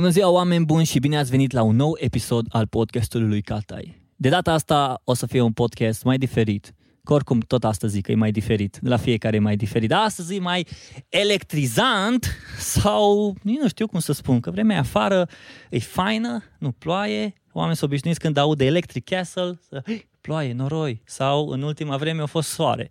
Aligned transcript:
Bună 0.00 0.12
ziua, 0.12 0.28
oameni 0.28 0.64
buni 0.64 0.84
și 0.84 0.98
bine 0.98 1.18
ați 1.18 1.30
venit 1.30 1.52
la 1.52 1.62
un 1.62 1.76
nou 1.76 1.96
episod 1.98 2.46
al 2.48 2.66
podcastului 2.66 3.28
lui 3.28 3.42
Catai. 3.42 4.02
De 4.16 4.28
data 4.28 4.52
asta 4.52 5.00
o 5.04 5.14
să 5.14 5.26
fie 5.26 5.40
un 5.40 5.52
podcast 5.52 6.04
mai 6.04 6.18
diferit, 6.18 6.74
că 7.04 7.12
oricum 7.12 7.40
tot 7.40 7.64
asta 7.64 7.86
zic 7.86 8.04
că 8.04 8.12
e 8.12 8.14
mai 8.14 8.30
diferit, 8.30 8.78
de 8.82 8.88
la 8.88 8.96
fiecare 8.96 9.36
e 9.36 9.40
mai 9.40 9.56
diferit, 9.56 9.88
dar 9.88 10.04
astăzi 10.04 10.34
e 10.34 10.38
mai 10.38 10.66
electrizant 11.08 12.36
sau 12.58 13.36
nu 13.42 13.68
știu 13.68 13.86
cum 13.86 14.00
să 14.00 14.12
spun, 14.12 14.40
că 14.40 14.50
vremea 14.50 14.78
afară 14.78 15.28
e 15.70 15.78
faină, 15.78 16.42
nu 16.58 16.70
ploaie, 16.70 17.34
oamenii 17.52 17.76
sunt 17.76 17.90
obișnuiți 17.90 18.20
când 18.20 18.36
aud 18.36 18.58
de 18.58 18.64
Electric 18.64 19.04
Castle, 19.04 19.58
să, 19.68 19.82
ploaie, 20.20 20.52
noroi, 20.52 21.02
sau 21.04 21.48
în 21.48 21.62
ultima 21.62 21.96
vreme 21.96 22.22
a 22.22 22.26
fost 22.26 22.48
soare. 22.48 22.90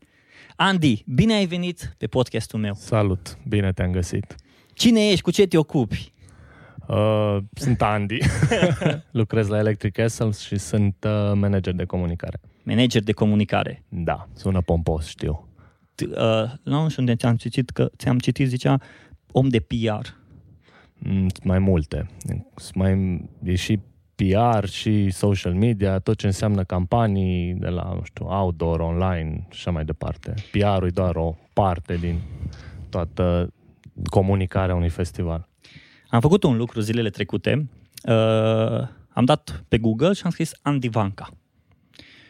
Andy, 0.56 1.04
bine 1.06 1.34
ai 1.34 1.46
venit 1.46 1.96
pe 1.98 2.08
podcastul 2.08 2.60
meu. 2.60 2.74
Salut, 2.78 3.38
bine 3.48 3.74
te-am 3.74 3.92
găsit. 3.92 4.36
Cine 4.74 5.10
ești, 5.10 5.22
cu 5.22 5.32
ce 5.32 5.46
te 5.46 5.58
ocupi? 5.58 6.14
Uh, 6.90 7.38
sunt 7.54 7.82
Andy, 7.82 8.18
lucrez 9.12 9.48
la 9.48 9.58
Electric 9.58 9.94
Castle 9.94 10.32
și 10.32 10.58
sunt 10.58 10.96
uh, 11.04 11.32
manager 11.34 11.74
de 11.74 11.86
comunicare. 11.86 12.40
Manager 12.64 13.04
de 13.04 13.12
comunicare. 13.12 13.84
Da, 13.90 14.28
sună 14.34 14.62
pompos, 14.62 15.08
știu. 15.08 15.48
T- 16.02 16.18
uh, 16.18 16.52
nu 16.64 16.90
știu 16.90 17.02
unde 17.02 17.16
ți-am 17.16 17.36
citit, 17.36 17.70
că 17.70 17.90
ți-am 17.98 18.20
citit, 18.20 18.48
zicea, 18.48 18.80
om 19.32 19.48
de 19.48 19.60
PR. 19.60 20.08
Mm, 20.94 21.28
mai 21.44 21.60
multe. 21.60 22.10
Sunt 22.56 22.76
Mai, 22.76 23.22
e 23.44 23.56
și 23.56 23.80
PR 24.16 24.66
și 24.68 25.10
social 25.10 25.54
media, 25.54 26.00
tot 26.00 26.18
ce 26.18 26.26
înseamnă 26.26 26.64
campanii 26.64 27.54
de 27.54 27.68
la, 27.68 27.92
nu 27.96 28.02
știu, 28.04 28.26
outdoor, 28.26 28.80
online 28.80 29.46
și 29.50 29.58
așa 29.60 29.72
mai 29.72 29.86
departe. 29.86 30.34
PR-ul 30.52 30.88
e 30.88 30.92
doar 30.92 31.16
o 31.16 31.36
parte 31.54 31.96
din 31.96 32.20
toată 32.90 33.54
comunicarea 34.10 34.76
unui 34.76 34.90
festival. 34.90 35.49
Am 36.10 36.20
făcut 36.20 36.44
un 36.44 36.58
lucru 36.58 36.80
zilele 36.80 37.10
trecute, 37.10 37.70
uh, 38.04 38.88
am 39.10 39.26
dat 39.26 39.64
pe 39.68 39.78
Google 39.78 40.14
și 40.14 40.22
am 40.24 40.32
scris 40.32 40.52
Andy 40.62 40.90
Vanca. 40.90 41.30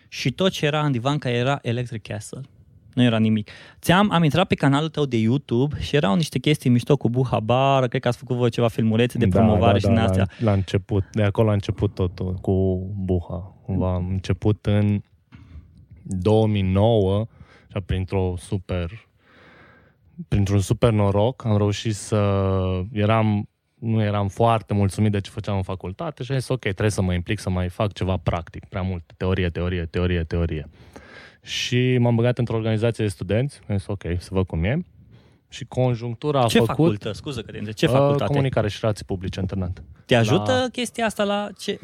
Și 0.08 0.32
tot 0.32 0.52
ce 0.52 0.66
era 0.66 0.80
Andy 0.80 1.00
Vanca 1.00 1.30
era 1.30 1.60
Electric 1.62 2.02
Castle. 2.02 2.42
Nu 2.94 3.04
era 3.04 3.18
nimic. 3.18 3.50
Ți-am, 3.82 4.12
am 4.12 4.24
intrat 4.24 4.48
pe 4.48 4.56
canalul 4.56 4.90
tău 4.90 5.06
de 5.06 5.18
YouTube 5.18 5.80
și 5.80 5.96
erau 5.96 6.16
niște 6.16 6.40
chestii 6.40 6.70
mișto 6.70 6.98
cu 6.98 7.10
Buhabar, 7.10 7.88
cred 7.88 8.02
că 8.02 8.08
ați 8.08 8.18
făcut 8.18 8.36
voi 8.36 8.50
ceva 8.50 8.68
filmulețe 8.68 9.18
de 9.18 9.28
promovare 9.28 9.80
și 9.80 9.86
din 9.86 9.98
astea. 9.98 10.28
La, 10.38 10.46
la 10.46 10.52
început, 10.52 11.04
de 11.12 11.24
acolo 11.24 11.50
a 11.50 11.54
început 11.54 11.94
totul 11.94 12.34
cu 12.34 12.52
Buha. 12.96 13.56
Cumva 13.66 13.94
am 13.94 14.10
început 14.10 14.66
în 14.66 15.02
2009 16.04 17.28
și 17.68 17.82
printr-o 17.86 18.34
super 18.38 19.08
printr-un 20.28 20.60
super 20.60 20.92
noroc 20.92 21.46
am 21.46 21.58
reușit 21.58 21.96
să 21.96 22.52
eram 22.92 23.50
nu 23.80 24.02
eram 24.02 24.28
foarte 24.28 24.74
mulțumit 24.74 25.12
de 25.12 25.20
ce 25.20 25.30
făceam 25.30 25.56
în 25.56 25.64
facultate 25.64 26.24
și 26.24 26.32
am 26.32 26.38
zis 26.38 26.48
ok, 26.48 26.60
trebuie 26.60 26.90
să 26.90 27.02
mă 27.02 27.14
implic 27.14 27.40
să 27.40 27.50
mai 27.50 27.70
fac 27.70 27.94
ceva 27.94 28.18
practic, 28.18 28.66
prea 28.66 28.82
mult, 28.82 29.04
teorie, 29.18 29.50
teorie, 29.50 29.86
teorie, 29.86 30.24
teorie. 30.24 30.70
Și 31.42 31.98
m-am 31.98 32.16
băgat 32.16 32.38
într-o 32.38 32.56
organizație 32.56 33.04
de 33.04 33.10
studenți, 33.10 33.60
am 33.70 33.78
zis 33.78 33.88
ok, 33.88 34.04
să 34.18 34.30
văd 34.32 34.46
cum 34.46 34.64
e. 34.64 34.82
Și 35.50 35.66
conjunctura 35.66 36.42
a 36.42 36.46
Ce 36.46 36.58
făcut... 36.58 36.76
facultă? 36.76 37.12
Scuză 37.12 37.42
că 37.42 37.52
te 37.52 37.58
întreb. 37.58 37.76
Ce 37.76 37.86
uh, 37.86 37.92
facultate? 37.92 38.32
Comunicare 38.32 38.70
și 38.70 38.78
relații 38.82 39.06
publice 39.06 39.40
internat. 39.40 39.84
Te 40.06 40.16
ajută 40.16 40.52
La- 40.52 40.68
chestia 40.72 41.06
asta 41.06 41.24
la 41.24 41.50
ce? 41.58 41.80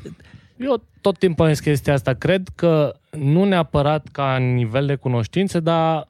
Eu 0.57 0.84
tot 1.01 1.17
timpul 1.17 1.45
am 1.45 1.51
zis 1.51 1.59
chestia 1.59 1.94
asta. 1.94 2.13
Cred 2.13 2.47
că 2.55 2.95
nu 3.11 3.44
neapărat 3.44 4.07
ca 4.11 4.38
nivel 4.38 4.85
de 4.85 4.95
cunoștințe, 4.95 5.59
dar 5.59 6.07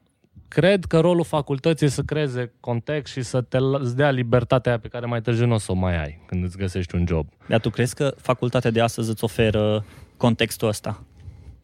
cred 0.48 0.84
că 0.84 1.00
rolul 1.00 1.24
facultății 1.24 1.86
e 1.86 1.88
să 1.88 2.02
creeze 2.02 2.52
context 2.60 3.12
și 3.12 3.22
să 3.22 3.40
te 3.40 3.58
îți 3.60 3.96
dea 3.96 4.10
libertatea 4.10 4.70
aia 4.72 4.80
pe 4.80 4.88
care 4.88 5.06
mai 5.06 5.20
târziu 5.20 5.46
nu 5.46 5.54
o 5.54 5.58
să 5.58 5.72
o 5.72 5.74
mai 5.74 6.02
ai 6.02 6.20
când 6.26 6.44
îți 6.44 6.56
găsești 6.56 6.94
un 6.94 7.04
job. 7.06 7.26
Dar 7.48 7.60
tu 7.60 7.70
crezi 7.70 7.94
că 7.94 8.14
facultatea 8.20 8.70
de 8.70 8.80
astăzi 8.80 9.10
îți 9.10 9.24
oferă 9.24 9.84
contextul 10.16 10.68
ăsta? 10.68 11.02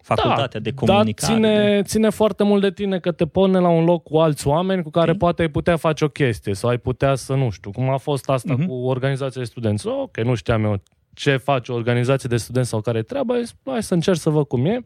Facultatea 0.03 0.61
de 0.61 0.73
comunicare. 0.73 1.33
Dar 1.41 1.41
de... 1.41 1.57
ține, 1.57 1.83
ține 1.83 2.09
foarte 2.11 2.45
mult 2.45 2.61
de 2.63 2.71
tine 2.71 2.99
că 2.99 3.13
te 3.13 3.27
pune 3.27 3.59
la 3.59 3.69
un 3.69 3.85
loc 3.85 4.03
cu 4.03 4.17
alți 4.19 4.47
oameni 4.47 4.83
cu 4.83 4.91
care 4.91 5.11
Ok. 5.11 5.17
poate 5.17 5.43
ai 5.43 5.49
putea 5.49 5.77
face 5.77 6.05
o 6.05 6.09
chestie 6.09 6.55
sau 6.55 6.71
ai 6.71 6.79
putea 6.79 7.15
să, 7.15 7.35
nu 7.35 7.51
știu, 7.51 7.71
cum 7.71 7.89
a 7.91 7.97
fost 7.97 8.29
asta 8.31 8.55
Mhm. 8.55 8.67
cu 8.67 8.75
organizația 8.75 9.41
de 9.41 9.47
studenți. 9.47 9.87
Ok, 9.87 10.17
nu 10.21 10.35
știam 10.35 10.65
eu 10.65 10.83
ce 11.15 11.37
face 11.37 11.73
o 11.73 11.75
organizație 11.75 12.29
de 12.29 12.37
studenți 12.37 12.69
sau 12.69 12.81
care 12.81 12.99
e 12.99 13.03
treaba, 13.03 13.35
Am 13.35 13.41
zis, 13.41 13.55
hai 13.65 13.83
să 13.83 13.95
încerc 13.95 14.17
să 14.19 14.31
văd 14.31 14.47
cum 14.47 14.65
e. 14.67 14.85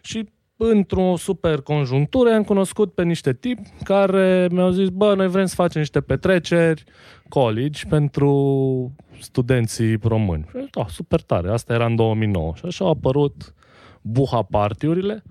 Și 0.00 0.28
într-o 0.70 1.14
super 1.16 1.60
conjunctură 1.60 2.34
am 2.34 2.42
cunoscut 2.42 2.94
pe 2.94 3.02
niște 3.02 3.32
tipi 3.32 3.62
care 3.84 4.48
mi-au 4.50 4.70
zis, 4.70 4.88
bă, 4.88 5.14
noi 5.14 5.28
vrem 5.28 5.46
să 5.46 5.54
facem 5.54 5.80
niște 5.80 6.00
petreceri, 6.00 6.84
college, 7.28 7.86
pentru 7.88 8.92
studenții 9.20 9.98
români. 10.02 10.44
Și 10.48 10.56
am 10.56 10.60
zis, 10.60 10.70
da, 10.70 10.86
super 10.88 11.20
tare, 11.20 11.50
asta 11.50 11.72
era 11.72 11.86
în 11.86 11.96
2009. 11.96 12.52
Și 12.54 12.62
așa 12.66 12.84
au 12.84 12.90
apărut 12.90 13.54
buha 14.02 14.42
partiurile, 14.42 15.22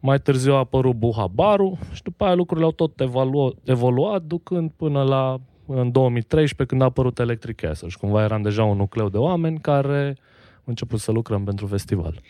mai 0.00 0.20
târziu 0.20 0.52
a 0.52 0.58
apărut 0.58 0.94
buha 0.94 1.26
barul 1.26 1.78
și 1.92 2.02
după 2.02 2.24
aia 2.24 2.34
lucrurile 2.34 2.66
au 2.66 2.72
tot 2.72 3.00
evalu- 3.00 3.56
evoluat, 3.64 4.22
ducând 4.22 4.70
până 4.76 5.02
la 5.02 5.40
în 5.66 5.92
2013 5.92 6.64
când 6.64 6.80
a 6.80 6.84
apărut 6.84 7.18
Electric 7.18 7.56
Castle 7.56 7.88
și 7.88 7.98
cumva 7.98 8.22
eram 8.22 8.42
deja 8.42 8.64
un 8.64 8.76
nucleu 8.76 9.08
de 9.08 9.16
oameni 9.16 9.58
care 9.58 10.16
au 10.54 10.64
început 10.64 11.00
să 11.00 11.12
lucrăm 11.12 11.44
pentru 11.44 11.66
festival. 11.66 12.20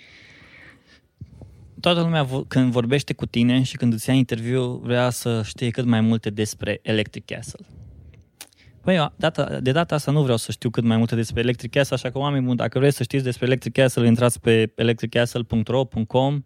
Toată 1.81 2.01
lumea 2.01 2.25
vo- 2.27 2.47
când 2.49 2.71
vorbește 2.73 3.13
cu 3.13 3.27
tine 3.27 3.63
și 3.63 3.77
când 3.77 3.93
îți 3.93 4.09
ia 4.09 4.15
interviu 4.15 4.65
vrea 4.85 5.11
să 5.11 5.43
știe 5.45 5.71
cât 5.71 5.85
mai 5.85 6.01
multe 6.01 6.31
despre 6.31 6.79
Electric 6.83 7.25
Castle. 7.25 7.67
Păi, 8.83 8.97
eu, 8.97 9.13
data, 9.17 9.59
de 9.61 9.73
data 9.73 9.95
asta 9.95 10.11
nu 10.11 10.23
vreau 10.23 10.37
să 10.37 10.53
știu 10.53 10.71
cât 10.71 10.85
mai 10.85 10.97
multe 10.97 11.15
despre 11.15 11.41
Electric 11.41 11.71
Castle, 11.71 11.97
așa 11.97 12.11
că 12.11 12.19
oameni 12.19 12.45
buni, 12.45 12.57
dacă 12.57 12.79
vreți 12.79 12.97
să 12.97 13.03
știți 13.03 13.25
despre 13.25 13.47
Electric 13.47 13.73
Castle, 13.73 14.07
intrați 14.07 14.41
pe 14.41 14.73
electriccastle.ro.com 14.75 16.43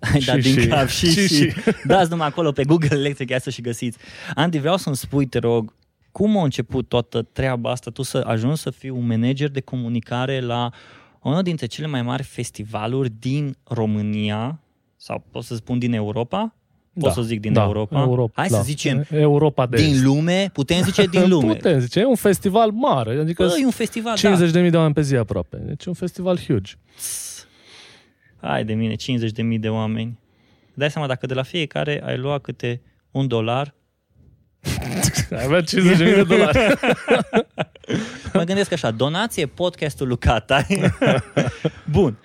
ai 0.00 0.20
Și, 0.20 0.26
dat 0.26 0.38
din 0.38 0.60
și. 0.60 0.66
cap 0.66 0.88
și, 0.88 1.10
Și, 1.10 1.26
și, 1.26 1.34
și. 1.50 1.52
dați 1.86 2.10
numai 2.10 2.26
acolo 2.26 2.52
pe 2.52 2.64
Google 2.64 2.96
Electric 2.96 3.28
Castle 3.30 3.52
și 3.52 3.60
găsiți. 3.60 3.98
Andy, 4.34 4.58
vreau 4.58 4.76
să-mi 4.76 4.96
spui, 4.96 5.26
te 5.26 5.38
rog, 5.38 5.74
cum 6.12 6.36
a 6.38 6.42
început 6.42 6.88
toată 6.88 7.22
treaba 7.22 7.70
asta, 7.70 7.90
tu 7.90 8.02
să 8.02 8.22
ajungi 8.26 8.60
să 8.60 8.70
fii 8.70 8.90
un 8.90 9.06
manager 9.06 9.48
de 9.50 9.60
comunicare 9.60 10.40
la 10.40 10.70
unul 11.22 11.42
dintre 11.42 11.66
cele 11.66 11.86
mai 11.86 12.02
mari 12.02 12.22
festivaluri 12.22 13.10
din 13.18 13.56
România, 13.64 14.60
sau 14.96 15.24
pot 15.30 15.44
să 15.44 15.54
spun 15.54 15.78
din 15.78 15.92
Europa? 15.92 16.54
Pot 16.94 17.02
Da, 17.02 17.10
să 17.10 17.22
zic 17.22 17.40
din 17.40 17.52
da, 17.52 17.62
Europa? 17.62 18.00
Europa 18.00 18.32
Hai 18.40 18.48
da. 18.48 18.56
să 18.56 18.62
zicem 18.62 19.04
Europa 19.10 19.66
de 19.66 19.76
din 19.76 19.92
Est. 19.94 20.02
lume, 20.02 20.50
putem 20.52 20.82
zice 20.82 21.06
din 21.06 21.28
lume. 21.32 21.52
Putem 21.54 21.78
zice, 21.78 22.00
e 22.00 22.04
un 22.04 22.14
festival 22.14 22.70
mare, 22.70 23.18
adică 23.18 23.44
Bă, 23.46 23.56
e 23.60 23.64
un 23.64 23.70
festival, 23.70 24.16
da. 24.22 24.36
50.000 24.46 24.52
de 24.70 24.76
oameni 24.76 24.94
pe 24.94 25.00
zi 25.02 25.16
aproape. 25.16 25.56
Deci 25.56 25.84
e 25.84 25.88
un 25.88 25.94
festival 25.94 26.38
huge. 26.46 26.72
Hai 28.40 28.64
de 28.64 28.74
mine, 28.74 28.94
50.000 28.94 29.60
de 29.60 29.68
oameni. 29.68 30.18
Dai 30.74 30.90
seama 30.90 31.06
dacă 31.06 31.26
de 31.26 31.34
la 31.34 31.42
fiecare 31.42 32.02
ai 32.04 32.18
luat 32.18 32.40
câte 32.42 32.80
un 33.10 33.28
dolar, 33.28 33.74
Ai 35.30 35.44
avea 35.44 35.60
50.000 35.60 35.64
de 35.96 36.22
dolari. 36.28 36.58
mă 38.32 38.42
gândesc 38.42 38.72
așa, 38.72 38.90
donație 38.90 39.46
podcastul 39.46 40.08
Lucata. 40.08 40.66
Bun. 41.92 42.18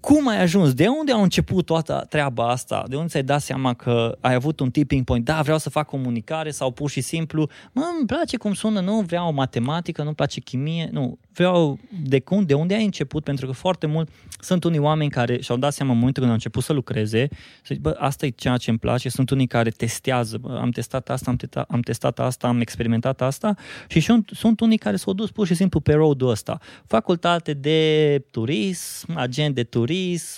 Cum 0.00 0.28
ai 0.28 0.40
ajuns? 0.40 0.74
De 0.74 0.86
unde 0.86 1.12
au 1.12 1.22
început 1.22 1.66
toată 1.66 2.06
treaba 2.08 2.48
asta? 2.48 2.84
De 2.88 2.96
unde 2.96 3.08
ți-ai 3.08 3.22
dat 3.22 3.42
seama 3.42 3.74
că 3.74 4.16
ai 4.20 4.34
avut 4.34 4.60
un 4.60 4.70
tipping 4.70 5.04
point? 5.04 5.24
Da, 5.24 5.40
vreau 5.42 5.58
să 5.58 5.70
fac 5.70 5.86
comunicare 5.86 6.50
sau 6.50 6.70
pur 6.70 6.90
și 6.90 7.00
simplu, 7.00 7.48
mă, 7.72 7.82
îmi 7.98 8.06
place 8.06 8.36
cum 8.36 8.52
sună, 8.52 8.80
nu 8.80 9.00
vreau 9.00 9.32
matematică, 9.32 10.02
nu-mi 10.02 10.14
place 10.14 10.40
chimie, 10.40 10.88
nu, 10.92 11.18
vreau 11.32 11.78
de 12.02 12.20
cum, 12.20 12.42
de 12.42 12.54
unde 12.54 12.74
ai 12.74 12.84
început? 12.84 13.24
Pentru 13.24 13.46
că 13.46 13.52
foarte 13.52 13.86
mult 13.86 14.08
sunt 14.40 14.64
unii 14.64 14.78
oameni 14.78 15.10
care 15.10 15.40
și-au 15.40 15.58
dat 15.58 15.72
seama 15.72 15.92
în 15.92 15.98
momentul 15.98 16.22
când 16.22 16.34
au 16.34 16.38
început 16.38 16.62
să 16.62 16.72
lucreze, 16.72 17.28
să 17.62 17.70
zic, 17.72 17.80
bă, 17.80 17.96
asta 17.98 18.26
e 18.26 18.28
ceea 18.28 18.56
ce 18.56 18.70
îmi 18.70 18.78
place, 18.78 19.08
sunt 19.08 19.30
unii 19.30 19.46
care 19.46 19.70
testează, 19.70 20.38
bă, 20.38 20.58
am 20.60 20.70
testat 20.70 21.10
asta, 21.10 21.30
am, 21.30 21.36
teta, 21.36 21.64
am 21.68 21.80
testat 21.80 22.18
asta, 22.18 22.46
am 22.46 22.60
experimentat 22.60 23.20
asta 23.20 23.54
și 23.88 24.00
sunt, 24.00 24.30
sunt 24.34 24.60
unii 24.60 24.78
care 24.78 24.96
s-au 24.96 25.12
dus 25.12 25.30
pur 25.30 25.46
și 25.46 25.54
simplu 25.54 25.80
pe 25.80 25.92
road-ul 25.92 26.30
ăsta. 26.30 26.58
Facultate 26.86 27.52
de 27.52 28.22
turism, 28.30 29.16
agent 29.16 29.54
de 29.54 29.62
turism, 29.62 29.88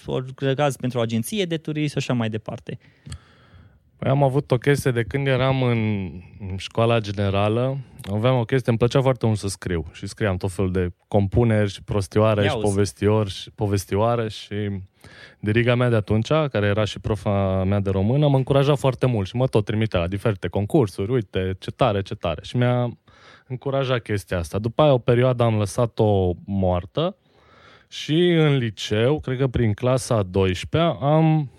ori 0.06 0.26
lucrați 0.26 0.78
pentru 0.78 0.99
o 0.99 1.02
agenție 1.02 1.44
de 1.44 1.56
turism 1.56 1.90
și 1.90 1.99
așa 1.99 2.12
mai 2.12 2.28
departe. 2.28 2.78
Păi 4.02 4.10
am 4.10 4.22
avut 4.22 4.50
o 4.50 4.56
chestie 4.58 4.90
de 4.90 5.02
când 5.02 5.26
eram 5.26 5.62
în, 5.62 6.10
în 6.50 6.56
școala 6.56 7.00
generală, 7.00 7.78
aveam 8.10 8.38
o 8.38 8.44
chestie, 8.44 8.70
îmi 8.70 8.78
plăcea 8.78 9.00
foarte 9.00 9.26
mult 9.26 9.38
să 9.38 9.49
scriu 9.49 9.84
și 9.93 10.06
scriam 10.06 10.37
tot 10.37 10.52
felul 10.52 10.72
de 10.72 10.93
compuneri 11.08 11.70
și 11.70 11.82
prostioare 11.82 12.43
Ia 12.43 12.49
și 12.49 12.56
uzi. 12.56 12.66
povestiori 12.66 13.31
și 13.31 13.50
povestioare 13.50 14.28
și 14.28 14.54
diriga 15.40 15.75
mea 15.75 15.88
de 15.88 15.96
atunci, 15.96 16.28
care 16.28 16.66
era 16.66 16.84
și 16.84 17.00
profa 17.00 17.64
mea 17.64 17.81
de 17.81 17.90
română, 17.90 18.28
mă 18.28 18.37
încuraja 18.37 18.75
foarte 18.75 19.06
mult 19.06 19.26
și 19.26 19.37
mă 19.37 19.46
tot 19.46 19.64
trimitea 19.64 20.00
la 20.00 20.06
diferite 20.06 20.49
concursuri, 20.49 21.12
uite, 21.12 21.56
ce 21.58 21.70
tare, 21.70 22.02
ce 22.02 22.14
tare. 22.14 22.40
Și 22.44 22.56
mi-a 22.56 22.99
încurajat 23.46 24.02
chestia 24.02 24.38
asta. 24.38 24.58
După 24.58 24.82
aia 24.82 24.93
o 24.93 24.99
perioadă 24.99 25.43
am 25.43 25.58
lăsat-o 25.58 26.32
moartă 26.44 27.16
și 27.92 28.28
în 28.28 28.56
liceu, 28.56 29.20
cred 29.20 29.38
că 29.38 29.46
prin 29.46 29.72
clasa 29.72 30.14
a 30.14 30.22
12 30.22 30.98
am 31.00 31.50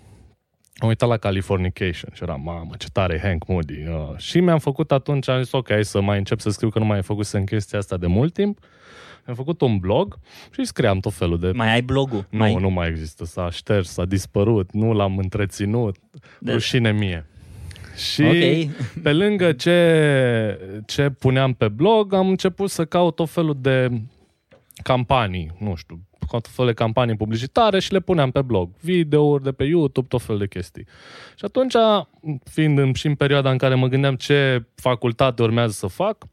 am 0.76 0.88
uitat 0.88 1.08
la 1.08 1.16
Californication 1.16 2.10
și 2.14 2.22
eram, 2.22 2.40
mamă, 2.44 2.70
ce 2.78 2.86
tare 2.92 3.14
e 3.14 3.26
Hank 3.26 3.46
Moody. 3.46 3.72
Uh, 3.72 4.16
și 4.16 4.40
mi-am 4.40 4.58
făcut 4.58 4.92
atunci, 4.92 5.28
am 5.28 5.42
zis, 5.42 5.52
ok, 5.52 5.70
hai 5.70 5.84
să 5.84 6.00
mai 6.00 6.18
încep 6.18 6.40
să 6.40 6.50
scriu, 6.50 6.68
că 6.68 6.78
nu 6.78 6.84
mai 6.84 7.02
făcut 7.02 7.26
în 7.26 7.44
chestia 7.44 7.78
asta 7.78 7.96
de 7.96 8.06
mult 8.06 8.32
timp. 8.32 8.58
Am 9.26 9.34
făcut 9.34 9.60
un 9.60 9.78
blog 9.78 10.18
și 10.50 10.64
scriam 10.64 10.98
tot 10.98 11.12
felul 11.12 11.38
de... 11.38 11.50
Mai 11.50 11.72
ai 11.72 11.82
blogul? 11.82 12.26
Nu, 12.30 12.38
mai... 12.38 12.54
nu 12.54 12.70
mai 12.70 12.88
există, 12.88 13.24
s-a 13.24 13.50
șters, 13.50 13.90
s-a 13.90 14.04
dispărut, 14.04 14.72
nu 14.72 14.92
l-am 14.92 15.18
întreținut, 15.18 15.96
de... 16.40 16.52
rușine 16.52 16.92
mie. 16.92 17.26
Și 17.96 18.22
okay. 18.22 18.70
pe 19.02 19.12
lângă 19.12 19.52
ce, 19.52 20.58
ce 20.86 21.10
puneam 21.10 21.52
pe 21.52 21.68
blog, 21.68 22.12
am 22.12 22.28
început 22.28 22.70
să 22.70 22.84
caut 22.84 23.14
tot 23.14 23.30
felul 23.30 23.56
de 23.60 24.02
campanii, 24.82 25.50
nu 25.58 25.74
știu, 25.74 26.00
tot 26.30 26.48
felul 26.48 26.70
de 26.70 26.76
campanii 26.76 27.16
publicitare 27.16 27.80
și 27.80 27.92
le 27.92 28.00
puneam 28.00 28.30
pe 28.30 28.42
blog. 28.42 28.70
Videouri 28.80 29.42
de 29.42 29.52
pe 29.52 29.64
YouTube, 29.64 30.06
tot 30.08 30.22
felul 30.22 30.40
de 30.40 30.46
chestii. 30.46 30.86
Și 31.36 31.44
atunci, 31.44 31.74
fiind 32.44 32.78
în, 32.78 32.92
și 32.92 33.06
în 33.06 33.14
perioada 33.14 33.50
în 33.50 33.58
care 33.58 33.74
mă 33.74 33.86
gândeam 33.86 34.14
ce 34.14 34.64
facultate 34.74 35.42
urmează 35.42 35.72
să 35.72 35.86
fac, 35.86 36.26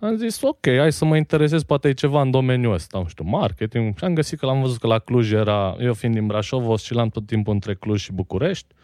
am 0.00 0.16
zis, 0.16 0.42
ok, 0.42 0.66
hai 0.78 0.92
să 0.92 1.04
mă 1.04 1.16
interesez, 1.16 1.62
poate 1.62 1.88
e 1.88 1.92
ceva 1.92 2.20
în 2.20 2.30
domeniul 2.30 2.72
ăsta, 2.72 2.98
nu 2.98 3.08
știu, 3.08 3.24
marketing. 3.24 3.96
Și 3.98 4.04
am 4.04 4.14
găsit 4.14 4.38
că 4.38 4.46
l-am 4.46 4.60
văzut 4.60 4.78
că 4.78 4.86
la 4.86 4.98
Cluj 4.98 5.32
era, 5.32 5.76
eu 5.80 5.92
fiind 5.92 6.14
din 6.14 6.26
Brașov, 6.26 6.78
și 6.78 6.94
l-am 6.94 7.08
tot 7.08 7.26
timpul 7.26 7.52
între 7.52 7.74
Cluj 7.74 8.00
și 8.00 8.12
București. 8.12 8.74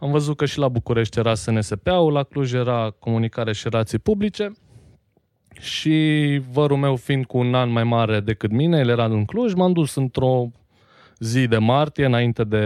Am 0.00 0.10
văzut 0.10 0.36
că 0.36 0.44
și 0.44 0.58
la 0.58 0.68
București 0.68 1.18
era 1.18 1.34
SNSP-ul, 1.34 2.12
la 2.12 2.22
Cluj 2.22 2.52
era 2.52 2.94
comunicare 2.98 3.52
și 3.52 3.68
relații 3.68 3.98
publice 3.98 4.52
și 5.60 6.40
vărul 6.52 6.76
meu 6.76 6.96
fiind 6.96 7.24
cu 7.24 7.38
un 7.38 7.54
an 7.54 7.70
mai 7.70 7.84
mare 7.84 8.20
decât 8.20 8.50
mine, 8.50 8.78
el 8.78 8.88
era 8.88 9.04
în 9.04 9.24
Cluj, 9.24 9.52
m-am 9.52 9.72
dus 9.72 9.94
într-o 9.94 10.50
zi 11.18 11.46
de 11.46 11.58
martie, 11.58 12.04
înainte 12.04 12.44
de, 12.44 12.64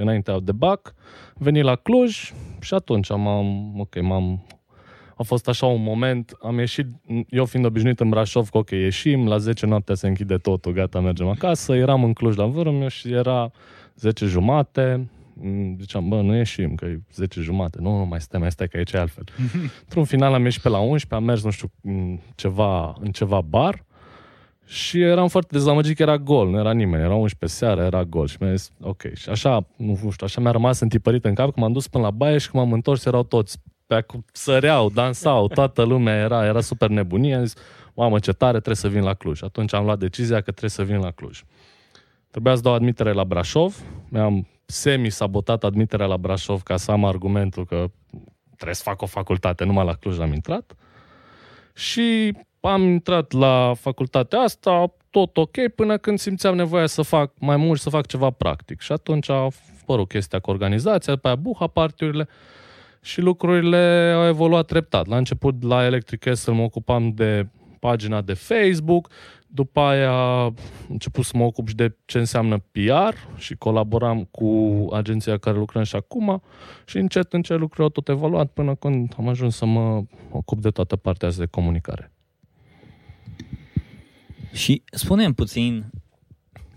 înainte 0.00 0.36
de 0.42 0.52
BAC, 0.52 0.94
venit 1.34 1.62
la 1.62 1.74
Cluj 1.74 2.32
și 2.60 2.74
atunci 2.74 3.10
am, 3.10 3.26
ok, 3.80 4.00
m-am, 4.02 4.46
a 5.16 5.22
fost 5.22 5.48
așa 5.48 5.66
un 5.66 5.82
moment, 5.82 6.36
am 6.42 6.58
ieșit, 6.58 6.86
eu 7.28 7.44
fiind 7.44 7.66
obișnuit 7.66 8.00
în 8.00 8.08
Brașov, 8.08 8.48
că 8.48 8.58
ok, 8.58 8.70
ieșim, 8.70 9.28
la 9.28 9.38
10 9.38 9.66
noaptea 9.66 9.94
se 9.94 10.06
închide 10.06 10.36
totul, 10.36 10.72
gata, 10.72 11.00
mergem 11.00 11.28
acasă, 11.28 11.74
eram 11.74 12.04
în 12.04 12.12
Cluj 12.12 12.36
la 12.36 12.46
vărul 12.46 12.72
meu 12.72 12.88
și 12.88 13.12
era 13.12 13.50
10 13.94 14.26
jumate, 14.26 15.08
Mm, 15.08 15.17
ziceam, 15.78 16.08
bă, 16.08 16.20
nu 16.20 16.36
ieșim, 16.36 16.74
că 16.74 16.84
e 16.84 17.00
10 17.12 17.40
jumate. 17.40 17.78
Nu, 17.80 17.98
nu, 17.98 18.04
mai 18.04 18.20
stai, 18.20 18.40
mai 18.40 18.50
stai, 18.50 18.68
că 18.68 18.76
aici 18.76 18.92
e 18.92 18.98
altfel. 18.98 19.24
Într-un 19.84 20.04
final 20.04 20.34
am 20.34 20.44
ieșit 20.44 20.62
pe 20.62 20.68
la 20.68 20.78
11, 20.78 21.14
am 21.14 21.24
mers, 21.24 21.44
nu 21.44 21.50
știu, 21.50 21.72
în 21.82 22.18
ceva, 22.34 22.96
în 23.00 23.10
ceva 23.10 23.40
bar 23.40 23.86
și 24.68 25.00
eram 25.00 25.28
foarte 25.28 25.48
dezamăgit 25.52 25.96
că 25.96 26.02
era 26.02 26.18
gol, 26.18 26.48
nu 26.48 26.58
era 26.58 26.72
nimeni, 26.72 27.02
era 27.02 27.14
11 27.14 27.58
seara, 27.58 27.84
era 27.84 28.04
gol. 28.04 28.26
Și 28.26 28.36
mi-a 28.40 28.54
zis, 28.54 28.72
ok. 28.80 29.02
Și 29.14 29.28
așa, 29.28 29.66
nu 29.76 29.94
știu, 29.94 30.26
așa 30.26 30.40
mi-a 30.40 30.50
rămas 30.50 30.80
întipărit 30.80 31.24
în 31.24 31.34
cap, 31.34 31.52
că 31.52 31.60
m-am 31.60 31.72
dus 31.72 31.88
până 31.88 32.04
la 32.04 32.10
baie 32.10 32.38
și 32.38 32.50
când 32.50 32.62
m-am 32.62 32.72
întors 32.72 33.04
erau 33.04 33.22
toți 33.22 33.58
pe 33.86 34.06
săreau, 34.32 34.90
dansau, 34.90 35.48
toată 35.48 35.82
lumea 35.82 36.16
era, 36.16 36.44
era 36.44 36.60
super 36.60 36.88
nebunie. 36.88 37.34
Am 37.34 37.44
zis, 37.44 37.54
mamă, 37.94 38.18
ce 38.18 38.32
tare, 38.32 38.52
trebuie 38.52 38.76
să 38.76 38.88
vin 38.88 39.02
la 39.02 39.14
Cluj. 39.14 39.42
Atunci 39.42 39.74
am 39.74 39.84
luat 39.84 39.98
decizia 39.98 40.36
că 40.36 40.50
trebuie 40.50 40.70
să 40.70 40.82
vin 40.82 40.98
la 40.98 41.10
Cluj. 41.10 41.42
Trebuia 42.30 42.54
să 42.54 42.60
dau 42.62 42.74
admitere 42.74 43.12
la 43.12 43.24
Brașov, 43.24 43.82
mi-am 44.08 44.46
semi-sabotat 44.70 45.64
admiterea 45.64 46.06
la 46.06 46.16
Brașov 46.16 46.62
ca 46.62 46.76
să 46.76 46.90
am 46.90 47.04
argumentul 47.04 47.66
că 47.66 47.90
trebuie 48.54 48.74
să 48.74 48.82
fac 48.82 49.02
o 49.02 49.06
facultate, 49.06 49.64
numai 49.64 49.84
la 49.84 49.94
Cluj 49.94 50.18
am 50.18 50.32
intrat. 50.32 50.74
Și 51.74 52.36
am 52.60 52.82
intrat 52.82 53.32
la 53.32 53.72
facultatea 53.74 54.38
asta, 54.38 54.92
tot 55.10 55.36
ok, 55.36 55.68
până 55.74 55.96
când 55.96 56.18
simțeam 56.18 56.56
nevoia 56.56 56.86
să 56.86 57.02
fac 57.02 57.32
mai 57.38 57.56
mult, 57.56 57.80
să 57.80 57.90
fac 57.90 58.06
ceva 58.06 58.30
practic. 58.30 58.80
Și 58.80 58.92
atunci 58.92 59.28
a 59.30 59.48
apărut 59.82 60.08
chestia 60.08 60.38
cu 60.38 60.50
organizația, 60.50 61.14
după 61.14 61.26
aia 61.26 61.36
buha 61.36 61.66
partiurile 61.66 62.28
și 63.00 63.20
lucrurile 63.20 64.12
au 64.16 64.26
evoluat 64.26 64.66
treptat. 64.66 65.06
La 65.06 65.16
început, 65.16 65.62
la 65.62 65.84
Electric 65.84 66.20
Castle 66.20 66.52
mă 66.52 66.62
ocupam 66.62 67.10
de 67.10 67.46
pagina 67.80 68.20
de 68.20 68.32
Facebook, 68.34 69.08
după 69.46 69.80
aia 69.80 70.42
am 70.42 70.56
început 70.88 71.24
să 71.24 71.36
mă 71.36 71.44
ocup 71.44 71.68
și 71.68 71.74
de 71.74 71.96
ce 72.04 72.18
înseamnă 72.18 72.58
PR 72.58 73.14
și 73.36 73.56
colaboram 73.56 74.24
cu 74.24 74.86
agenția 74.92 75.38
care 75.38 75.56
lucrăm 75.56 75.82
și 75.82 75.96
acum 75.96 76.42
și 76.86 76.96
încet, 76.98 77.32
încet 77.32 77.58
lucrurile 77.58 77.84
au 77.84 77.90
tot 77.90 78.08
evoluat 78.08 78.50
până 78.50 78.74
când 78.74 79.14
am 79.18 79.28
ajuns 79.28 79.56
să 79.56 79.64
mă 79.64 80.04
ocup 80.30 80.60
de 80.60 80.70
toată 80.70 80.96
partea 80.96 81.28
asta 81.28 81.40
de 81.40 81.48
comunicare. 81.50 82.12
Și 84.52 84.82
spunem 84.92 85.32
puțin 85.32 85.90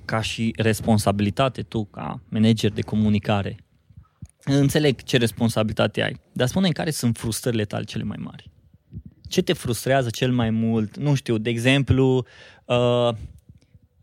ca 0.06 0.21
și 0.21 0.53
responsabilitate 0.57 1.62
tu, 1.62 1.86
ca 1.86 2.21
manager 2.30 2.71
de 2.71 2.81
comunicare. 2.81 3.56
Înțeleg 4.44 5.03
ce 5.03 5.18
responsabilitate 5.18 6.03
ai, 6.03 6.19
dar 6.31 6.48
spune 6.48 6.69
care 6.69 6.92
sunt 6.92 7.18
frustrările 7.18 7.65
tale 7.65 7.83
cele 7.83 8.03
mai 8.03 8.18
mari 8.19 8.51
ce 9.31 9.42
te 9.42 9.54
frustrează 9.54 10.10
cel 10.10 10.31
mai 10.31 10.50
mult? 10.50 10.98
Nu 10.98 11.13
știu, 11.13 11.38
de 11.38 11.50
exemplu, 11.50 12.25
uh, 12.66 13.10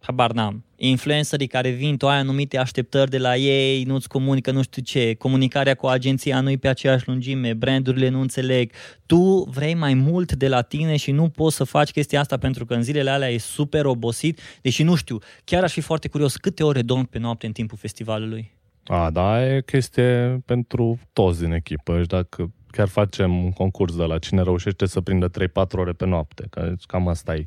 habar 0.00 0.32
n-am, 0.32 0.64
influencerii 0.76 1.46
care 1.46 1.70
vin, 1.70 1.96
tu 1.96 2.08
ai 2.08 2.18
anumite 2.18 2.58
așteptări 2.58 3.10
de 3.10 3.18
la 3.18 3.36
ei, 3.36 3.84
nu-ți 3.84 4.08
comunică 4.08 4.50
nu 4.50 4.62
știu 4.62 4.82
ce, 4.82 5.14
comunicarea 5.14 5.74
cu 5.74 5.86
agenția 5.86 6.40
nu-i 6.40 6.56
pe 6.56 6.68
aceeași 6.68 7.08
lungime, 7.08 7.54
brandurile 7.54 8.08
nu 8.08 8.20
înțeleg, 8.20 8.72
tu 9.06 9.48
vrei 9.50 9.74
mai 9.74 9.94
mult 9.94 10.32
de 10.32 10.48
la 10.48 10.62
tine 10.62 10.96
și 10.96 11.10
nu 11.10 11.28
poți 11.28 11.56
să 11.56 11.64
faci 11.64 11.90
chestia 11.90 12.20
asta 12.20 12.36
pentru 12.36 12.64
că 12.64 12.74
în 12.74 12.82
zilele 12.82 13.10
alea 13.10 13.30
e 13.30 13.38
super 13.38 13.84
obosit, 13.84 14.40
deși 14.62 14.82
nu 14.82 14.94
știu, 14.94 15.18
chiar 15.44 15.62
aș 15.62 15.72
fi 15.72 15.80
foarte 15.80 16.08
curios, 16.08 16.36
câte 16.36 16.62
ore 16.62 16.82
dorm 16.82 17.04
pe 17.04 17.18
noapte 17.18 17.46
în 17.46 17.52
timpul 17.52 17.78
festivalului? 17.78 18.56
A, 18.84 19.10
da, 19.10 19.46
e 19.46 19.60
chestie 19.60 20.42
pentru 20.44 20.98
toți 21.12 21.40
din 21.40 21.52
echipă 21.52 22.00
și 22.00 22.06
dacă 22.06 22.52
chiar 22.78 22.88
facem 22.88 23.44
un 23.44 23.50
concurs 23.50 23.96
de 23.96 24.02
la 24.02 24.18
cine 24.18 24.42
reușește 24.42 24.86
să 24.86 25.00
prindă 25.00 25.30
3-4 25.30 25.32
ore 25.72 25.92
pe 25.92 26.06
noapte. 26.06 26.46
Că 26.50 26.72
cam 26.86 27.08
asta 27.08 27.34
e 27.34 27.46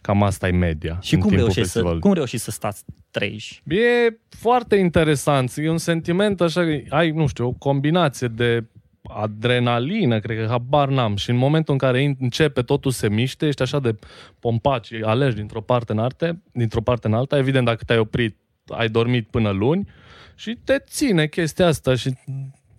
Cam 0.00 0.22
asta 0.22 0.48
e 0.48 0.50
media. 0.50 0.98
Și 1.02 1.16
cum 1.16 1.30
reușești, 1.30 1.70
să, 1.70 1.96
cum 2.00 2.12
reușești 2.12 2.44
să 2.44 2.50
stați 2.50 2.84
treji? 3.10 3.62
E 3.66 4.18
foarte 4.28 4.76
interesant. 4.76 5.52
E 5.56 5.70
un 5.70 5.78
sentiment 5.78 6.40
așa, 6.40 6.60
ai, 6.88 7.10
nu 7.10 7.26
știu, 7.26 7.46
o 7.46 7.52
combinație 7.52 8.28
de 8.28 8.64
adrenalină, 9.02 10.20
cred 10.20 10.38
că 10.38 10.46
habar 10.48 10.88
n-am. 10.88 11.16
Și 11.16 11.30
în 11.30 11.36
momentul 11.36 11.72
în 11.72 11.78
care 11.78 12.16
începe, 12.18 12.62
totul 12.62 12.90
se 12.90 13.08
miște, 13.08 13.46
ești 13.46 13.62
așa 13.62 13.80
de 13.80 13.94
pompat 14.38 14.84
și 14.84 14.94
alegi 14.94 15.36
dintr-o 15.36 15.60
parte 15.60 15.92
în, 15.92 15.98
arte, 15.98 16.42
dintr-o 16.52 16.80
parte 16.80 17.06
în 17.06 17.14
alta. 17.14 17.38
Evident, 17.38 17.64
dacă 17.64 17.84
te-ai 17.86 17.98
oprit, 17.98 18.36
ai 18.66 18.88
dormit 18.88 19.28
până 19.28 19.50
luni 19.50 19.88
și 20.34 20.58
te 20.64 20.78
ține 20.78 21.26
chestia 21.26 21.66
asta 21.66 21.94
și 21.94 22.14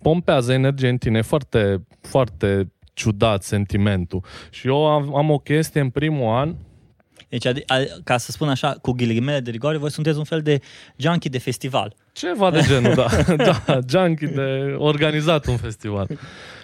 pompează 0.04 0.52
energie 0.52 0.88
în 0.88 0.96
tine. 0.96 1.20
Foarte, 1.20 1.86
foarte 2.00 2.72
ciudat 2.92 3.42
sentimentul. 3.42 4.24
Și 4.50 4.66
eu 4.66 4.86
am, 4.86 5.16
am 5.16 5.30
o 5.30 5.38
chestie 5.38 5.80
în 5.80 5.90
primul 5.90 6.34
an, 6.34 6.54
deci, 7.28 7.64
ca 8.04 8.16
să 8.16 8.30
spun 8.30 8.48
așa, 8.48 8.76
cu 8.82 8.92
ghilimele 8.92 9.40
de 9.40 9.50
rigoare, 9.50 9.76
voi 9.76 9.90
sunteți 9.90 10.18
un 10.18 10.24
fel 10.24 10.42
de 10.42 10.60
junkie 10.96 11.30
de 11.30 11.38
festival. 11.38 11.96
Ceva 12.12 12.50
de 12.50 12.60
genul, 12.66 12.94
da. 12.94 13.06
da, 13.66 13.78
junkie 13.88 14.26
de 14.26 14.74
organizat 14.78 15.46
un 15.46 15.56
festival. 15.56 16.08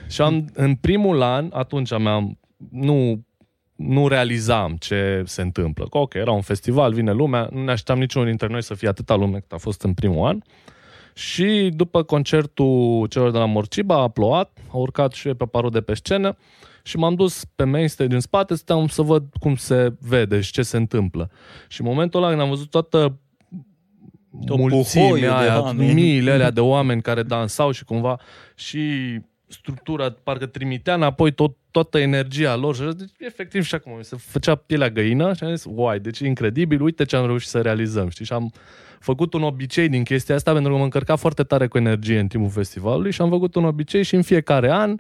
Și 0.08 0.20
am, 0.20 0.50
în 0.54 0.74
primul 0.74 1.22
an, 1.22 1.48
atunci 1.52 1.98
mi-am, 1.98 2.38
nu, 2.70 3.24
nu 3.76 4.08
realizam 4.08 4.76
ce 4.76 5.22
se 5.26 5.42
întâmplă. 5.42 5.86
Că, 5.90 5.98
ok, 5.98 6.14
era 6.14 6.30
un 6.30 6.40
festival, 6.40 6.92
vine 6.92 7.12
lumea, 7.12 7.48
nu 7.52 7.64
ne 7.64 7.70
așteptam 7.70 7.98
niciunul 7.98 8.28
dintre 8.28 8.46
noi 8.46 8.62
să 8.62 8.74
fie 8.74 8.88
atâta 8.88 9.14
lume 9.14 9.38
cât 9.38 9.52
a 9.52 9.56
fost 9.56 9.82
în 9.82 9.94
primul 9.94 10.26
an. 10.26 10.38
Și 11.20 11.70
după 11.74 12.02
concertul 12.02 13.06
celor 13.06 13.30
de 13.30 13.38
la 13.38 13.44
Morciba 13.44 14.00
a 14.00 14.08
plouat, 14.08 14.58
a 14.72 14.76
urcat 14.76 15.12
și 15.12 15.28
eu 15.28 15.34
pe 15.34 15.44
parul 15.44 15.70
de 15.70 15.80
pe 15.80 15.94
scenă 15.94 16.36
și 16.82 16.96
m-am 16.96 17.14
dus 17.14 17.44
pe 17.54 17.64
main 17.64 17.88
stage 17.88 18.14
în 18.14 18.20
spate 18.20 18.54
stăm 18.54 18.86
să 18.86 19.02
văd 19.02 19.24
cum 19.40 19.56
se 19.56 19.92
vede 19.98 20.40
și 20.40 20.52
ce 20.52 20.62
se 20.62 20.76
întâmplă. 20.76 21.30
Și 21.68 21.80
în 21.80 21.86
momentul 21.86 22.20
ăla 22.20 22.28
când 22.28 22.40
am 22.40 22.48
văzut 22.48 22.70
toată 22.70 23.18
mulțimea 24.48 25.36
aia, 25.36 25.72
miile 25.72 26.30
alea 26.30 26.50
de 26.50 26.60
oameni 26.60 27.02
care 27.02 27.22
dansau 27.22 27.70
și 27.70 27.84
cumva 27.84 28.20
și 28.54 28.80
structura 29.46 30.14
parcă 30.22 30.46
trimitea 30.46 30.94
înapoi 30.94 31.32
tot, 31.32 31.56
toată 31.70 31.98
energia 31.98 32.56
lor 32.56 32.74
și 32.74 32.82
deci, 32.96 33.10
efectiv 33.18 33.64
și 33.64 33.74
acum 33.74 33.98
se 34.02 34.16
făcea 34.16 34.54
pielea 34.54 34.90
găină 34.90 35.34
și 35.34 35.44
am 35.44 35.54
zis, 35.54 35.64
uai, 35.68 36.00
deci 36.00 36.20
e 36.20 36.26
incredibil, 36.26 36.82
uite 36.82 37.04
ce 37.04 37.16
am 37.16 37.26
reușit 37.26 37.48
să 37.48 37.60
realizăm, 37.60 38.08
știi? 38.08 38.24
Și 38.24 38.32
am 38.32 38.52
făcut 39.00 39.32
un 39.32 39.42
obicei 39.42 39.88
din 39.88 40.04
chestia 40.04 40.34
asta 40.34 40.52
pentru 40.52 40.72
că 40.72 40.78
mă 40.78 40.84
încărca 40.84 41.16
foarte 41.16 41.42
tare 41.42 41.66
cu 41.66 41.78
energie 41.78 42.18
în 42.18 42.26
timpul 42.26 42.50
festivalului 42.50 43.10
și 43.10 43.20
am 43.20 43.28
făcut 43.28 43.54
un 43.54 43.64
obicei 43.64 44.02
și 44.02 44.14
în 44.14 44.22
fiecare 44.22 44.70
an 44.70 44.96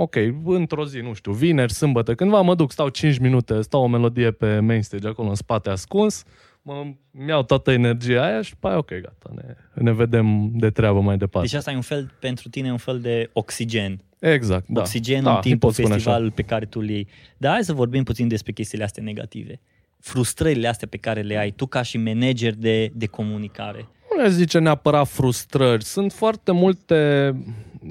ok, 0.00 0.16
într-o 0.44 0.86
zi, 0.86 0.98
nu 0.98 1.12
știu, 1.12 1.32
vineri, 1.32 1.72
sâmbătă, 1.72 2.14
cândva 2.14 2.40
mă 2.40 2.54
duc, 2.54 2.72
stau 2.72 2.88
5 2.88 3.18
minute, 3.18 3.60
stau 3.60 3.82
o 3.82 3.86
melodie 3.86 4.30
pe 4.30 4.58
main 4.58 4.82
stage 4.82 5.08
acolo 5.08 5.28
în 5.28 5.34
spate 5.34 5.70
ascuns, 5.70 6.24
mă 6.62 6.84
iau 7.28 7.42
toată 7.42 7.70
energia 7.70 8.24
aia 8.24 8.42
și 8.42 8.56
pe 8.56 8.66
aia, 8.66 8.76
ok, 8.76 8.88
gata, 8.88 9.30
ne, 9.34 9.54
ne 9.74 9.92
vedem 9.92 10.50
de 10.54 10.70
treabă 10.70 11.00
mai 11.00 11.16
departe. 11.16 11.48
Deci 11.48 11.56
asta 11.56 11.70
e 11.70 11.74
un 11.74 11.80
fel, 11.80 12.12
pentru 12.20 12.48
tine, 12.48 12.70
un 12.70 12.76
fel 12.76 13.00
de 13.00 13.30
oxigen. 13.32 14.00
Exact, 14.18 14.64
da. 14.68 14.80
Oxigen 14.80 15.22
da, 15.22 15.34
în 15.34 15.40
timpul 15.40 15.72
festivalului 15.72 16.30
pe 16.30 16.42
care 16.42 16.64
tu 16.64 16.80
le 16.80 16.92
iei. 16.92 17.08
Dar 17.36 17.52
hai 17.52 17.64
să 17.64 17.72
vorbim 17.72 18.02
puțin 18.02 18.28
despre 18.28 18.52
chestiile 18.52 18.84
astea 18.84 19.02
negative. 19.02 19.60
Frustrările 20.08 20.68
astea 20.68 20.88
pe 20.90 20.96
care 20.96 21.20
le 21.20 21.38
ai 21.38 21.50
tu 21.50 21.66
ca 21.66 21.82
și 21.82 21.98
manager 21.98 22.54
de, 22.54 22.90
de 22.94 23.06
comunicare. 23.06 23.88
Nu 24.10 24.22
le 24.22 24.28
zice 24.28 24.58
neapărat 24.58 25.08
frustrări. 25.08 25.84
Sunt 25.84 26.12
foarte 26.12 26.52
multe... 26.52 27.30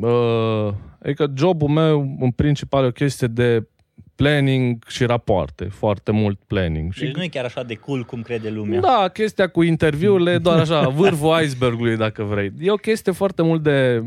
Uh, 0.01 0.73
adică 1.03 1.31
jobul 1.35 1.69
meu, 1.69 2.17
în 2.19 2.31
principal, 2.31 2.83
e 2.83 2.87
o 2.87 2.91
chestie 2.91 3.27
de 3.27 3.67
planning 4.15 4.83
și 4.87 5.05
rapoarte, 5.05 5.65
foarte 5.65 6.11
mult 6.11 6.39
planning. 6.47 6.93
Deci 6.93 7.07
și 7.07 7.13
nu 7.15 7.23
e 7.23 7.27
chiar 7.27 7.45
așa 7.45 7.63
de 7.63 7.73
cool 7.73 8.03
cum 8.03 8.21
crede 8.21 8.49
lumea. 8.49 8.79
da, 8.79 9.09
chestia 9.13 9.47
cu 9.47 9.63
interviurile 9.63 10.31
e 10.31 10.37
doar 10.37 10.59
așa, 10.59 10.87
vârful 10.99 11.41
icebergului, 11.43 11.97
dacă 11.97 12.23
vrei. 12.23 12.51
E 12.59 12.71
o 12.71 12.75
chestie 12.75 13.11
foarte 13.11 13.41
mult 13.41 13.63
de 13.63 14.03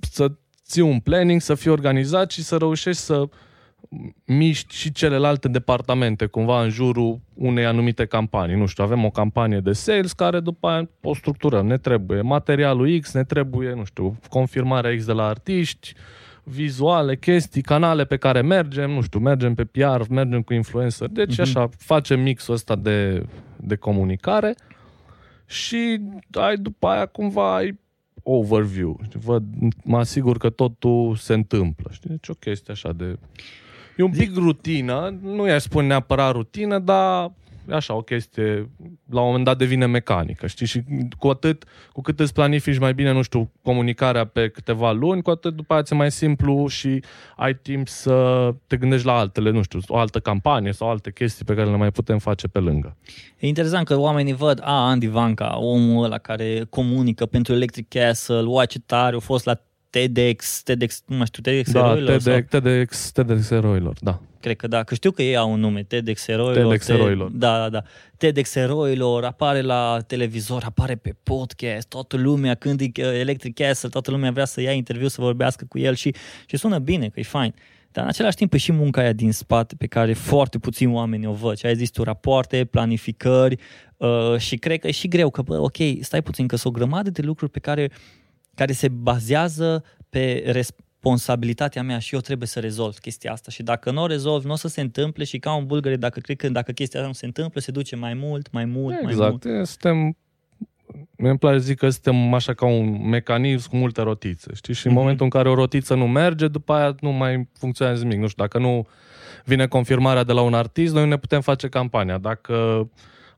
să 0.00 0.30
ții 0.64 0.82
un 0.82 0.98
planning, 0.98 1.40
să 1.40 1.54
fii 1.54 1.70
organizat 1.70 2.30
și 2.30 2.42
să 2.42 2.56
reușești 2.56 3.00
să 3.00 3.28
miști 4.24 4.74
și 4.74 4.92
celelalte 4.92 5.48
departamente 5.48 6.26
cumva 6.26 6.62
în 6.62 6.68
jurul 6.70 7.20
unei 7.34 7.64
anumite 7.66 8.06
campanii. 8.06 8.56
Nu 8.56 8.66
știu, 8.66 8.84
avem 8.84 9.04
o 9.04 9.10
campanie 9.10 9.60
de 9.60 9.72
sales 9.72 10.12
care 10.12 10.40
după 10.40 10.68
aia 10.68 10.88
o 11.02 11.14
structurăm. 11.14 11.66
Ne 11.66 11.78
trebuie 11.78 12.20
materialul 12.20 12.98
X, 13.00 13.12
ne 13.12 13.24
trebuie, 13.24 13.74
nu 13.74 13.84
știu, 13.84 14.18
confirmarea 14.28 14.96
X 14.96 15.04
de 15.04 15.12
la 15.12 15.26
artiști, 15.26 15.94
vizuale, 16.42 17.16
chestii, 17.16 17.62
canale 17.62 18.04
pe 18.04 18.16
care 18.16 18.40
mergem, 18.40 18.90
nu 18.90 19.00
știu, 19.00 19.18
mergem 19.20 19.54
pe 19.54 19.64
PR, 19.64 20.02
mergem 20.10 20.42
cu 20.42 20.54
influencer. 20.54 21.08
Deci 21.08 21.30
Mhm. 21.32 21.40
așa, 21.40 21.68
facem 21.78 22.20
mixul 22.20 22.54
ăsta 22.54 22.76
de, 22.76 23.26
de 23.56 23.76
comunicare 23.76 24.54
și 25.46 26.00
ai 26.32 26.56
după 26.56 26.86
aia 26.86 27.06
cumva 27.06 27.54
ai 27.56 27.78
overview. 28.22 29.00
Știi, 29.04 29.20
văd, 29.24 29.42
mă 29.84 29.98
asigur 29.98 30.38
că 30.38 30.50
totul 30.50 31.16
se 31.16 31.34
întâmplă. 31.34 31.90
Știi? 31.92 32.10
Deci 32.10 32.28
o 32.28 32.32
chestie 32.34 32.72
așa 32.72 32.92
de... 32.92 33.18
E 34.00 34.02
un 34.02 34.10
pic 34.10 34.36
rutină, 34.36 35.18
nu 35.22 35.46
i-aș 35.46 35.62
spune 35.62 35.86
neapărat 35.86 36.32
rutină, 36.32 36.78
dar 36.78 37.32
e 37.68 37.74
așa 37.74 37.94
o 37.94 38.00
chestie, 38.00 38.70
la 39.10 39.20
un 39.20 39.26
moment 39.26 39.44
dat 39.44 39.58
devine 39.58 39.86
mecanică, 39.86 40.46
știi? 40.46 40.66
Și 40.66 40.82
cu 41.18 41.28
atât, 41.28 41.64
cu 41.92 42.00
cât 42.00 42.20
îți 42.20 42.32
planifici 42.32 42.78
mai 42.78 42.94
bine, 42.94 43.12
nu 43.12 43.22
știu, 43.22 43.50
comunicarea 43.62 44.24
pe 44.24 44.48
câteva 44.48 44.92
luni, 44.92 45.22
cu 45.22 45.30
atât 45.30 45.54
după 45.54 45.72
aia 45.72 45.82
ți 45.82 45.94
mai 45.94 46.10
simplu 46.10 46.66
și 46.66 47.02
ai 47.36 47.54
timp 47.54 47.88
să 47.88 48.48
te 48.66 48.76
gândești 48.76 49.06
la 49.06 49.18
altele, 49.18 49.50
nu 49.50 49.62
știu, 49.62 49.80
o 49.86 49.96
altă 49.96 50.20
campanie 50.20 50.72
sau 50.72 50.90
alte 50.90 51.12
chestii 51.12 51.44
pe 51.44 51.54
care 51.54 51.70
le 51.70 51.76
mai 51.76 51.90
putem 51.90 52.18
face 52.18 52.48
pe 52.48 52.58
lângă. 52.58 52.96
E 53.38 53.46
interesant 53.46 53.86
că 53.86 53.98
oamenii 53.98 54.34
văd, 54.34 54.60
a, 54.62 54.88
Andy 54.88 55.06
Vanca, 55.06 55.58
omul 55.58 56.04
ăla 56.04 56.18
care 56.18 56.66
comunică 56.70 57.26
pentru 57.26 57.52
Electric 57.52 57.88
Castle, 57.88 58.42
oa 58.44 58.64
ce 58.64 58.78
tare, 58.78 59.16
a 59.16 59.18
fost 59.18 59.44
la 59.44 59.60
TEDx, 59.90 60.62
TEDx, 60.62 61.02
nu 61.06 61.16
mai 61.16 61.26
știu, 61.26 61.42
TEDx 61.42 61.72
Da, 61.72 61.78
eroilor 61.80 62.20
sau- 62.20 62.32
TEDx, 62.32 62.48
TEDx, 62.50 63.10
TEDx 63.10 63.50
eroilor, 63.50 63.96
da. 64.00 64.20
Cred 64.40 64.56
că 64.56 64.66
da, 64.66 64.82
că 64.82 64.94
știu 64.94 65.10
că 65.10 65.22
ei 65.22 65.36
au 65.36 65.52
un 65.52 65.60
nume, 65.60 65.82
TEDx 65.82 66.28
eroilor. 66.28 66.70
TEDx 66.70 66.88
eroilor. 66.88 67.30
Da, 67.30 67.58
da, 67.58 67.68
da. 67.68 67.82
TEDx 68.16 68.54
eroilor, 68.54 69.24
apare 69.24 69.60
la 69.60 69.98
televizor, 70.06 70.62
apare 70.66 70.94
pe 70.96 71.14
podcast, 71.22 71.88
toată 71.88 72.16
lumea, 72.16 72.54
când 72.54 72.80
e 72.80 72.84
uh, 72.84 72.92
Electric 73.18 73.54
Castle, 73.54 73.88
toată 73.88 74.10
lumea 74.10 74.30
vrea 74.30 74.44
să 74.44 74.60
ia 74.60 74.72
interviu, 74.72 75.08
să 75.08 75.20
vorbească 75.20 75.64
cu 75.68 75.78
el 75.78 75.94
și, 75.94 76.14
și 76.46 76.56
sună 76.56 76.78
bine, 76.78 77.08
că 77.08 77.20
e 77.20 77.22
fain. 77.22 77.54
Dar 77.92 78.04
în 78.04 78.10
același 78.10 78.36
timp 78.36 78.52
e 78.52 78.56
și 78.56 78.72
munca 78.72 79.00
aia 79.00 79.12
din 79.12 79.32
spate 79.32 79.74
pe 79.78 79.86
care 79.86 80.12
foarte 80.12 80.58
puțini 80.58 80.92
oameni 80.92 81.26
o 81.26 81.32
văd. 81.32 81.56
Și 81.58 81.66
ai 81.66 81.76
zis 81.76 81.90
tu, 81.90 82.02
rapoarte, 82.02 82.64
planificări 82.64 83.58
uh, 83.96 84.36
și 84.38 84.56
cred 84.56 84.78
că 84.80 84.86
e 84.86 84.90
și 84.90 85.08
greu, 85.08 85.30
că 85.30 85.42
bă, 85.42 85.58
ok, 85.58 85.76
stai 86.00 86.22
puțin, 86.22 86.46
că 86.46 86.56
sunt 86.56 86.74
o 86.74 86.78
grămadă 86.78 87.10
de 87.10 87.22
lucruri 87.22 87.50
pe 87.50 87.58
care, 87.58 87.90
care 88.54 88.72
se 88.72 88.88
bazează 88.88 89.84
pe 90.08 90.42
responsabilitatea 90.46 91.82
mea 91.82 91.98
și 91.98 92.14
eu 92.14 92.20
trebuie 92.20 92.48
să 92.48 92.60
rezolv 92.60 92.98
chestia 92.98 93.32
asta 93.32 93.50
și 93.50 93.62
dacă 93.62 93.90
nu 93.90 94.02
o 94.02 94.06
rezolv, 94.06 94.44
nu 94.44 94.52
o 94.52 94.56
să 94.56 94.68
se 94.68 94.80
întâmple 94.80 95.24
și 95.24 95.38
ca 95.38 95.54
un 95.54 95.66
bulgăre, 95.66 95.96
dacă 95.96 96.20
cred 96.20 96.36
că 96.36 96.48
dacă 96.48 96.72
chestia 96.72 96.98
asta 96.98 97.10
nu 97.12 97.16
se 97.18 97.26
întâmplă, 97.26 97.60
se 97.60 97.70
duce 97.70 97.96
mai 97.96 98.14
mult, 98.14 98.50
mai 98.52 98.64
mult, 98.64 99.02
mai 99.02 99.14
mult. 99.14 99.44
Exact, 99.44 99.44
e, 99.44 99.64
suntem 99.64 100.16
mi-e 101.16 101.36
place 101.36 101.58
să 101.58 101.64
zic 101.64 101.78
că 101.78 101.88
suntem 101.90 102.34
așa 102.34 102.54
ca 102.54 102.66
un 102.66 103.08
mecanism 103.08 103.68
cu 103.70 103.76
multe 103.76 104.02
rotițe, 104.02 104.50
știi? 104.54 104.74
Și 104.74 104.86
în 104.86 104.92
Mhm. 104.92 105.00
momentul 105.00 105.24
în 105.24 105.30
care 105.30 105.48
o 105.48 105.54
rotiță 105.54 105.94
nu 105.94 106.08
merge, 106.08 106.48
după 106.48 106.72
aia 106.72 106.94
nu 107.00 107.10
mai 107.10 107.48
funcționează 107.58 108.02
nimic. 108.02 108.18
Nu 108.18 108.26
știu, 108.28 108.42
dacă 108.44 108.58
nu 108.58 108.86
vine 109.44 109.66
confirmarea 109.66 110.24
de 110.24 110.32
la 110.32 110.40
un 110.40 110.54
artist, 110.54 110.94
noi 110.94 111.02
nu 111.02 111.08
ne 111.08 111.16
putem 111.18 111.40
face 111.40 111.68
campania. 111.68 112.18
Dacă 112.18 112.88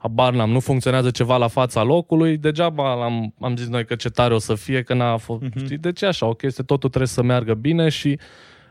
habar 0.03 0.33
n-am, 0.35 0.51
nu 0.51 0.61
funcționează 0.61 1.11
ceva 1.11 1.37
la 1.37 1.49
fața 1.49 1.83
locului, 1.83 2.37
degeaba 2.37 3.03
am, 3.05 3.35
am 3.41 3.57
zis 3.57 3.69
noi 3.69 3.85
că 3.85 3.95
ce 3.95 4.09
tare 4.09 4.35
o 4.35 4.39
să 4.39 4.55
fie, 4.55 4.83
că 4.83 4.95
n-a 4.95 5.17
fost, 5.17 5.43
Mhm. 5.43 5.65
știi? 5.65 5.79
Deci 5.79 6.01
e 6.01 6.07
așa, 6.07 6.27
o 6.27 6.35
chestie, 6.35 6.65
totul 6.65 6.89
trebuie 6.89 7.09
să 7.09 7.23
meargă 7.23 7.55
bine 7.55 7.89
și 7.89 8.19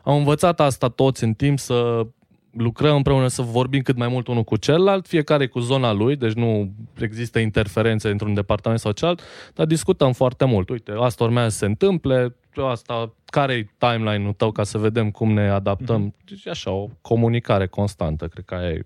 am 0.03 0.15
învățat 0.17 0.59
asta 0.59 0.87
toți 0.87 1.23
în 1.23 1.33
timp 1.33 1.59
să 1.59 2.05
lucrăm 2.51 2.95
împreună, 2.95 3.27
să 3.27 3.41
vorbim 3.41 3.81
cât 3.81 3.97
mai 3.97 4.07
mult 4.07 4.27
unul 4.27 4.43
cu 4.43 4.57
celălalt, 4.57 5.07
fiecare 5.07 5.47
cu 5.47 5.59
zona 5.59 5.91
lui, 5.91 6.15
deci 6.15 6.33
nu 6.33 6.71
există 6.99 7.39
interferențe 7.39 8.09
într-un 8.09 8.33
departament 8.33 8.79
sau 8.81 8.91
celălalt, 8.91 9.21
dar 9.53 9.65
discutăm 9.65 10.11
foarte 10.11 10.45
mult. 10.45 10.69
Uite, 10.69 10.91
asta 10.99 11.23
urmează 11.23 11.49
să 11.49 11.57
se 11.57 11.65
întâmple, 11.65 12.35
asta, 12.55 13.13
care 13.25 13.53
e 13.53 13.67
timeline-ul 13.77 14.33
tău 14.33 14.51
ca 14.51 14.63
să 14.63 14.77
vedem 14.77 15.11
cum 15.11 15.31
ne 15.33 15.49
adaptăm? 15.49 16.01
Mhm. 16.01 16.15
Deci 16.25 16.47
așa, 16.47 16.71
o 16.71 16.87
comunicare 17.01 17.67
constantă, 17.67 18.27
cred 18.27 18.45
că 18.45 18.55
aia 18.55 18.69
e 18.69 18.85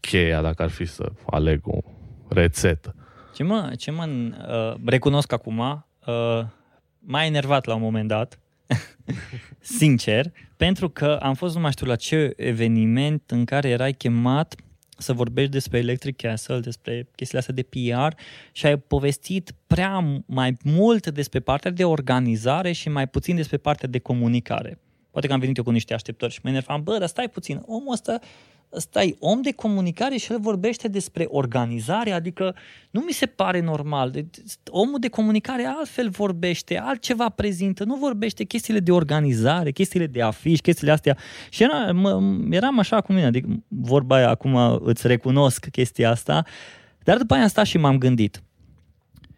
cheia 0.00 0.42
dacă 0.42 0.62
ar 0.62 0.70
fi 0.70 0.84
să 0.84 1.12
aleg 1.26 1.60
o 1.66 1.78
rețetă. 2.28 2.94
Ce 3.34 3.42
mă, 3.42 3.72
ce 3.78 3.90
mă 3.90 4.06
uh, 4.06 4.80
recunosc 4.84 5.32
acum, 5.32 5.58
uh, 5.58 6.44
m-a 6.98 7.24
enervat 7.24 7.64
la 7.64 7.74
un 7.74 7.80
moment 7.80 8.08
dat, 8.08 8.38
sincer, 9.78 10.32
pentru 10.56 10.88
că 10.88 11.18
am 11.22 11.34
fost, 11.34 11.54
nu 11.54 11.60
mai 11.60 11.72
știu 11.72 11.86
la 11.86 11.96
ce 11.96 12.32
eveniment 12.36 13.30
în 13.30 13.44
care 13.44 13.68
erai 13.68 13.92
chemat 13.92 14.54
să 15.00 15.12
vorbești 15.12 15.50
despre 15.50 15.78
Electric 15.78 16.16
Castle, 16.16 16.60
despre 16.60 17.08
chestiile 17.14 17.38
astea 17.38 17.54
de 17.54 17.62
PR 17.62 18.16
și 18.52 18.66
ai 18.66 18.78
povestit 18.78 19.54
prea 19.66 20.22
mai 20.26 20.56
mult 20.64 21.06
despre 21.06 21.40
partea 21.40 21.70
de 21.70 21.84
organizare 21.84 22.72
și 22.72 22.88
mai 22.88 23.08
puțin 23.08 23.36
despre 23.36 23.56
partea 23.56 23.88
de 23.88 23.98
comunicare. 23.98 24.78
Poate 25.10 25.26
că 25.26 25.32
am 25.32 25.40
venit 25.40 25.56
eu 25.56 25.64
cu 25.64 25.70
niște 25.70 25.94
așteptări 25.94 26.32
și 26.32 26.40
mă 26.42 26.50
enervam, 26.50 26.82
bă, 26.82 26.98
dar 26.98 27.08
stai 27.08 27.28
puțin, 27.28 27.62
omul 27.66 27.92
ăsta 27.92 28.18
ăsta 28.72 29.02
e 29.02 29.16
om 29.18 29.42
de 29.42 29.52
comunicare 29.52 30.16
și 30.16 30.32
el 30.32 30.40
vorbește 30.40 30.88
despre 30.88 31.26
organizare, 31.28 32.10
adică 32.10 32.54
nu 32.90 33.00
mi 33.00 33.12
se 33.12 33.26
pare 33.26 33.60
normal. 33.60 34.10
De- 34.10 34.26
Omul 34.70 34.98
de 34.98 35.08
comunicare 35.08 35.64
altfel 35.64 36.08
vorbește, 36.10 36.78
altceva 36.78 37.28
prezintă, 37.28 37.84
nu 37.84 37.96
vorbește 37.96 38.44
chestiile 38.44 38.80
de 38.80 38.92
organizare, 38.92 39.70
chestiile 39.70 40.06
de 40.06 40.22
afiș, 40.22 40.58
chestiile 40.58 40.92
astea. 40.92 41.16
Și 41.48 41.62
era, 41.62 41.92
mă, 41.92 42.38
eram 42.50 42.78
așa 42.78 43.00
cu 43.00 43.12
mine, 43.12 43.26
adică 43.26 43.48
vorba 43.68 44.16
aia, 44.16 44.28
acum 44.28 44.56
îți 44.82 45.06
recunosc 45.06 45.68
chestia 45.68 46.10
asta, 46.10 46.44
dar 47.04 47.16
după 47.16 47.34
aia 47.34 47.42
am 47.42 47.48
stat 47.48 47.66
și 47.66 47.78
m-am 47.78 47.98
gândit. 47.98 48.42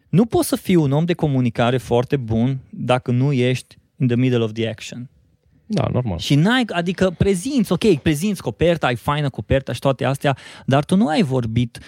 Nu 0.09 0.25
poți 0.25 0.47
să 0.47 0.55
fii 0.55 0.75
un 0.75 0.91
om 0.91 1.05
de 1.05 1.13
comunicare 1.13 1.77
foarte 1.77 2.17
bun 2.17 2.59
dacă 2.69 3.11
nu 3.11 3.31
ești 3.31 3.77
in 3.99 4.07
the 4.07 4.15
middle 4.15 4.43
of 4.43 4.51
the 4.51 4.67
action. 4.67 5.09
Da, 5.73 5.87
normal. 5.91 6.17
Și 6.17 6.35
n-ai, 6.35 6.65
adică 6.67 7.15
prezinți, 7.17 7.71
ok, 7.71 7.95
prezinți 8.01 8.41
coperta, 8.41 8.87
ai 8.87 8.95
faină 8.95 9.29
coperta 9.29 9.73
și 9.73 9.79
toate 9.79 10.05
astea, 10.05 10.37
dar 10.65 10.85
tu 10.85 10.95
nu 10.95 11.07
ai 11.07 11.21
vorbit 11.21 11.79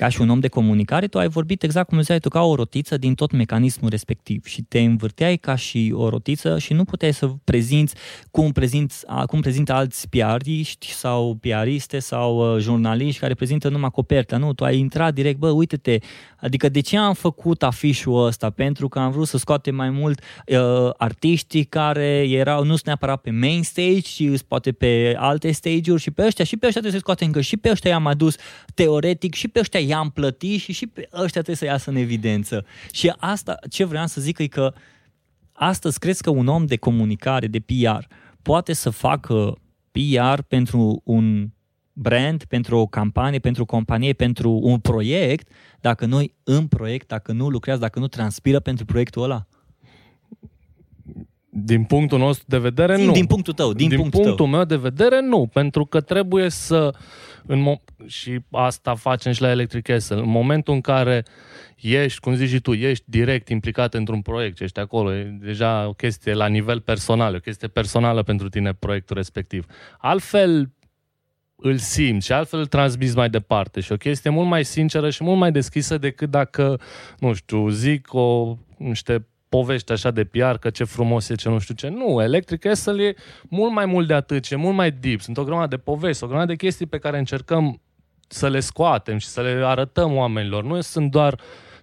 ca 0.00 0.08
și 0.08 0.20
un 0.20 0.28
om 0.28 0.40
de 0.40 0.48
comunicare, 0.48 1.06
tu 1.06 1.18
ai 1.18 1.28
vorbit 1.28 1.62
exact 1.62 1.88
cum 1.88 2.00
ziceai 2.00 2.18
tu, 2.18 2.28
ca 2.28 2.42
o 2.42 2.54
rotiță 2.54 2.96
din 2.96 3.14
tot 3.14 3.30
mecanismul 3.30 3.90
respectiv 3.90 4.46
și 4.46 4.62
te 4.62 4.80
învârteai 4.80 5.36
ca 5.36 5.54
și 5.54 5.92
o 5.96 6.08
rotiță 6.08 6.58
și 6.58 6.72
nu 6.72 6.84
puteai 6.84 7.12
să 7.12 7.26
prezinți 7.44 7.94
cum, 8.30 8.52
prezinți, 8.52 9.04
a- 9.06 9.24
cum 9.24 9.40
prezintă 9.40 9.72
alți 9.72 10.08
piariști 10.08 10.92
sau 10.92 11.36
piariste 11.40 11.98
sau 11.98 12.54
uh, 12.54 12.60
jurnaliști 12.60 13.20
care 13.20 13.34
prezintă 13.34 13.68
numai 13.68 13.90
coperta. 13.90 14.36
Nu, 14.36 14.52
tu 14.52 14.64
ai 14.64 14.78
intrat 14.78 15.14
direct, 15.14 15.38
bă, 15.38 15.48
uite-te, 15.48 15.98
adică 16.36 16.68
de 16.68 16.80
ce 16.80 16.96
am 16.96 17.14
făcut 17.14 17.62
afișul 17.62 18.26
ăsta? 18.26 18.50
Pentru 18.50 18.88
că 18.88 18.98
am 18.98 19.10
vrut 19.10 19.26
să 19.26 19.38
scoatem 19.38 19.74
mai 19.74 19.90
mult 19.90 20.20
uh, 20.46 20.90
artiștii 20.96 21.64
care 21.64 22.26
erau, 22.28 22.64
nu 22.64 22.70
sunt 22.70 22.84
neapărat 22.84 23.20
pe 23.20 23.30
main 23.30 23.62
stage, 23.62 24.00
ci 24.00 24.22
sunt 24.22 24.42
poate 24.42 24.72
pe 24.72 25.14
alte 25.18 25.50
stage-uri 25.50 26.02
și 26.02 26.10
pe 26.10 26.22
ăștia, 26.24 26.44
și 26.44 26.56
pe 26.56 26.66
ăștia 26.66 26.80
trebuie 26.80 27.00
să 27.00 27.06
scoatem, 27.06 27.30
că 27.30 27.40
și 27.40 27.56
pe 27.56 27.70
ăștia 27.70 27.90
i-am 27.90 28.06
adus 28.06 28.36
teoretic, 28.74 29.34
și 29.34 29.48
pe 29.48 29.58
ăștia 29.58 29.88
i-am 29.90 30.10
plătit 30.10 30.60
și 30.60 30.72
și 30.72 30.86
pe 30.86 31.08
ăștia 31.12 31.42
trebuie 31.42 31.56
să 31.56 31.64
iasă 31.64 31.90
în 31.90 31.96
evidență. 31.96 32.64
Și 32.92 33.12
asta, 33.16 33.58
ce 33.70 33.84
vreau 33.84 34.06
să 34.06 34.20
zic 34.20 34.38
e 34.38 34.46
că 34.46 34.72
astăzi 35.52 35.98
crezi 35.98 36.22
că 36.22 36.30
un 36.30 36.46
om 36.46 36.66
de 36.66 36.76
comunicare, 36.76 37.46
de 37.46 37.60
PR, 37.60 38.04
poate 38.42 38.72
să 38.72 38.90
facă 38.90 39.58
PR 39.90 40.40
pentru 40.48 41.00
un 41.04 41.48
brand, 41.92 42.44
pentru 42.44 42.76
o 42.76 42.86
campanie, 42.86 43.38
pentru 43.38 43.62
o 43.62 43.66
companie, 43.66 44.12
pentru 44.12 44.50
un 44.62 44.78
proiect, 44.78 45.48
dacă 45.80 46.06
noi 46.06 46.34
în 46.44 46.66
proiect, 46.66 47.06
dacă 47.06 47.32
nu 47.32 47.48
lucrează, 47.48 47.80
dacă 47.80 47.98
nu 47.98 48.08
transpiră 48.08 48.60
pentru 48.60 48.84
proiectul 48.84 49.22
ăla? 49.22 49.46
Din 51.52 51.84
punctul 51.84 52.18
nostru 52.18 52.44
de 52.48 52.58
vedere, 52.58 52.96
Zi, 52.96 53.04
nu. 53.04 53.12
din 53.12 53.26
punctul 53.26 53.52
tău, 53.52 53.72
din, 53.72 53.88
din 53.88 53.98
punctul, 53.98 54.20
punctul 54.20 54.46
tău. 54.46 54.54
meu 54.56 54.64
de 54.64 54.76
vedere, 54.76 55.20
nu, 55.20 55.46
pentru 55.46 55.84
că 55.84 56.00
trebuie 56.00 56.48
să, 56.48 56.94
în 57.46 57.62
mo- 57.68 58.06
și 58.06 58.38
asta 58.50 58.94
facem 58.94 59.32
și 59.32 59.40
la 59.40 59.50
Electric 59.50 59.82
Castle, 59.82 60.16
în 60.16 60.28
momentul 60.28 60.74
în 60.74 60.80
care 60.80 61.24
ești, 61.76 62.20
cum 62.20 62.34
zici 62.34 62.48
și 62.48 62.60
tu, 62.60 62.72
ești 62.72 63.04
direct 63.06 63.48
implicat 63.48 63.94
într-un 63.94 64.20
proiect, 64.22 64.60
ești 64.60 64.80
acolo, 64.80 65.14
e 65.14 65.38
deja 65.40 65.86
o 65.88 65.92
chestie 65.92 66.32
la 66.34 66.46
nivel 66.46 66.80
personal, 66.80 67.34
o 67.34 67.38
chestie 67.38 67.68
personală 67.68 68.22
pentru 68.22 68.48
tine 68.48 68.72
proiectul 68.74 69.16
respectiv. 69.16 69.66
Altfel 69.98 70.70
îl 71.56 71.76
simți 71.76 72.26
și 72.26 72.32
altfel 72.32 72.58
îl 72.58 72.66
transmiți 72.66 73.16
mai 73.16 73.30
departe 73.30 73.80
și 73.80 73.92
o 73.92 73.96
chestie 73.96 74.30
mult 74.30 74.48
mai 74.48 74.64
sinceră 74.64 75.10
și 75.10 75.24
mult 75.24 75.38
mai 75.38 75.52
deschisă 75.52 75.98
decât 75.98 76.30
dacă, 76.30 76.80
nu 77.18 77.32
știu, 77.32 77.68
zic 77.68 78.14
o, 78.14 78.56
niște 78.76 79.26
povești 79.50 79.92
așa 79.92 80.10
de 80.10 80.24
PR, 80.24 80.54
că 80.60 80.70
ce 80.70 80.84
frumos 80.84 81.28
e, 81.28 81.34
ce 81.34 81.48
nu 81.48 81.58
știu 81.58 81.74
ce. 81.74 81.88
Nu, 81.88 82.22
Electric 82.22 82.60
Castle 82.60 83.04
e 83.04 83.14
mult 83.48 83.72
mai 83.72 83.86
mult 83.86 84.06
de 84.06 84.14
atât, 84.14 84.50
e 84.50 84.56
mult 84.56 84.74
mai 84.74 84.90
deep. 84.90 85.20
Sunt 85.20 85.38
o 85.38 85.44
grămadă 85.44 85.76
de 85.76 85.82
povești, 85.82 86.24
o 86.24 86.26
grămadă 86.26 86.46
de 86.46 86.56
chestii 86.56 86.86
pe 86.86 86.98
care 86.98 87.18
încercăm 87.18 87.80
să 88.28 88.48
le 88.48 88.60
scoatem 88.60 89.18
și 89.18 89.26
să 89.26 89.40
le 89.40 89.62
arătăm 89.64 90.16
oamenilor. 90.16 90.64
Nu 90.64 90.80
sunt 90.80 91.10
doar 91.10 91.40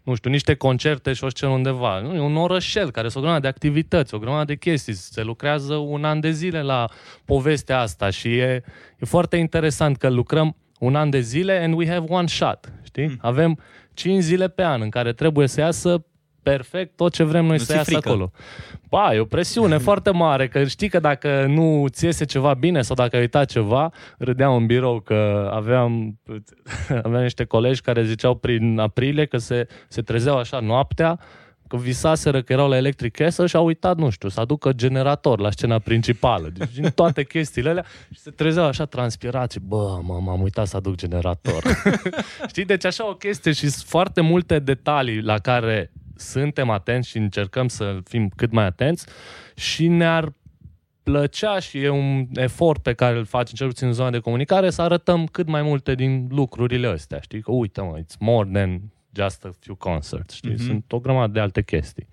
nu 0.08 0.16
știu, 0.16 0.30
niște 0.30 0.54
concerte 0.56 1.14
și 1.14 1.24
o 1.24 1.30
scenă 1.30 1.52
undeva. 1.52 2.00
Nu, 2.00 2.16
e 2.16 2.20
un 2.20 2.36
orășel 2.36 2.92
care 2.92 3.08
sunt 3.08 3.18
o 3.18 3.20
grămadă 3.20 3.42
de 3.42 3.48
activități, 3.48 4.14
o 4.14 4.20
grămadă 4.20 4.46
de 4.46 4.56
chestii. 4.56 4.94
Se 4.94 5.24
lucrează 5.24 5.76
un 5.76 6.04
an 6.04 6.20
de 6.20 6.32
zile 6.32 6.62
la 6.62 6.90
povestea 7.26 7.80
asta 7.80 8.10
și 8.10 8.38
e, 8.38 8.64
e 9.00 9.06
foarte 9.06 9.38
interesant 9.38 9.98
că 9.98 10.10
lucrăm 10.10 10.56
un 10.80 10.96
an 10.96 11.10
de 11.10 11.20
zile 11.20 11.64
and 11.64 11.74
we 11.74 11.88
have 11.88 12.06
one 12.10 12.28
shot, 12.28 12.74
știi? 12.84 13.08
Mm. 13.08 13.18
Avem 13.22 13.60
5 13.94 14.24
zile 14.24 14.48
pe 14.48 14.64
an 14.64 14.82
în 14.82 14.90
care 14.90 15.14
trebuie 15.14 15.48
să 15.48 15.60
iasă 15.60 16.06
perfect 16.50 16.96
tot 16.96 17.14
ce 17.14 17.24
vrem 17.24 17.46
noi 17.46 17.58
nu 17.58 17.64
să 17.64 17.74
iasă 17.74 17.92
frică. 17.92 18.10
acolo. 18.10 18.32
Ba, 18.90 19.16
e 19.16 19.20
o 19.20 19.26
presiune 19.26 19.78
foarte 19.88 20.10
mare, 20.12 20.48
că 20.48 20.64
știi 20.64 20.90
că 20.90 21.00
dacă 21.00 21.46
nu 21.46 21.86
ți 21.90 22.06
iese 22.06 22.26
ceva 22.26 22.54
bine 22.54 22.82
sau 22.82 22.96
dacă 22.96 23.16
ai 23.16 23.22
uitat 23.22 23.50
ceva, 23.50 23.92
râdeam 24.18 24.56
în 24.56 24.66
birou 24.66 25.00
că 25.00 25.50
aveam, 25.54 26.20
aveam 27.04 27.22
niște 27.22 27.44
colegi 27.44 27.82
care 27.82 28.04
ziceau 28.04 28.36
prin 28.36 28.80
aprilie 28.80 29.26
că 29.26 29.38
se, 29.38 29.68
se 29.88 30.02
trezeau 30.02 30.38
așa 30.38 30.60
noaptea, 30.60 31.20
că 31.68 31.78
visaseră 31.78 32.42
că 32.42 32.54
erau 32.54 32.70
la 32.70 32.78
Electric 32.78 33.16
Castle 33.16 33.46
și 33.46 33.56
au 33.56 33.66
uitat, 33.66 33.98
nu 33.98 34.10
știu, 34.10 34.30
să 34.30 34.40
aducă 34.40 34.72
generator 34.72 35.40
la 35.40 35.52
scena 35.52 35.80
principală. 35.80 36.50
Deci 36.54 36.74
din 36.74 36.90
toate 36.90 37.24
chestiile 37.24 37.70
alea 37.70 37.86
și 38.12 38.20
se 38.20 38.32
trezeau 38.32 38.66
așa 38.66 38.86
transpirați. 38.86 39.60
Bă, 39.60 40.00
mă, 40.02 40.20
m-am 40.24 40.42
uitat 40.42 40.68
să 40.68 40.78
aduc 40.78 40.96
generator. 40.96 41.64
Știi? 42.50 42.66
Deci 42.66 42.86
așa 42.86 43.10
o 43.10 43.14
chestie 43.14 43.52
și 43.52 43.70
foarte 43.70 44.22
multe 44.22 44.60
detalii 44.60 45.22
la 45.22 45.38
care 45.38 45.92
suntem 46.18 46.70
atenți 46.70 47.10
și 47.10 47.18
încercăm 47.18 47.68
să 47.68 48.00
fim 48.04 48.30
cât 48.36 48.52
mai 48.52 48.66
atenți 48.66 49.06
și 49.56 49.88
ne-ar 49.88 50.34
plăcea 51.04 51.60
și 51.60 51.78
e 51.78 51.90
un 51.90 52.28
efort 52.34 52.82
pe 52.82 52.94
care 52.94 53.18
îl 53.18 53.26
facem, 53.26 53.56
cel 53.56 53.68
puțin 53.68 53.88
în 53.88 53.94
zona 53.94 54.10
de 54.10 54.20
comunicare, 54.20 54.70
să 54.70 54.82
arătăm 54.82 55.26
cât 55.26 55.48
mai 55.48 55.62
multe 55.62 55.96
din 55.96 56.28
lucrurile 56.30 56.88
astea, 56.88 57.20
știi? 57.20 57.42
Că 57.42 57.52
uite 57.52 57.82
mă, 57.82 58.00
it's 58.00 58.18
more 58.20 58.50
than 58.54 58.82
just 59.16 59.46
a 59.46 59.52
few 59.60 59.76
concerts, 59.76 60.34
știi? 60.34 60.54
Mm-hmm. 60.54 60.66
Sunt 60.66 60.92
o 60.92 61.00
grămadă 61.00 61.32
de 61.32 61.40
alte 61.40 61.64
chestii. 61.64 62.08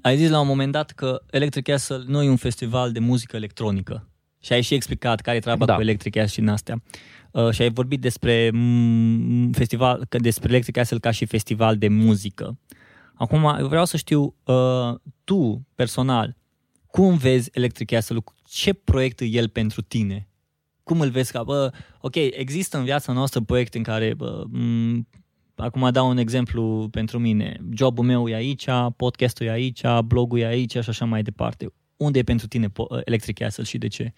Ai 0.00 0.16
zis 0.16 0.30
la 0.30 0.40
un 0.40 0.46
moment 0.46 0.72
dat 0.72 0.90
că 0.90 1.22
Electric 1.30 1.64
Castle 1.64 2.02
nu 2.06 2.22
e 2.22 2.28
un 2.28 2.36
festival 2.36 2.92
de 2.92 2.98
muzică 2.98 3.36
electronică. 3.36 4.08
Și 4.40 4.52
ai 4.52 4.60
și 4.60 4.74
explicat 4.74 5.20
care 5.20 5.36
e 5.36 5.40
treaba 5.40 5.64
da. 5.64 5.74
cu 5.74 5.80
Electric 5.80 6.12
Castle 6.12 6.32
și 6.32 6.40
în 6.40 6.48
astea. 6.48 6.82
Uh, 7.32 7.50
și 7.50 7.62
ai 7.62 7.70
vorbit 7.70 8.00
despre 8.00 8.48
m- 8.48 9.50
festival, 9.52 10.06
despre 10.08 10.48
Electric 10.48 10.74
Castle 10.74 10.98
ca 10.98 11.10
și 11.10 11.24
festival 11.24 11.76
de 11.76 11.88
muzică. 11.88 12.58
Acum, 13.14 13.56
eu 13.58 13.68
vreau 13.68 13.84
să 13.84 13.96
știu, 13.96 14.34
uh, 14.44 14.94
tu, 15.24 15.66
personal, 15.74 16.36
cum 16.86 17.16
vezi 17.16 17.50
Electric 17.52 17.90
Castle? 17.90 18.18
Ce 18.44 18.72
proiect 18.72 19.20
e 19.20 19.24
el 19.24 19.48
pentru 19.48 19.82
tine? 19.82 20.28
Cum 20.82 21.00
îl 21.00 21.10
vezi 21.10 21.32
ca, 21.32 21.42
bă, 21.42 21.72
ok, 22.00 22.14
există 22.14 22.78
în 22.78 22.84
viața 22.84 23.12
noastră 23.12 23.40
proiecte 23.40 23.76
în 23.76 23.84
care, 23.84 24.14
bă, 24.14 24.44
m- 24.48 25.20
acum 25.56 25.90
dau 25.90 26.08
un 26.08 26.16
exemplu 26.16 26.88
pentru 26.90 27.18
mine, 27.18 27.60
jobul 27.74 28.04
meu 28.04 28.28
e 28.28 28.34
aici, 28.34 28.66
podcastul 28.96 29.46
e 29.46 29.50
aici, 29.50 29.82
blogul 30.04 30.38
e 30.38 30.46
aici 30.46 30.70
și 30.70 30.88
așa 30.88 31.04
mai 31.04 31.22
departe. 31.22 31.72
Unde 31.96 32.18
e 32.18 32.22
pentru 32.22 32.46
tine 32.46 32.72
Electric 33.04 33.38
Castle 33.38 33.64
și 33.64 33.78
de 33.78 33.88
ce? 33.88 34.12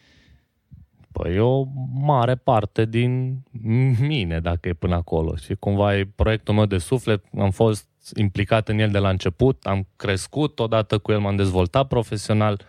Păi 1.14 1.34
e 1.34 1.41
o 1.41 1.65
mare 1.93 2.34
parte 2.34 2.84
din 2.84 3.43
mine, 4.00 4.41
dacă 4.41 4.69
e 4.69 4.73
până 4.73 4.95
acolo. 4.95 5.36
Și 5.36 5.54
cumva 5.54 5.97
e 5.97 6.08
proiectul 6.15 6.54
meu 6.54 6.67
de 6.67 6.78
suflet, 6.78 7.25
am 7.39 7.50
fost 7.50 7.89
implicat 8.17 8.69
în 8.69 8.78
el 8.78 8.91
de 8.91 8.99
la 8.99 9.08
început, 9.08 9.67
am 9.67 9.86
crescut 9.97 10.58
odată 10.58 10.99
cu 10.99 11.12
el, 11.12 11.21
m-am 11.21 11.36
dezvoltat 11.36 11.89
profesional 11.89 12.60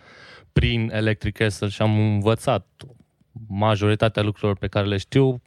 prin 0.52 0.90
Electric 0.92 1.36
Castle 1.36 1.68
și 1.68 1.82
am 1.82 1.98
învățat 1.98 2.66
majoritatea 3.48 4.22
lucrurilor 4.22 4.56
pe 4.56 4.68
care 4.68 4.86
le 4.86 4.96
știu 4.96 5.42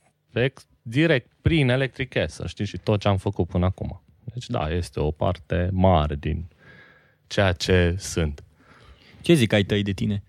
direct 0.82 1.32
prin 1.42 1.70
Electric 1.70 2.10
Castle, 2.10 2.48
știi, 2.48 2.66
și 2.66 2.78
tot 2.78 3.00
ce 3.00 3.08
am 3.08 3.18
făcut 3.18 3.48
până 3.48 3.66
acum. 3.66 4.02
Deci 4.34 4.48
da, 4.48 4.70
este 4.70 5.00
o 5.00 5.12
parte 5.12 5.70
mare 5.72 6.16
din 6.16 6.48
ceea 7.28 7.52
ce 7.52 7.96
sunt. 7.98 8.44
Ce 9.22 9.34
zic 9.34 9.54
ai 9.54 9.64
tăi 9.64 9.84
de 9.84 9.92
tine? 9.92 10.24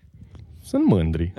Sunt 0.73 0.85
mândri. 0.85 1.33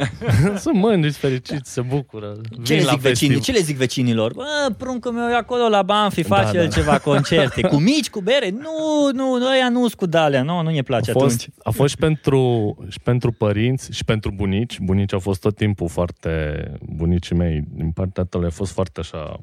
Sunt 0.57 0.75
mândri, 0.75 1.11
fericiți, 1.11 1.51
da. 1.51 1.61
se 1.62 1.81
bucură. 1.81 2.40
Ce 2.64 2.75
le, 2.75 2.81
zic 2.81 2.99
vecinii, 2.99 3.40
ce 3.40 3.53
le 3.53 3.59
zic 3.59 3.77
vecinilor? 3.77 4.33
Bă, 4.33 4.75
pruncul 4.79 5.12
meu 5.12 5.29
e 5.29 5.35
acolo 5.35 5.68
la 5.68 5.83
Banfi, 5.83 6.23
da, 6.23 6.37
face 6.37 6.57
da, 6.57 6.62
el 6.62 6.68
da. 6.68 6.75
ceva 6.75 6.99
concerte. 7.11 7.61
Cu 7.61 7.77
mici, 7.77 8.11
cu 8.11 8.21
bere? 8.21 8.51
Nu, 8.51 9.11
nu, 9.12 9.38
noi 9.38 9.68
nu 9.71 9.87
cu 9.97 10.07
dalea. 10.07 10.42
Nu, 10.42 10.62
nu 10.62 10.71
ne 10.71 10.83
place 10.83 11.11
a 11.11 11.12
fost, 11.12 11.25
atunci. 11.25 11.49
A 11.62 11.71
fost 11.71 11.90
și 11.90 11.97
pentru, 11.97 12.77
și 12.88 13.01
pentru 13.01 13.33
părinți 13.33 13.88
și 13.92 14.05
pentru 14.05 14.31
bunici. 14.31 14.79
Bunici 14.79 15.12
au 15.12 15.18
fost 15.18 15.40
tot 15.40 15.57
timpul 15.57 15.88
foarte... 15.88 16.64
Bunicii 16.83 17.37
mei, 17.37 17.64
din 17.75 17.90
partea 17.90 18.25
ta, 18.25 18.38
au 18.38 18.51
fost 18.51 18.73
foarte 18.73 19.01
așa 19.01 19.40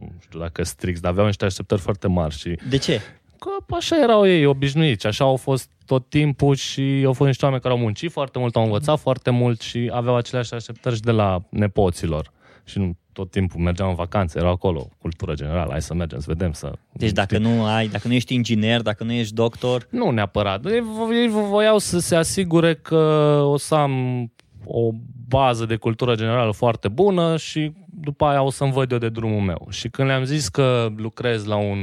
nu 0.00 0.12
știu 0.20 0.38
dacă 0.38 0.62
strict, 0.62 1.00
dar 1.00 1.10
aveau 1.10 1.26
niște 1.26 1.44
așteptări 1.44 1.80
foarte 1.80 2.08
mari. 2.08 2.36
Și 2.36 2.58
de 2.68 2.76
ce? 2.76 3.00
Că 3.40 3.74
așa 3.74 4.02
erau 4.02 4.26
ei, 4.26 4.44
obișnuiți, 4.44 5.06
așa 5.06 5.24
au 5.24 5.36
fost 5.36 5.70
tot 5.86 6.08
timpul 6.08 6.54
și 6.54 7.02
au 7.06 7.12
fost 7.12 7.28
niște 7.28 7.44
oameni 7.44 7.62
care 7.62 7.74
au 7.74 7.80
muncit 7.80 8.10
foarte 8.10 8.38
mult, 8.38 8.56
au 8.56 8.62
învățat 8.62 8.94
mm. 8.94 9.00
foarte 9.00 9.30
mult 9.30 9.60
și 9.60 9.90
aveau 9.92 10.16
aceleași 10.16 10.54
așteptări 10.54 10.94
și 10.94 11.00
de 11.00 11.10
la 11.10 11.42
nepoților. 11.48 12.32
Și 12.64 12.78
nu 12.78 12.96
tot 13.12 13.30
timpul 13.30 13.60
mergeam 13.60 13.88
în 13.88 13.94
vacanțe, 13.94 14.38
erau 14.38 14.50
acolo, 14.50 14.88
cultură 14.98 15.34
generală, 15.34 15.70
hai 15.70 15.82
să 15.82 15.94
mergem, 15.94 16.18
să 16.18 16.24
vedem, 16.28 16.52
să... 16.52 16.72
Deci 16.92 17.10
dacă 17.10 17.38
nu 17.38 17.64
ai, 17.64 17.88
dacă 17.88 18.08
nu 18.08 18.14
ești 18.14 18.34
inginer, 18.34 18.82
dacă 18.82 19.04
nu 19.04 19.12
ești 19.12 19.34
doctor... 19.34 19.86
Nu 19.90 20.10
neapărat. 20.10 20.64
Ei, 20.64 20.82
ei 21.12 21.28
voiau 21.28 21.78
să 21.78 21.98
se 21.98 22.16
asigure 22.16 22.74
că 22.74 22.96
o 23.44 23.56
să 23.56 23.74
am 23.74 24.24
o 24.64 24.90
bază 25.30 25.66
de 25.66 25.76
cultură 25.76 26.14
generală 26.14 26.52
foarte 26.52 26.88
bună 26.88 27.36
și 27.36 27.72
după 27.86 28.24
aia 28.24 28.42
o 28.42 28.50
să-mi 28.50 28.72
văd 28.72 28.92
eu 28.92 28.98
de 28.98 29.08
drumul 29.08 29.40
meu. 29.40 29.66
Și 29.70 29.88
când 29.88 30.08
le-am 30.08 30.24
zis 30.24 30.48
că 30.48 30.88
lucrez 30.96 31.44
la 31.44 31.56
un 31.56 31.80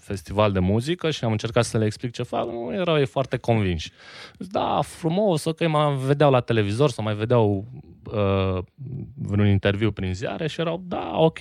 festival 0.00 0.52
de 0.52 0.58
muzică 0.58 1.10
și 1.10 1.24
am 1.24 1.30
încercat 1.30 1.64
să 1.64 1.78
le 1.78 1.84
explic 1.84 2.12
ce 2.12 2.22
fac, 2.22 2.46
nu 2.46 2.72
erau 2.72 2.98
ei 2.98 3.06
foarte 3.06 3.36
convinși. 3.36 3.90
Da, 4.38 4.80
frumos, 4.82 5.44
ok, 5.44 5.68
mă 5.68 5.96
vedeau 6.06 6.30
la 6.30 6.40
televizor 6.40 6.90
sau 6.90 7.04
mai 7.04 7.14
vedeau 7.14 7.64
uh, 8.12 8.62
un 9.30 9.46
interviu 9.46 9.90
prin 9.90 10.14
ziare 10.14 10.48
și 10.48 10.60
erau, 10.60 10.82
da, 10.86 11.12
ok. 11.14 11.38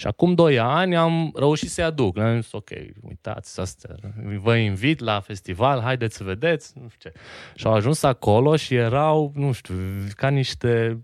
Și 0.00 0.06
acum 0.06 0.34
doi 0.34 0.58
ani 0.58 0.96
am 0.96 1.32
reușit 1.34 1.70
să-i 1.70 1.84
aduc. 1.84 2.18
Am 2.18 2.40
zis, 2.40 2.52
ok, 2.52 2.70
uitați, 3.00 3.60
astea, 3.60 3.94
vă 4.38 4.56
invit 4.56 5.00
la 5.00 5.20
festival, 5.20 5.80
haideți 5.80 6.16
să 6.16 6.24
vedeți, 6.24 6.72
nu 6.80 6.88
știu 6.88 7.10
ce. 7.10 7.18
Și 7.54 7.66
au 7.66 7.72
ajuns 7.72 8.02
acolo 8.02 8.56
și 8.56 8.74
erau, 8.74 9.32
nu 9.34 9.52
știu, 9.52 9.74
ca 10.16 10.28
niște 10.28 11.00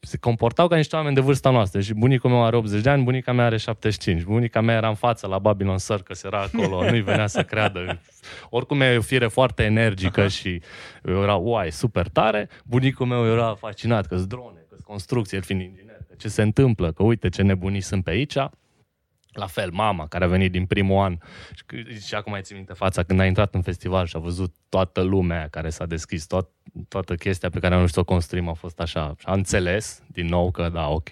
se 0.00 0.18
comportau 0.18 0.68
ca 0.68 0.76
niște 0.76 0.96
oameni 0.96 1.14
de 1.14 1.20
vârsta 1.20 1.50
noastră. 1.50 1.80
Și 1.80 1.94
bunicul 1.94 2.30
meu 2.30 2.44
are 2.44 2.56
80 2.56 2.82
de 2.82 2.90
ani, 2.90 3.02
bunica 3.02 3.32
mea 3.32 3.44
are 3.44 3.56
75. 3.56 4.22
Bunica 4.22 4.60
mea 4.60 4.76
era 4.76 4.88
în 4.88 4.94
față 4.94 5.26
la 5.26 5.38
Babylon 5.38 5.78
Circus, 5.78 6.22
era 6.22 6.40
acolo, 6.40 6.90
nu-i 6.90 7.02
venea 7.02 7.26
să 7.26 7.42
creadă. 7.42 8.00
Oricum 8.50 8.80
e 8.80 8.96
o 8.96 9.00
fire 9.00 9.26
foarte 9.26 9.62
energică 9.62 10.26
uh-huh. 10.26 10.30
și 10.30 10.62
era, 11.02 11.34
uai, 11.34 11.72
super 11.72 12.08
tare. 12.08 12.48
Bunicul 12.64 13.06
meu 13.06 13.26
era 13.26 13.54
fascinat 13.54 14.06
că-s 14.06 14.26
drone, 14.26 14.66
că-s 14.68 14.80
construcție, 14.80 15.36
el 15.36 15.44
fiind 15.44 15.60
inginer 15.60 15.95
ce 16.16 16.28
se 16.28 16.42
întâmplă, 16.42 16.92
că 16.92 17.02
uite 17.02 17.28
ce 17.28 17.42
nebuniți 17.42 17.86
sunt 17.86 18.04
pe 18.04 18.10
aici. 18.10 18.36
La 19.32 19.46
fel, 19.46 19.70
mama, 19.72 20.06
care 20.06 20.24
a 20.24 20.28
venit 20.28 20.52
din 20.52 20.66
primul 20.66 21.02
an 21.02 21.18
și, 21.54 22.06
și 22.06 22.14
acum 22.14 22.32
mai 22.32 22.42
țin 22.42 22.56
minte 22.56 22.72
fața 22.72 23.02
când 23.02 23.20
a 23.20 23.26
intrat 23.26 23.54
în 23.54 23.62
festival 23.62 24.06
și 24.06 24.16
a 24.16 24.18
văzut 24.18 24.54
toată 24.68 25.00
lumea 25.00 25.48
care 25.48 25.70
s-a 25.70 25.86
deschis, 25.86 26.26
tot, 26.26 26.48
toată 26.88 27.14
chestia 27.14 27.50
pe 27.50 27.58
care 27.58 27.74
am 27.74 27.86
să 27.86 28.00
o 28.00 28.04
construim 28.04 28.48
a 28.48 28.52
fost 28.52 28.80
așa. 28.80 29.14
Și 29.18 29.26
a 29.26 29.32
înțeles 29.32 30.02
din 30.06 30.26
nou 30.26 30.50
că 30.50 30.68
da, 30.68 30.88
ok, 30.88 31.08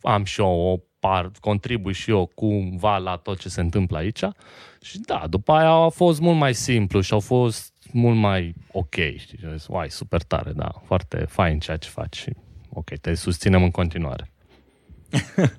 am 0.00 0.24
și 0.24 0.40
eu 0.40 0.46
o 0.46 0.76
par, 0.98 1.30
contribui 1.40 1.92
și 1.92 2.10
eu 2.10 2.30
cumva 2.34 2.98
la 2.98 3.16
tot 3.16 3.38
ce 3.38 3.48
se 3.48 3.60
întâmplă 3.60 3.96
aici. 3.96 4.22
Și 4.82 4.98
da, 4.98 5.26
după 5.28 5.52
aia 5.52 5.70
a 5.70 5.88
fost 5.88 6.20
mult 6.20 6.38
mai 6.38 6.54
simplu 6.54 7.00
și 7.00 7.12
au 7.12 7.20
fost 7.20 7.72
mult 7.92 8.16
mai 8.16 8.54
ok. 8.72 8.94
Știi? 9.16 9.38
Zis, 9.52 9.66
uai, 9.66 9.90
super 9.90 10.22
tare, 10.22 10.52
da, 10.52 10.72
foarte 10.84 11.16
fain 11.16 11.58
ceea 11.58 11.76
ce 11.76 11.88
faci 11.88 12.24
ok, 12.72 12.90
te 13.00 13.14
susținem 13.14 13.62
în 13.62 13.70
continuare. 13.70 14.32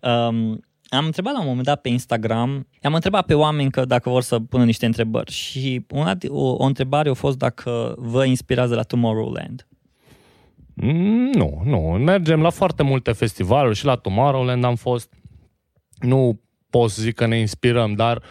um, 0.00 0.60
am 0.88 1.04
întrebat 1.04 1.32
la 1.32 1.40
un 1.40 1.46
moment 1.46 1.66
dat 1.66 1.80
pe 1.80 1.88
Instagram, 1.88 2.66
am 2.82 2.94
întrebat 2.94 3.26
pe 3.26 3.34
oameni 3.34 3.70
că 3.70 3.84
dacă 3.84 4.10
vor 4.10 4.22
să 4.22 4.40
pună 4.40 4.64
niște 4.64 4.86
întrebări 4.86 5.32
și 5.32 5.86
una, 5.90 6.16
o, 6.28 6.50
o 6.50 6.64
întrebare 6.64 7.08
a 7.08 7.14
fost 7.14 7.38
dacă 7.38 7.94
vă 7.98 8.24
inspirați 8.24 8.68
de 8.68 8.74
la 8.74 8.82
Tomorrowland. 8.82 9.68
Mm, 10.74 11.30
nu, 11.32 11.60
nu. 11.64 11.78
Mergem 11.78 12.42
la 12.42 12.50
foarte 12.50 12.82
multe 12.82 13.12
festivaluri 13.12 13.76
și 13.76 13.84
la 13.84 13.96
Tomorrowland 13.96 14.64
am 14.64 14.74
fost. 14.74 15.12
Nu 15.98 16.40
pot 16.70 16.90
să 16.90 17.02
zic 17.02 17.14
că 17.14 17.26
ne 17.26 17.38
inspirăm, 17.38 17.94
dar 17.94 18.22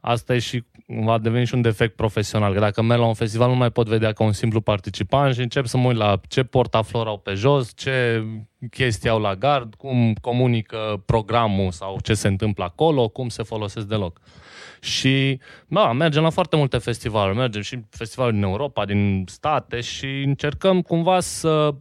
asta 0.00 0.34
e 0.34 0.38
și 0.38 0.64
va 0.86 1.18
deveni 1.18 1.46
și 1.46 1.54
un 1.54 1.62
defect 1.62 1.96
profesional. 1.96 2.52
Că 2.52 2.60
dacă 2.60 2.82
merg 2.82 3.00
la 3.00 3.06
un 3.06 3.14
festival 3.14 3.48
nu 3.48 3.56
mai 3.56 3.70
pot 3.70 3.88
vedea 3.88 4.12
ca 4.12 4.24
un 4.24 4.32
simplu 4.32 4.60
participant 4.60 5.34
și 5.34 5.40
încep 5.40 5.66
să 5.66 5.76
mă 5.76 5.88
uit 5.88 5.96
la 5.96 6.20
ce 6.28 6.42
portaflor 6.42 7.06
au 7.06 7.18
pe 7.18 7.34
jos, 7.34 7.72
ce 7.74 8.24
chestii 8.70 9.08
au 9.08 9.20
la 9.20 9.34
gard, 9.34 9.74
cum 9.74 10.14
comunică 10.20 11.02
programul 11.06 11.70
sau 11.70 11.98
ce 12.02 12.14
se 12.14 12.28
întâmplă 12.28 12.64
acolo, 12.64 13.08
cum 13.08 13.28
se 13.28 13.42
folosesc 13.42 13.86
deloc. 13.86 14.20
Și, 14.80 15.40
da, 15.66 15.92
mergem 15.92 16.22
la 16.22 16.30
foarte 16.30 16.56
multe 16.56 16.78
festivaluri, 16.78 17.36
mergem 17.36 17.62
și 17.62 17.80
festivaluri 17.90 18.36
din 18.36 18.44
Europa, 18.44 18.84
din 18.84 19.24
state 19.28 19.80
și 19.80 20.06
încercăm 20.06 20.82
cumva 20.82 21.20
să 21.20 21.74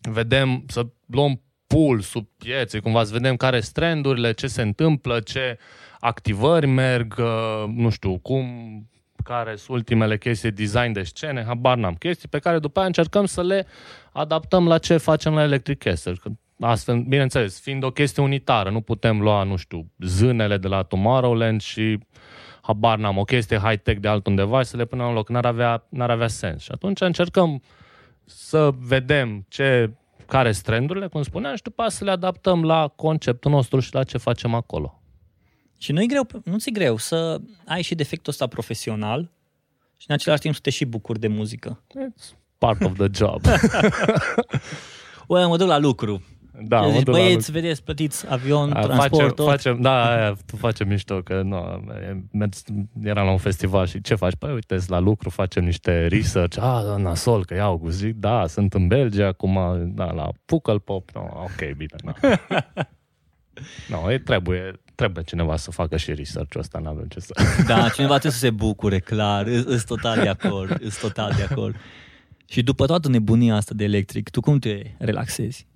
vedem, 0.00 0.64
să 0.68 0.86
luăm 1.06 1.40
pulsul 1.66 2.28
pieței, 2.38 2.80
cumva 2.80 3.04
să 3.04 3.12
vedem 3.12 3.36
care 3.36 3.60
sunt 3.60 3.74
trendurile, 3.74 4.32
ce 4.32 4.46
se 4.46 4.62
întâmplă, 4.62 5.20
ce 5.20 5.58
activări 6.06 6.66
merg, 6.66 7.14
uh, 7.18 7.64
nu 7.74 7.88
știu, 7.88 8.18
cum, 8.18 8.46
care 9.24 9.56
sunt 9.56 9.76
ultimele 9.76 10.18
chestii, 10.18 10.50
design 10.50 10.92
de 10.92 11.02
scene, 11.02 11.44
habar 11.44 11.76
n-am, 11.76 11.94
chestii 11.94 12.28
pe 12.28 12.38
care 12.38 12.58
după 12.58 12.78
aia 12.78 12.86
încercăm 12.86 13.24
să 13.24 13.42
le 13.42 13.66
adaptăm 14.12 14.68
la 14.68 14.78
ce 14.78 14.96
facem 14.96 15.34
la 15.34 15.42
Electric 15.42 15.78
Castle. 15.78 16.14
Astfel, 16.60 16.98
bineînțeles, 16.98 17.60
fiind 17.60 17.82
o 17.82 17.90
chestie 17.90 18.22
unitară, 18.22 18.70
nu 18.70 18.80
putem 18.80 19.20
lua, 19.20 19.42
nu 19.42 19.56
știu, 19.56 19.90
zânele 19.98 20.56
de 20.56 20.68
la 20.68 20.82
Tomorrowland 20.82 21.60
și 21.60 21.98
habar 22.62 22.98
n-am, 22.98 23.18
o 23.18 23.24
chestie 23.24 23.58
high-tech 23.58 24.00
de 24.00 24.08
altundeva 24.08 24.62
și 24.62 24.68
să 24.68 24.76
le 24.76 24.84
punem 24.84 25.06
în 25.06 25.12
loc. 25.12 25.28
N-ar 25.28 25.46
avea, 25.46 25.86
n-ar 25.88 26.10
avea 26.10 26.28
sens. 26.28 26.62
Și 26.62 26.70
atunci 26.72 27.00
încercăm 27.00 27.62
să 28.24 28.70
vedem 28.78 29.44
ce, 29.48 29.90
care 30.26 30.52
sunt 30.52 30.64
trendurile, 30.64 31.06
cum 31.06 31.22
spuneam, 31.22 31.54
și 31.56 31.62
după 31.62 31.82
aceea 31.82 31.98
să 31.98 32.04
le 32.04 32.10
adaptăm 32.10 32.64
la 32.64 32.92
conceptul 32.96 33.50
nostru 33.50 33.80
și 33.80 33.94
la 33.94 34.04
ce 34.04 34.18
facem 34.18 34.54
acolo. 34.54 35.00
Și 35.78 35.92
nu-i 35.92 36.06
greu, 36.06 36.26
nu 36.44 36.58
ți 36.58 36.70
greu 36.70 36.96
să 36.96 37.40
ai 37.66 37.82
și 37.82 37.94
defectul 37.94 38.32
ăsta 38.32 38.46
profesional 38.46 39.30
și 39.96 40.06
în 40.08 40.14
același 40.14 40.40
timp 40.40 40.54
să 40.54 40.60
te 40.60 40.70
și 40.70 40.84
bucuri 40.84 41.20
de 41.20 41.28
muzică. 41.28 41.82
It's 41.88 42.36
part 42.58 42.82
of 42.84 42.92
the 42.96 43.08
job. 43.12 43.40
Ue, 45.26 45.44
mă 45.46 45.56
duc 45.56 45.68
la 45.68 45.78
lucru. 45.78 46.22
da, 46.62 46.82
zici, 46.84 46.92
mă 46.92 46.98
duc 47.02 47.06
la 47.14 47.20
băieți, 47.20 47.34
lucru. 47.34 47.52
vedeți, 47.52 47.82
plătiți 47.82 48.26
avion, 48.30 48.72
A, 48.72 48.80
transport, 48.80 49.10
facem, 49.10 49.28
tot. 49.34 49.46
facem, 49.46 49.80
da, 49.80 50.16
aia, 50.16 50.36
tu 50.46 50.56
facem 50.56 50.88
mișto, 50.88 51.22
că 51.22 51.42
nu, 51.42 51.84
mers, 52.32 52.62
eram 53.02 53.24
la 53.24 53.30
un 53.32 53.38
festival 53.38 53.86
și 53.86 54.00
ce 54.00 54.14
faci? 54.14 54.34
Păi 54.34 54.52
uite, 54.52 54.78
la 54.86 54.98
lucru, 54.98 55.30
facem 55.30 55.64
niște 55.64 56.06
research, 56.06 56.58
a, 56.60 56.82
da, 56.84 56.96
nasol, 56.96 57.44
că 57.44 57.54
iau 57.54 57.78
cu 57.78 57.88
zic, 57.88 58.14
da, 58.14 58.46
sunt 58.46 58.74
în 58.74 58.86
Belgia, 58.86 59.26
acum, 59.26 59.58
da, 59.94 60.12
la 60.12 60.28
Pukkelpop, 60.44 61.10
no, 61.14 61.20
ok, 61.20 61.76
bine, 61.76 61.96
da. 62.04 62.12
no, 63.90 64.12
e, 64.12 64.18
trebuie, 64.18 64.80
trebuie 64.96 65.24
cineva 65.24 65.56
să 65.56 65.70
facă 65.70 65.96
și 65.96 66.14
research-ul 66.14 66.60
ăsta, 66.60 66.78
nu 66.78 66.88
avem 66.88 67.06
ce 67.08 67.20
să... 67.20 67.32
Da, 67.66 67.88
cineva 67.88 68.12
trebuie 68.12 68.32
să 68.32 68.38
se 68.38 68.50
bucure, 68.50 68.98
clar, 68.98 69.46
îs 69.46 69.84
total 69.84 70.20
de 70.22 70.28
acord, 70.28 70.76
îs 70.82 70.98
total 71.00 71.32
de 71.36 71.42
acord. 71.50 71.74
Și 72.48 72.62
după 72.62 72.86
toată 72.86 73.08
nebunia 73.08 73.54
asta 73.54 73.74
de 73.74 73.84
electric, 73.84 74.30
tu 74.30 74.40
cum 74.40 74.58
te 74.58 74.82
relaxezi? 74.98 75.66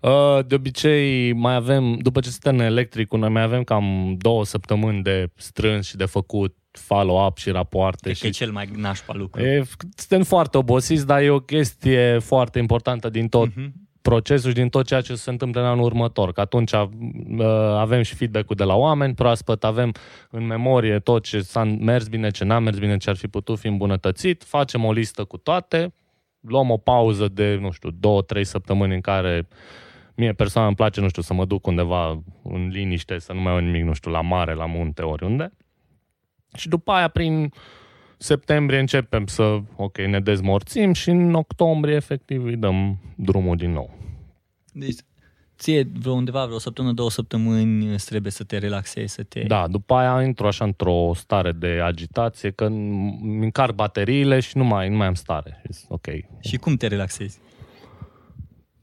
Uh, 0.00 0.38
De 0.46 0.54
obicei 0.54 1.32
mai 1.32 1.54
avem, 1.54 1.98
după 1.98 2.20
ce 2.20 2.30
suntem 2.30 2.54
în 2.58 2.64
electricul, 2.64 3.18
noi 3.18 3.28
mai 3.28 3.42
avem 3.42 3.62
cam 3.64 4.14
două 4.18 4.44
săptămâni 4.44 5.02
de 5.02 5.30
strâns 5.36 5.86
și 5.86 5.96
de 5.96 6.04
făcut 6.04 6.56
follow-up 6.70 7.36
și 7.36 7.50
rapoarte. 7.50 8.08
E 8.10 8.12
și 8.12 8.20
că 8.20 8.26
e 8.26 8.30
cel 8.30 8.50
mai 8.52 8.68
nașpa 8.76 9.12
lucru. 9.14 9.42
E, 9.42 9.64
suntem 9.96 10.22
foarte 10.22 10.58
obosiți, 10.58 11.06
dar 11.06 11.20
e 11.22 11.30
o 11.30 11.40
chestie 11.40 12.18
foarte 12.18 12.58
importantă 12.58 13.08
din 13.08 13.28
tot 13.28 13.56
Mhm. 13.56 13.72
Procesul 14.02 14.48
și 14.48 14.56
din 14.56 14.68
tot 14.68 14.86
ceea 14.86 15.00
ce 15.00 15.14
se 15.14 15.30
întâmplă 15.30 15.60
în 15.60 15.66
anul 15.66 15.84
următor. 15.84 16.32
Că 16.32 16.40
atunci 16.40 16.72
uh, 16.72 16.86
avem 17.76 18.02
și 18.02 18.14
feedback-ul 18.14 18.56
de 18.56 18.64
la 18.64 18.74
oameni 18.74 19.14
proaspăt, 19.14 19.64
avem 19.64 19.92
în 20.30 20.46
memorie 20.46 20.98
tot 20.98 21.24
ce 21.24 21.40
s-a 21.40 21.64
mers 21.64 22.08
bine, 22.08 22.30
ce 22.30 22.44
n-a 22.44 22.58
mers 22.58 22.78
bine, 22.78 22.96
ce 22.96 23.10
ar 23.10 23.16
fi 23.16 23.26
putut 23.28 23.58
fi 23.58 23.66
îmbunătățit, 23.66 24.44
facem 24.44 24.84
o 24.84 24.92
listă 24.92 25.24
cu 25.24 25.36
toate, 25.36 25.94
luăm 26.40 26.70
o 26.70 26.76
pauză 26.76 27.28
de, 27.28 27.58
nu 27.60 27.70
știu, 27.70 27.90
două, 27.90 28.22
trei 28.22 28.44
săptămâni 28.44 28.94
în 28.94 29.00
care 29.00 29.48
mie 30.14 30.32
persoana 30.32 30.66
îmi 30.66 30.76
place, 30.76 31.00
nu 31.00 31.08
știu, 31.08 31.22
să 31.22 31.34
mă 31.34 31.44
duc 31.44 31.66
undeva 31.66 32.22
în 32.42 32.68
liniște, 32.68 33.18
să 33.18 33.32
nu 33.32 33.40
mai 33.40 33.52
au 33.52 33.58
nimic, 33.58 33.84
nu 33.84 33.92
știu, 33.92 34.10
la 34.10 34.20
mare, 34.20 34.54
la 34.54 34.66
munte, 34.66 35.02
oriunde. 35.02 35.52
Și 36.56 36.68
după 36.68 36.92
aia, 36.92 37.08
prin 37.08 37.52
septembrie, 38.18 38.78
începem 38.78 39.26
să, 39.26 39.60
ok, 39.76 39.98
ne 39.98 40.20
dezmorțim 40.20 40.92
și 40.92 41.10
în 41.10 41.34
octombrie, 41.34 41.94
efectiv, 41.94 42.44
îi 42.44 42.56
dăm 42.56 42.98
drumul 43.16 43.56
din 43.56 43.72
nou. 43.72 43.90
Deci, 44.72 44.98
ție 45.58 45.90
vreo 45.98 46.12
undeva, 46.12 46.44
vreo 46.44 46.58
săptămână, 46.58 46.94
două 46.94 47.10
săptămâni 47.10 47.92
îți 47.92 48.06
trebuie 48.06 48.32
să 48.32 48.44
te 48.44 48.58
relaxezi, 48.58 49.14
să 49.14 49.22
te... 49.22 49.42
Da, 49.42 49.68
după 49.68 49.94
aia 49.94 50.22
intru 50.22 50.46
așa 50.46 50.64
într-o 50.64 51.10
stare 51.14 51.52
de 51.52 51.80
agitație, 51.84 52.50
că 52.50 52.64
îmi 52.64 53.38
încar 53.42 53.72
bateriile 53.72 54.40
și 54.40 54.56
nu 54.56 54.64
mai, 54.64 54.88
nu 54.88 54.96
mai 54.96 55.06
am 55.06 55.14
stare. 55.14 55.60
Și 55.64 55.72
zic, 55.72 55.90
Ok. 55.92 56.06
Și 56.40 56.56
cum 56.56 56.76
te 56.76 56.86
relaxezi? 56.86 57.38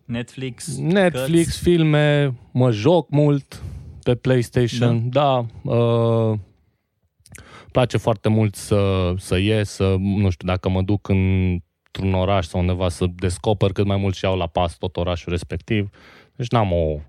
Netflix? 0.05 0.77
Netflix, 0.77 1.43
cărți? 1.43 1.61
filme, 1.61 2.33
mă 2.51 2.71
joc 2.71 3.09
mult 3.09 3.61
pe 4.03 4.15
PlayStation, 4.15 5.09
da. 5.09 5.45
da 5.63 5.71
uh, 5.71 6.37
place 7.75 7.97
foarte 7.97 8.29
mult 8.29 8.55
să, 8.55 9.13
să 9.17 9.37
ies, 9.37 9.69
să, 9.69 9.95
nu 9.99 10.29
știu, 10.29 10.47
dacă 10.47 10.69
mă 10.69 10.81
duc 10.81 11.07
într-un 11.07 12.13
oraș 12.13 12.45
sau 12.45 12.59
undeva 12.59 12.89
să 12.89 13.05
descoper 13.15 13.71
cât 13.71 13.85
mai 13.85 13.97
mult 13.97 14.15
și 14.15 14.23
iau 14.25 14.37
la 14.37 14.47
pas 14.47 14.77
tot 14.77 14.97
orașul 14.97 15.31
respectiv. 15.31 15.89
Deci 16.35 16.49
n-am 16.49 16.71
o 16.71 16.99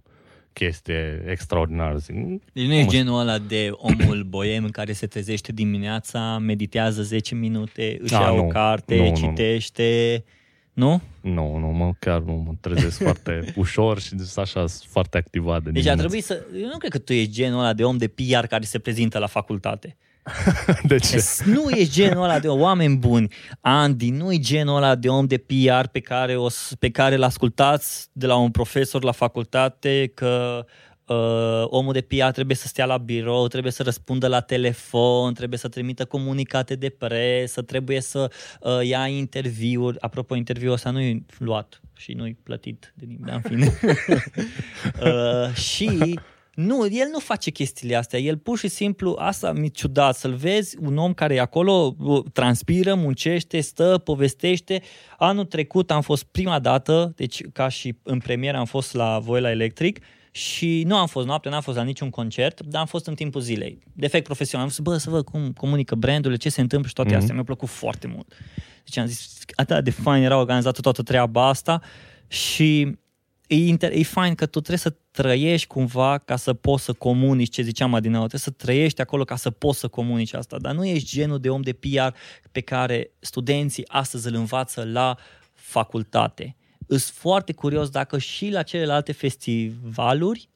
chestie 0.53 1.25
extraordinară. 1.29 1.97
Zic. 1.97 2.15
Deci 2.53 2.67
nu 2.67 2.75
e 2.75 2.81
Cum 2.81 2.89
genul 2.91 3.21
ăla 3.21 3.39
de 3.39 3.69
omul 3.73 4.23
boiem 4.35 4.69
care 4.69 4.93
se 4.93 5.07
trezește 5.07 5.53
dimineața, 5.53 6.39
meditează 6.39 7.03
10 7.03 7.35
minute, 7.35 7.99
își 8.01 8.15
Ah, 8.15 8.21
ia 8.21 8.33
o 8.33 8.37
nu. 8.37 8.47
carte, 8.49 8.97
Nu, 8.97 9.03
nu, 9.03 9.09
nu. 9.11 9.17
citește... 9.17 10.25
Nu? 10.73 11.01
Nu, 11.21 11.57
nu, 11.59 11.67
mă, 11.67 11.91
chiar 11.99 12.21
nu 12.21 12.33
mă 12.47 12.53
trezesc 12.61 13.03
foarte 13.03 13.41
ușor 13.57 14.01
și 14.01 14.15
dus 14.15 14.37
așa 14.37 14.67
sunt 14.67 14.91
foarte 14.91 15.17
activat 15.19 15.63
de 15.63 15.71
Deci 15.71 15.87
ar 15.87 15.95
dimineață. 15.97 16.01
trebui 16.01 16.21
să... 16.21 16.61
Eu 16.63 16.69
nu 16.73 16.79
cred 16.79 16.91
că 16.91 16.99
tu 16.99 17.13
ești 17.13 17.33
genul 17.33 17.59
ăla 17.59 17.73
de 17.73 17.85
om 17.85 17.97
de 17.97 18.09
PR 18.09 18.47
care 18.47 18.65
se 18.65 18.79
prezintă 18.79 19.19
la 19.19 19.27
facultate. 19.27 19.97
De 20.83 20.99
ce? 20.99 21.25
Nu 21.45 21.71
ești 21.71 21.93
genul 21.93 22.23
ăla 22.23 22.39
de 22.39 22.49
oameni 22.49 22.97
buni. 22.97 23.33
Andy, 23.61 24.11
nu 24.11 24.33
e 24.33 24.39
genul 24.39 24.77
ăla 24.77 24.95
de 24.95 25.09
om 25.09 25.27
de 25.27 25.37
PR 25.39 25.87
pe 25.93 26.01
care, 26.01 26.37
o, 26.37 26.49
s- 26.49 26.73
pe 26.79 26.91
care 26.91 27.15
îl 27.15 27.23
ascultați 27.23 28.09
de 28.13 28.27
la 28.27 28.37
un 28.37 28.51
profesor 28.51 29.05
la 29.05 29.13
facultate 29.13 30.11
că 30.15 30.65
uh, 31.07 31.65
omul 31.65 31.93
de 31.93 32.01
PR 32.01 32.31
trebuie 32.31 32.57
să 32.57 32.67
stea 32.67 32.85
la 32.85 32.97
birou, 32.97 33.47
trebuie 33.47 33.73
să 33.73 33.83
răspundă 33.83 34.27
la 34.27 34.41
telefon, 34.41 35.35
trebuie 35.35 35.59
să 35.59 35.69
trimită 35.69 36.05
comunicate 36.05 36.75
de 36.75 36.89
presă, 36.89 37.63
trebuie 37.63 38.01
să 38.01 38.31
uh, 38.61 38.87
ia 38.87 39.07
interviuri. 39.07 40.01
Apropo, 40.01 40.35
interviul 40.35 40.73
ăsta 40.73 40.91
nu 40.91 41.01
e 41.01 41.23
luat 41.39 41.81
și 41.97 42.13
nu 42.13 42.27
e 42.27 42.37
plătit 42.43 42.93
de 42.97 43.05
nimeni, 43.09 43.27
dar 43.27 43.35
în 43.35 43.41
fine. 43.51 43.73
uh, 45.03 45.55
și 45.55 46.19
nu, 46.57 46.87
el 46.87 47.09
nu 47.13 47.19
face 47.19 47.51
chestiile 47.51 47.95
astea. 47.97 48.19
El 48.19 48.37
pur 48.37 48.59
și 48.59 48.69
simplu, 48.69 49.17
asta 49.19 49.53
mi-e 49.53 49.69
ciudat, 49.69 50.17
să-l 50.17 50.35
vezi, 50.35 50.77
un 50.81 50.97
om 50.97 51.15
care 51.15 51.35
e 51.35 51.41
acolo, 51.41 51.95
uh, 51.99 52.25
transpiră, 52.33 52.95
muncește, 52.95 53.61
stă, 53.61 54.01
povestește. 54.05 54.83
Anul 55.19 55.45
trecut 55.45 55.91
am 55.91 56.01
fost 56.01 56.23
prima 56.25 56.59
dată, 56.59 57.13
deci 57.17 57.43
ca 57.53 57.69
și 57.69 57.97
în 58.03 58.19
premieră 58.19 58.57
am 58.57 58.65
fost 58.65 58.95
la 58.95 59.19
voi 59.19 59.41
la 59.41 59.51
Electric 59.51 59.99
și 60.31 60.83
nu 60.87 60.97
am 60.97 61.07
fost 61.07 61.27
noapte, 61.27 61.49
n-am 61.49 61.61
fost 61.61 61.77
la 61.77 61.83
niciun 61.83 62.11
concert, 62.11 62.61
dar 62.63 62.81
am 62.81 62.87
fost 62.87 63.07
în 63.07 63.15
timpul 63.15 63.41
zilei. 63.41 63.79
Defect 63.93 64.25
profesional. 64.25 64.67
Am 64.67 64.73
zis, 64.73 64.81
bă, 64.83 64.97
să 64.97 65.11
văd 65.11 65.25
cum 65.25 65.53
comunică 65.53 65.95
brandurile, 65.95 66.39
ce 66.39 66.49
se 66.49 66.61
întâmplă 66.61 66.89
și 66.89 66.95
toate 66.95 67.11
Mhm. 67.11 67.19
astea. 67.19 67.35
Mi-a 67.35 67.45
plăcut 67.45 67.69
foarte 67.69 68.07
mult. 68.07 68.33
Deci 68.85 68.97
am 68.97 69.07
zis, 69.07 69.39
atât 69.55 69.85
de 69.85 69.91
fain 69.91 70.23
era 70.23 70.39
organizată 70.39 70.81
toată 70.81 71.03
treaba 71.03 71.49
asta 71.49 71.81
și 72.29 72.97
e, 73.47 73.55
inter- 73.55 73.93
e 73.93 74.03
fain 74.03 74.35
că 74.35 74.47
tu 74.47 74.61
trebuie 74.61 74.79
să 74.79 74.95
trăiești 75.11 75.67
cumva 75.67 76.19
ca 76.19 76.37
să 76.37 76.53
poți 76.53 76.85
să 76.85 76.93
comunici 76.93 77.53
ce 77.53 77.63
ziceam 77.63 77.95
adineauri, 77.95 78.29
trebuie 78.29 78.55
să 78.57 78.65
trăiești 78.65 79.01
acolo 79.01 79.25
ca 79.25 79.37
să 79.37 79.51
poți 79.51 79.79
să 79.79 79.89
comunici 79.89 80.35
asta, 80.35 80.59
dar 80.59 80.75
nu 80.75 80.87
ești 80.87 81.09
genul 81.09 81.39
de 81.39 81.51
om 81.51 81.61
de 81.61 81.73
PR 81.73 82.17
pe 82.53 82.61
care 82.61 83.11
studenții 83.19 83.89
astăzi 83.89 84.29
îl 84.29 84.35
învață 84.35 84.85
la 84.85 85.17
facultate. 85.53 86.57
Îs 86.87 87.11
foarte 87.11 87.53
curios 87.53 87.89
dacă 87.89 88.19
și 88.19 88.51
la 88.51 88.63
celelalte 88.63 89.13
festivaluri 89.13 90.49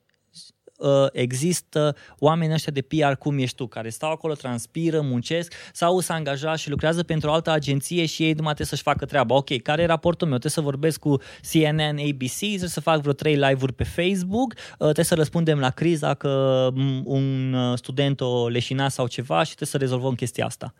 uh, 0.80 1.06
există 1.12 1.96
oameni 2.18 2.52
ăștia 2.52 2.72
de 2.72 2.80
PR 2.80 3.12
cum 3.18 3.38
ești 3.38 3.56
tu, 3.56 3.66
care 3.66 3.88
stau 3.88 4.10
acolo, 4.10 4.34
transpiră, 4.34 5.00
muncesc 5.00 5.54
sau 5.72 6.00
sunt 6.00 6.16
angajați 6.16 6.62
și 6.62 6.70
lucrează 6.70 7.02
pentru 7.02 7.30
o 7.30 7.32
altă 7.32 7.50
agenție 7.50 8.06
și 8.06 8.22
ei 8.22 8.32
numai 8.32 8.54
trebuie 8.54 8.66
să-și 8.66 8.82
facă 8.82 9.04
treaba. 9.04 9.34
Ok, 9.34 9.62
care 9.62 9.82
e 9.82 9.86
raportul 9.86 10.28
meu? 10.28 10.38
Trebuie 10.38 10.64
să 10.64 10.70
vorbesc 10.70 10.98
cu 10.98 11.16
CNN, 11.52 11.98
ABC, 11.98 12.38
trebuie 12.38 12.68
să 12.68 12.80
fac 12.80 13.00
vreo 13.00 13.12
trei 13.12 13.34
live-uri 13.34 13.72
pe 13.72 13.84
Facebook, 13.84 14.52
uh, 14.52 14.76
trebuie 14.78 15.04
să 15.04 15.14
răspundem 15.14 15.58
la 15.58 15.70
criza 15.70 16.14
că 16.14 16.68
m, 16.74 17.02
un 17.04 17.52
uh, 17.52 17.78
student 17.78 18.20
o 18.20 18.48
leșina 18.48 18.88
sau 18.88 19.06
ceva 19.06 19.38
și 19.38 19.54
trebuie 19.54 19.68
să 19.68 19.76
rezolvăm 19.76 20.14
chestia 20.14 20.44
asta. 20.46 20.74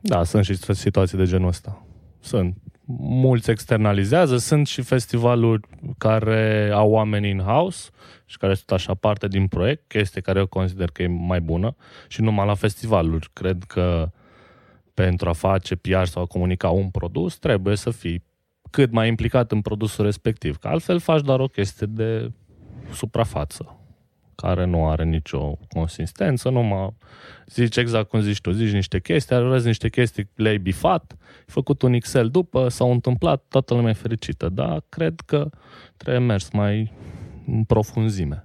Da, 0.00 0.24
sunt 0.24 0.44
și 0.44 0.54
situații 0.54 1.18
de 1.18 1.24
genul 1.24 1.48
ăsta. 1.48 1.86
Sunt. 2.20 2.56
Mulți 2.96 3.50
externalizează, 3.50 4.36
sunt 4.36 4.66
și 4.66 4.82
festivaluri 4.82 5.68
care 5.98 6.70
au 6.72 6.90
oameni 6.90 7.28
in-house 7.28 7.88
și 8.24 8.38
care 8.38 8.54
sunt 8.54 8.70
așa 8.70 8.94
parte 8.94 9.28
din 9.28 9.46
proiect, 9.46 9.88
chestie 9.88 10.20
care 10.20 10.38
eu 10.38 10.46
consider 10.46 10.90
că 10.90 11.02
e 11.02 11.06
mai 11.06 11.40
bună. 11.40 11.76
Și 12.08 12.20
numai 12.20 12.46
la 12.46 12.54
festivaluri. 12.54 13.30
Cred 13.32 13.64
că 13.66 14.10
pentru 14.94 15.28
a 15.28 15.32
face 15.32 15.74
PR 15.76 16.04
sau 16.04 16.22
a 16.22 16.26
comunica 16.26 16.68
un 16.68 16.90
produs, 16.90 17.38
trebuie 17.38 17.76
să 17.76 17.90
fii 17.90 18.24
cât 18.70 18.92
mai 18.92 19.08
implicat 19.08 19.52
în 19.52 19.60
produsul 19.60 20.04
respectiv, 20.04 20.56
că 20.56 20.68
altfel 20.68 20.98
faci 20.98 21.22
doar 21.22 21.40
o 21.40 21.46
chestie 21.46 21.86
de 21.86 22.32
suprafață 22.92 23.77
care 24.42 24.64
nu 24.64 24.88
are 24.88 25.04
nicio 25.04 25.58
consistență, 25.68 26.48
numai 26.48 26.94
zici 27.46 27.76
exact 27.76 28.08
cum 28.08 28.20
zici 28.20 28.40
tu, 28.40 28.50
zici 28.50 28.72
niște 28.72 29.00
chestii, 29.00 29.34
arăți 29.34 29.66
niște 29.66 29.88
chestii, 29.88 30.30
le-ai 30.34 30.58
bifat, 30.58 31.16
ai 31.20 31.44
făcut 31.46 31.82
un 31.82 31.92
Excel 31.92 32.28
după, 32.30 32.68
s-au 32.68 32.90
întâmplat, 32.90 33.44
toată 33.48 33.74
lumea 33.74 33.90
e 33.90 33.94
fericită, 33.94 34.48
dar 34.48 34.82
cred 34.88 35.20
că 35.20 35.50
trebuie 35.96 36.22
mers 36.22 36.50
mai 36.50 36.92
în 37.46 37.64
profunzime. 37.64 38.44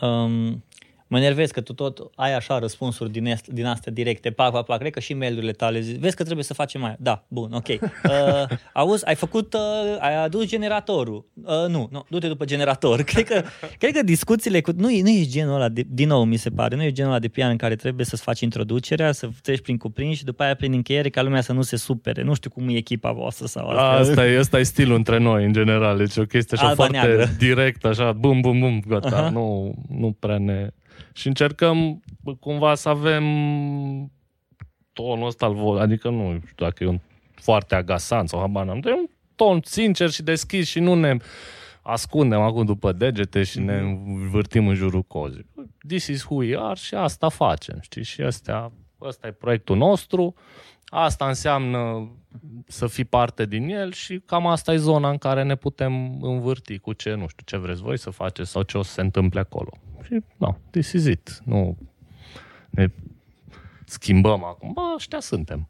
Um, 0.00 0.64
Mă 1.08 1.18
nervez 1.18 1.50
că 1.50 1.60
tu 1.60 1.72
tot 1.72 2.10
ai 2.14 2.34
așa 2.34 2.58
răspunsuri 2.58 3.10
din, 3.10 3.26
est, 3.26 3.46
din 3.46 3.66
astea 3.66 3.92
directe, 3.92 4.30
pac, 4.30 4.52
pac, 4.52 4.64
pac, 4.64 4.78
cred 4.78 4.92
că 4.92 5.00
și 5.00 5.14
mail-urile 5.14 5.52
tale, 5.52 5.80
zi, 5.80 5.92
vezi 5.92 6.16
că 6.16 6.22
trebuie 6.22 6.44
să 6.44 6.54
facem 6.54 6.80
mai. 6.80 6.96
Da, 6.98 7.24
bun, 7.28 7.52
ok. 7.52 7.66
Uh, 8.06 8.56
auzi, 8.72 9.06
ai 9.06 9.14
făcut, 9.14 9.54
uh, 9.54 9.60
ai 9.98 10.24
adus 10.24 10.46
generatorul. 10.46 11.26
Uh, 11.34 11.68
nu, 11.68 11.88
nu, 11.90 12.04
du-te 12.08 12.28
după 12.28 12.44
generator. 12.44 13.02
Cred 13.12 13.24
că, 13.24 13.42
cred 13.78 13.92
că 13.92 14.02
discuțiile 14.02 14.60
cu... 14.60 14.70
Nu, 14.76 14.88
nu 14.88 15.08
ești 15.08 15.30
genul 15.30 15.54
ăla, 15.54 15.68
de, 15.68 15.84
din 15.88 16.08
nou 16.08 16.24
mi 16.24 16.36
se 16.36 16.50
pare, 16.50 16.76
nu 16.76 16.82
ești 16.82 16.94
genul 16.94 17.10
ăla 17.10 17.20
de 17.20 17.28
pian 17.28 17.50
în 17.50 17.56
care 17.56 17.76
trebuie 17.76 18.06
să-ți 18.06 18.22
faci 18.22 18.40
introducerea, 18.40 19.12
să 19.12 19.28
treci 19.42 19.60
prin 19.60 19.76
cuprinși 19.76 20.18
și 20.18 20.24
după 20.24 20.42
aia 20.42 20.54
prin 20.54 20.72
încheiere 20.72 21.08
ca 21.08 21.22
lumea 21.22 21.40
să 21.40 21.52
nu 21.52 21.62
se 21.62 21.76
supere. 21.76 22.22
Nu 22.22 22.34
știu 22.34 22.50
cum 22.50 22.68
e 22.68 22.76
echipa 22.76 23.12
voastră 23.12 23.46
sau 23.46 23.68
asta. 23.68 23.82
Asta 23.82 24.26
e, 24.26 24.38
asta 24.44 24.58
e 24.58 24.62
stilul 24.62 24.96
între 24.96 25.18
noi, 25.18 25.44
în 25.44 25.52
general. 25.52 25.96
Deci 25.96 26.16
o 26.16 26.24
chestie 26.24 26.56
așa 26.56 26.68
Alba 26.68 26.84
foarte 26.84 27.06
neagră. 27.06 27.28
direct, 27.38 27.84
așa, 27.84 28.12
bum, 28.12 28.40
bum, 28.40 28.58
bum, 28.58 28.82
gata. 28.88 29.28
Uh-huh. 29.28 29.32
Nu, 29.32 29.74
nu 29.88 30.16
prea 30.18 30.38
ne 30.38 30.70
și 31.12 31.26
încercăm 31.26 32.02
cumva 32.40 32.74
să 32.74 32.88
avem 32.88 33.24
tonul 34.92 35.26
ăsta 35.26 35.46
al 35.46 35.54
vol, 35.54 35.78
adică 35.78 36.08
nu 36.08 36.40
știu 36.46 36.64
dacă 36.64 36.84
e 36.84 36.86
un 36.86 37.00
foarte 37.34 37.74
agasant 37.74 38.28
sau 38.28 38.40
habar 38.40 38.64
n-am, 38.64 38.80
dar 38.80 38.92
e 38.92 38.94
un 38.94 39.08
ton 39.34 39.60
sincer 39.64 40.10
și 40.10 40.22
deschis 40.22 40.68
și 40.68 40.80
nu 40.80 40.94
ne 40.94 41.16
ascundem 41.82 42.40
acum 42.40 42.64
după 42.64 42.92
degete 42.92 43.42
și 43.42 43.60
ne 43.60 43.78
învârtim 43.78 44.68
în 44.68 44.74
jurul 44.74 45.02
cozii. 45.02 45.46
This 45.86 46.06
is 46.06 46.24
who 46.24 46.34
we 46.34 46.56
are 46.58 46.78
și 46.78 46.94
asta 46.94 47.28
facem, 47.28 47.78
știi? 47.80 48.02
Și 48.02 48.20
astea, 48.20 48.72
ăsta 49.00 49.26
e 49.26 49.30
proiectul 49.30 49.76
nostru, 49.76 50.34
asta 50.84 51.26
înseamnă 51.26 52.10
să 52.66 52.86
fii 52.86 53.04
parte 53.04 53.46
din 53.46 53.68
el 53.68 53.92
și 53.92 54.22
cam 54.26 54.46
asta 54.46 54.72
e 54.72 54.76
zona 54.76 55.10
în 55.10 55.18
care 55.18 55.42
ne 55.42 55.54
putem 55.54 56.22
învârti 56.22 56.78
cu 56.78 56.92
ce, 56.92 57.14
nu 57.14 57.26
știu, 57.26 57.42
ce 57.44 57.56
vreți 57.56 57.82
voi 57.82 57.98
să 57.98 58.10
faceți 58.10 58.50
sau 58.50 58.62
ce 58.62 58.78
o 58.78 58.82
să 58.82 58.92
se 58.92 59.00
întâmple 59.00 59.40
acolo. 59.40 59.70
Și, 60.06 60.20
no, 60.36 60.54
this 60.70 60.92
is 60.92 61.06
it. 61.06 61.40
Nu 61.44 61.76
ne 62.70 62.88
schimbăm 63.84 64.44
acum. 64.44 64.72
Bă, 64.72 64.80
ăștia 64.94 65.20
suntem. 65.20 65.68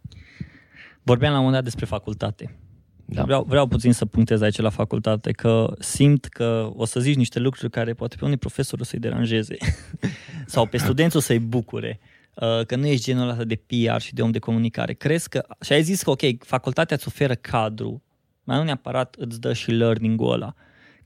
Vorbeam 1.03 1.33
la 1.33 1.39
un 1.39 1.45
moment 1.45 1.65
dat 1.65 1.73
despre 1.73 1.97
facultate. 1.97 2.57
Da. 3.05 3.23
Vreau, 3.23 3.45
vreau 3.49 3.67
puțin 3.67 3.93
să 3.93 4.07
punctez 4.07 4.41
aici 4.41 4.57
la 4.57 4.71
facultate 4.71 5.33
că 5.33 5.75
simt 5.79 6.25
că 6.25 6.71
o 6.75 6.85
să 6.85 7.01
zici 7.01 7.17
niște 7.17 7.39
lucruri 7.39 7.71
care 7.71 7.95
poate 7.95 8.17
pe 8.19 8.25
unii 8.25 8.37
profesori 8.37 8.81
o 8.81 8.85
să-i 8.85 8.99
deranjeze 8.99 9.57
sau 10.47 10.67
pe 10.67 10.77
studenți 10.77 11.17
o 11.17 11.21
să-i 11.21 11.39
bucure 11.39 12.01
uh, 12.35 12.67
că 12.67 12.77
nu 12.77 12.87
ești 12.87 13.05
genul 13.05 13.29
ăsta 13.29 13.45
de 13.45 13.55
PR 13.55 14.01
și 14.01 14.15
de 14.15 14.23
om 14.23 14.31
de 14.31 14.39
comunicare. 14.39 14.93
Crezi 14.93 15.29
că, 15.29 15.47
și 15.61 15.73
ai 15.73 15.83
zis 15.83 16.03
că 16.03 16.11
ok, 16.11 16.21
facultatea 16.39 16.97
îți 16.97 17.09
oferă 17.09 17.35
cadru, 17.35 18.03
mai 18.45 18.57
nu 18.57 18.65
neapărat 18.65 19.15
îți 19.19 19.41
dă 19.41 19.53
și 19.53 19.71
learning-ul 19.71 20.33
ăla. 20.33 20.55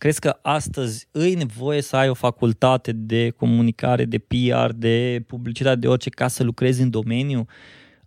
Crezi 0.00 0.20
că 0.20 0.38
astăzi 0.42 1.08
îi 1.10 1.34
nevoie 1.34 1.80
să 1.80 1.96
ai 1.96 2.08
o 2.08 2.14
facultate 2.14 2.92
de 2.92 3.30
comunicare, 3.30 4.04
de 4.04 4.18
PR, 4.18 4.70
de 4.74 5.24
publicitate, 5.26 5.78
de 5.78 5.88
orice, 5.88 6.10
ca 6.10 6.28
să 6.28 6.42
lucrezi 6.42 6.82
în 6.82 6.90
domeniu? 6.90 7.46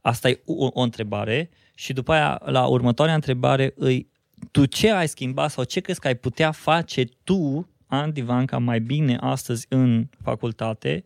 Asta 0.02 0.30
e 0.30 0.42
o, 0.46 0.68
o 0.74 0.82
întrebare. 0.82 1.50
Și 1.76 1.94
după 1.94 2.12
aia, 2.14 2.42
la 2.46 2.66
următoarea 2.66 3.14
întrebare, 3.14 3.74
îi, 3.76 4.10
tu 4.52 4.66
ce 4.66 4.92
ai 4.92 5.08
schimbat 5.08 5.52
sau 5.52 5.64
ce 5.64 5.80
crezi 5.80 6.00
că 6.00 6.08
ai 6.08 6.16
putea 6.16 6.52
face 6.52 7.06
tu, 7.24 7.70
Andy 7.88 8.22
Vanca, 8.22 8.58
mai 8.58 8.80
bine 8.80 9.18
astăzi 9.20 9.66
în 9.70 10.08
facultate 10.22 11.04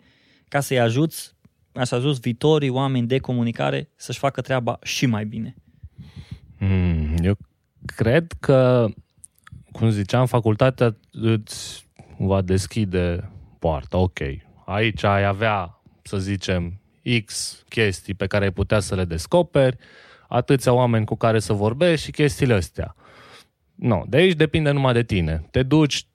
ca 0.48 0.60
să-i 0.60 0.80
ajuți, 0.80 1.36
să 1.82 1.96
ajuți 1.96 2.20
viitorii 2.20 2.70
oameni 2.70 3.08
de 3.08 3.18
comunicare 3.18 3.90
să-și 3.96 4.20
facă 4.20 4.42
treaba 4.42 4.80
și 4.84 5.06
mai 5.06 5.26
bine? 5.26 5.56
Mm, 6.58 7.16
eu 7.22 7.38
cred 7.86 8.32
că 8.40 8.90
cum 9.78 9.90
ziceam, 9.90 10.26
facultatea 10.26 10.98
îți 11.12 11.88
va 12.18 12.42
deschide 12.42 13.32
poarta, 13.60 13.98
ok. 13.98 14.20
Aici 14.66 15.04
ai 15.04 15.26
avea, 15.26 15.82
să 16.02 16.18
zicem, 16.18 16.82
X 17.26 17.58
chestii 17.70 18.14
pe 18.14 18.28
care 18.28 18.44
ai 18.44 18.52
putea 18.52 18.80
să 18.80 18.96
le 18.96 19.06
descoperi, 19.06 19.78
atâția 20.28 20.74
oameni 20.74 21.06
cu 21.06 21.16
care 21.16 21.40
să 21.40 21.54
vorbești 21.54 22.06
și 22.06 22.12
chestiile 22.12 22.54
astea. 22.54 22.96
Nu, 23.76 24.06
de 24.08 24.18
aici 24.18 24.36
depinde 24.36 24.72
numai 24.72 24.94
de 24.94 25.04
tine. 25.04 25.48
Te 25.52 25.64
duci, 25.64 26.08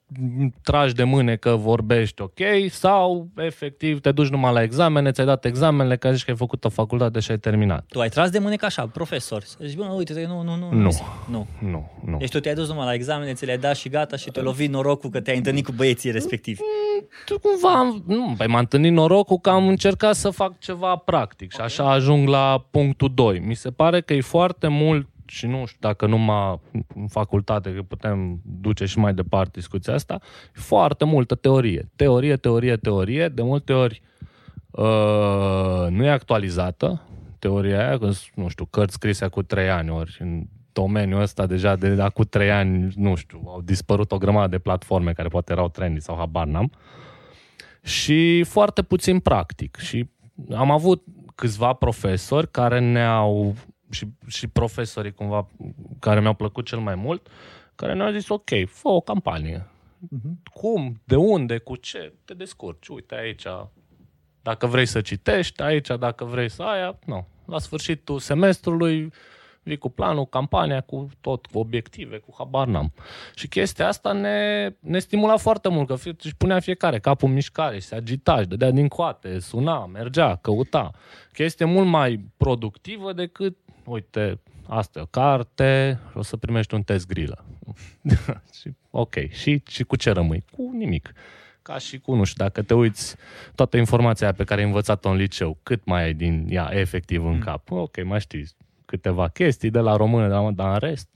tragi 0.63 0.95
de 0.95 1.05
mâne 1.05 1.37
că 1.37 1.57
vorbești 1.57 2.23
ok 2.23 2.41
sau 2.71 3.29
efectiv 3.37 4.01
te 4.01 4.13
duci 4.13 4.29
numai 4.29 4.53
la 4.53 4.63
examene, 4.63 5.11
ți-ai 5.11 5.27
dat 5.27 5.45
examenele, 5.45 5.97
că 5.97 6.13
zici 6.13 6.25
că 6.25 6.31
ai 6.31 6.37
făcut 6.37 6.65
o 6.65 6.69
facultate 6.69 7.21
și 7.21 7.31
ai 7.31 7.39
terminat. 7.39 7.85
Tu 7.89 8.01
ai 8.01 8.09
tras 8.09 8.31
de 8.31 8.39
mâne 8.39 8.57
ca 8.57 8.67
așa, 8.67 8.87
profesor. 8.87 9.43
Să 9.43 9.57
zici, 9.65 9.77
bă, 9.77 9.85
uite, 9.85 10.25
nu, 10.27 10.43
nu, 10.43 10.57
nu. 10.57 10.71
Nu, 10.73 10.91
nu, 11.31 11.47
nu. 11.59 11.91
nu. 12.05 12.17
Deci 12.19 12.31
tu 12.31 12.41
te-ai 12.41 12.55
dus 12.55 12.69
numai 12.69 12.85
la 12.85 12.95
examene, 12.95 13.33
ți 13.33 13.45
le-ai 13.45 13.59
dat 13.59 13.77
și 13.77 13.89
gata 13.89 14.17
și 14.17 14.31
te-a 14.31 14.43
lovit 14.43 14.71
norocul 14.71 15.11
că 15.11 15.21
te-ai 15.21 15.37
întâlnit 15.37 15.65
cu 15.65 15.73
băieții 15.73 16.11
respectivi. 16.11 16.61
Mm, 16.61 17.07
tu 17.25 17.39
cumva, 17.39 18.03
nu, 18.07 18.35
păi 18.37 18.47
m-a 18.47 18.59
întâlnit 18.59 18.93
norocul 18.93 19.39
că 19.39 19.51
am 19.51 19.69
încercat 19.69 20.15
să 20.15 20.31
fac 20.31 20.59
ceva 20.59 20.97
practic 20.97 21.53
okay. 21.55 21.69
și 21.69 21.81
așa 21.81 21.93
ajung 21.93 22.29
la 22.29 22.67
punctul 22.71 23.13
2. 23.15 23.39
Mi 23.39 23.55
se 23.55 23.71
pare 23.71 24.01
că 24.01 24.13
e 24.13 24.21
foarte 24.21 24.69
mult 24.69 25.09
și 25.33 25.47
nu 25.47 25.65
știu 25.65 25.79
dacă 25.81 26.07
numai 26.07 26.61
în 26.95 27.09
facultate, 27.09 27.75
că 27.75 27.83
putem 27.83 28.41
duce 28.45 28.85
și 28.85 28.99
mai 28.99 29.15
departe 29.15 29.51
discuția 29.59 29.95
asta, 29.95 30.21
foarte 30.53 31.05
multă 31.05 31.35
teorie. 31.35 31.91
Teorie, 31.97 32.37
teorie, 32.37 32.77
teorie, 32.77 33.29
de 33.29 33.43
multe 33.43 33.73
ori 33.73 34.03
uh, 34.71 35.87
nu 35.89 36.05
e 36.05 36.11
actualizată 36.11 37.03
teoria 37.39 37.87
aia, 37.87 37.99
că, 37.99 38.11
nu 38.35 38.49
știu, 38.49 38.65
cărți 38.65 38.95
scrise 38.95 39.27
cu 39.27 39.43
trei 39.43 39.71
ani, 39.71 39.91
ori 39.91 40.17
în 40.21 40.43
domeniul 40.73 41.21
ăsta 41.21 41.47
deja 41.47 41.77
de 41.77 42.03
acum 42.03 42.25
trei 42.25 42.51
ani, 42.51 42.93
nu 42.97 43.15
știu, 43.15 43.43
au 43.47 43.61
dispărut 43.61 44.13
o 44.13 44.19
grămadă 44.19 44.49
de 44.49 44.59
platforme 44.59 45.13
care 45.13 45.29
poate 45.29 45.53
erau 45.53 45.69
trendy 45.69 46.01
sau 46.01 46.17
habar 46.17 46.47
n-am. 46.47 46.73
Și 47.83 48.43
foarte 48.43 48.83
puțin 48.83 49.19
practic. 49.19 49.77
Și 49.77 50.11
am 50.55 50.71
avut 50.71 51.05
câțiva 51.35 51.73
profesori 51.73 52.51
care 52.51 52.79
ne-au 52.81 53.55
și, 53.93 54.07
și 54.27 54.47
profesorii 54.47 55.13
cumva 55.13 55.49
care 55.99 56.21
mi-au 56.21 56.35
plăcut 56.35 56.67
cel 56.67 56.79
mai 56.79 56.95
mult, 56.95 57.29
care 57.75 57.95
ne-au 57.95 58.13
zis, 58.13 58.29
ok, 58.29 58.49
fă 58.67 58.89
o 58.89 59.01
campanie. 59.01 59.67
Uh-huh. 60.03 60.53
Cum, 60.53 61.01
de 61.05 61.17
unde, 61.17 61.59
cu 61.59 61.77
ce, 61.77 62.13
te 62.25 62.35
descurci. 62.35 62.89
Uite 62.89 63.15
aici, 63.15 63.47
dacă 64.43 64.67
vrei 64.67 64.87
să 64.87 65.01
citești, 65.01 65.63
aici, 65.63 65.89
dacă 65.99 66.25
vrei 66.25 66.51
să 66.51 66.63
aia, 66.63 66.99
nu. 67.05 67.27
La 67.47 67.59
sfârșitul 67.59 68.19
semestrului 68.19 69.13
vii 69.63 69.77
cu 69.77 69.89
planul, 69.89 70.27
campania, 70.27 70.81
cu 70.81 71.09
tot, 71.21 71.47
cu 71.47 71.59
obiective, 71.59 72.19
cu 72.19 72.35
habar 72.39 72.67
n-am. 72.67 72.93
Și 73.35 73.49
chestia 73.49 73.87
asta 73.87 74.13
ne, 74.13 74.69
ne 74.81 74.99
stimula 74.99 75.37
foarte 75.37 75.69
mult, 75.69 75.87
că 75.87 75.95
își 76.23 76.37
punea 76.37 76.61
fiecare 76.61 76.99
capul 76.99 77.29
în 77.29 77.35
mișcare 77.35 77.79
și 77.79 77.87
se 77.87 77.95
agita, 77.95 78.41
și 78.41 78.47
dădea 78.47 78.71
din 78.71 78.89
coate, 78.89 79.39
suna, 79.39 79.87
mergea, 79.87 80.37
căuta. 80.37 80.91
Chestie 81.33 81.65
mult 81.65 81.87
mai 81.87 82.25
productivă 82.37 83.13
decât 83.13 83.57
uite, 83.85 84.41
asta 84.67 84.99
e 84.99 85.03
o 85.03 85.07
carte, 85.07 86.01
o 86.15 86.23
să 86.23 86.37
primești 86.37 86.75
un 86.75 86.83
test 86.83 87.07
grilă. 87.07 87.45
și, 88.61 88.73
ok, 88.91 89.15
și, 89.31 89.63
și 89.69 89.85
cu 89.85 89.97
ce 89.97 90.11
rămâi? 90.11 90.45
Cu 90.51 90.71
nimic. 90.73 91.13
Ca 91.63 91.79
și 91.79 91.99
cu, 91.99 92.15
nu 92.15 92.25
știu, 92.25 92.45
dacă 92.45 92.63
te 92.63 92.75
uiți 92.75 93.17
toată 93.55 93.77
informația 93.77 94.33
pe 94.33 94.45
care 94.45 94.61
ai 94.61 94.67
învățat-o 94.67 95.09
în 95.09 95.17
liceu, 95.17 95.59
cât 95.63 95.85
mai 95.85 96.03
ai 96.03 96.15
din 96.15 96.47
ea 96.51 96.69
efectiv 96.73 97.25
în 97.25 97.33
mm. 97.33 97.41
cap? 97.41 97.71
Ok, 97.71 98.05
mai 98.05 98.21
știi 98.21 98.49
câteva 98.85 99.29
chestii 99.29 99.71
de 99.71 99.79
la 99.79 99.97
română, 99.97 100.29
dar, 100.29 100.51
dar 100.51 100.73
în 100.73 100.79
rest 100.79 101.09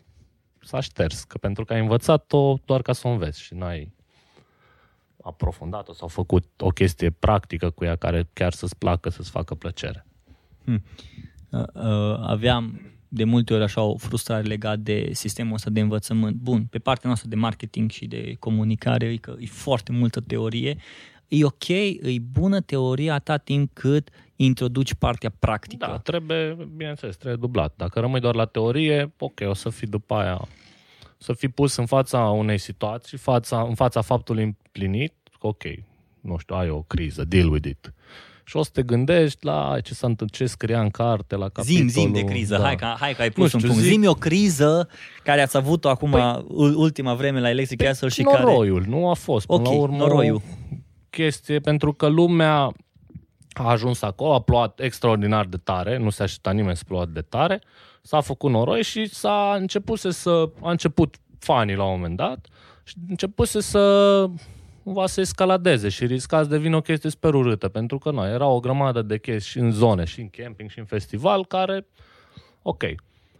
s-a 0.60 0.80
șters, 0.80 1.24
că 1.24 1.38
pentru 1.38 1.64
că 1.64 1.72
ai 1.72 1.80
învățat-o 1.80 2.58
doar 2.64 2.82
ca 2.82 2.92
să 2.92 3.08
o 3.08 3.10
înveți 3.10 3.40
și 3.40 3.54
n-ai 3.54 3.94
aprofundat-o 5.22 5.92
sau 5.92 6.08
făcut 6.08 6.60
o 6.60 6.68
chestie 6.68 7.10
practică 7.10 7.70
cu 7.70 7.84
ea 7.84 7.96
care 7.96 8.28
chiar 8.32 8.52
să-ți 8.52 8.76
placă, 8.76 9.08
să-ți 9.08 9.30
facă 9.30 9.54
plăcere. 9.54 10.06
Hmm. 10.64 10.82
Uh, 11.50 11.60
uh, 11.74 12.18
aveam 12.20 12.80
de 13.08 13.24
multe 13.24 13.54
ori 13.54 13.62
așa 13.62 13.82
o 13.82 13.96
frustrare 13.96 14.42
legată 14.42 14.76
de 14.76 15.10
sistemul 15.12 15.54
ăsta 15.54 15.70
de 15.70 15.80
învățământ. 15.80 16.36
Bun, 16.36 16.64
pe 16.64 16.78
partea 16.78 17.08
noastră 17.08 17.28
de 17.28 17.36
marketing 17.36 17.90
și 17.90 18.06
de 18.06 18.36
comunicare 18.38 19.06
e 19.06 19.16
că 19.16 19.34
e 19.38 19.46
foarte 19.46 19.92
multă 19.92 20.20
teorie, 20.20 20.76
e 21.28 21.44
ok, 21.44 21.68
e 21.68 22.18
bună 22.32 22.60
teoria 22.60 23.14
atâta 23.14 23.36
timp 23.36 23.70
cât 23.72 24.08
introduci 24.36 24.94
partea 24.94 25.32
practică. 25.38 25.86
Da, 25.86 25.98
trebuie, 25.98 26.68
bineînțeles, 26.76 27.16
trebuie 27.16 27.38
dublat. 27.40 27.74
Dacă 27.76 28.00
rămâi 28.00 28.20
doar 28.20 28.34
la 28.34 28.44
teorie, 28.44 29.12
ok, 29.18 29.40
o 29.44 29.54
să 29.54 29.70
fii 29.70 29.86
după 29.86 30.14
aia, 30.14 30.48
să 31.18 31.32
fii 31.32 31.48
pus 31.48 31.76
în 31.76 31.86
fața 31.86 32.18
unei 32.18 32.58
situații, 32.58 33.18
fața, 33.18 33.62
în 33.62 33.74
fața 33.74 34.00
faptului 34.00 34.42
împlinit, 34.42 35.14
ok, 35.40 35.62
nu 36.20 36.36
știu, 36.38 36.54
ai 36.54 36.70
o 36.70 36.82
criză, 36.82 37.24
deal 37.24 37.48
with 37.48 37.68
it. 37.68 37.92
Și 38.48 38.56
o 38.56 38.62
să 38.62 38.70
te 38.72 38.82
gândești 38.82 39.44
la 39.44 39.76
ce 39.82 39.94
s-a 39.94 40.06
întâmplat, 40.06 40.40
ce 40.40 40.46
scria 40.46 40.80
în 40.80 40.90
carte, 40.90 41.36
la 41.36 41.48
capitolul... 41.48 41.88
Zim, 41.88 42.02
zim 42.02 42.12
de 42.12 42.24
criză, 42.24 42.56
da. 42.56 42.62
hai, 42.62 42.76
că, 42.76 42.94
hai 42.98 43.14
că 43.14 43.22
ai 43.22 43.30
pus 43.30 43.36
Nu 43.36 43.42
un 43.54 43.60
știu, 43.60 43.68
punct. 43.68 43.82
zic- 43.84 43.90
Zim 43.92 44.08
o 44.08 44.14
criză 44.14 44.88
care 45.22 45.40
ați 45.40 45.56
avut-o 45.56 45.88
acum 45.88 46.10
Păi- 46.16 46.44
ultima 46.74 47.14
vreme 47.14 47.40
la 47.40 47.48
Electric 47.50 47.82
Castle 47.82 48.08
și 48.08 48.22
care... 48.22 48.42
Noroiul, 48.42 48.84
nu 48.88 49.08
a 49.10 49.14
fost. 49.14 49.46
Până 49.46 49.58
Ok, 49.58 49.66
la 49.66 49.72
urmă, 49.80 49.96
noroiul. 49.96 50.42
chestie 51.10 51.58
pentru 51.58 51.92
că 51.92 52.06
lumea 52.06 52.54
a 53.52 53.70
ajuns 53.70 54.02
acolo, 54.02 54.34
a 54.34 54.40
plouat 54.40 54.80
extraordinar 54.80 55.46
de 55.46 55.56
tare, 55.56 55.96
nu 55.98 56.10
se 56.10 56.22
aștepta 56.22 56.50
nimeni 56.50 56.76
să 56.76 56.82
plouă 56.86 57.04
de 57.06 57.20
tare, 57.20 57.60
s-a 58.02 58.20
făcut 58.20 58.50
noroi 58.50 58.82
și 58.82 59.06
s-a 59.14 59.56
început 59.60 59.98
să, 59.98 60.48
a 60.62 60.70
început 60.70 61.14
fanii 61.38 61.74
la 61.74 61.84
un 61.84 61.90
moment 61.94 62.16
dat 62.16 62.46
și 62.84 62.94
început 63.08 63.48
să 63.48 64.26
va 64.92 65.06
să 65.06 65.20
escaladeze 65.20 65.88
și 65.88 66.06
risca 66.06 66.42
să 66.42 66.48
devină 66.48 66.76
o 66.76 66.80
chestie 66.80 67.10
super 67.10 67.34
urâtă, 67.34 67.68
pentru 67.68 67.98
că 67.98 68.10
nu, 68.10 68.26
era 68.26 68.46
o 68.46 68.60
grămadă 68.60 69.02
de 69.02 69.18
chestii 69.18 69.50
și 69.50 69.58
în 69.58 69.70
zone, 69.70 70.04
și 70.04 70.20
în 70.20 70.28
camping, 70.28 70.70
și 70.70 70.78
în 70.78 70.84
festival, 70.84 71.46
care, 71.46 71.86
ok. 72.62 72.82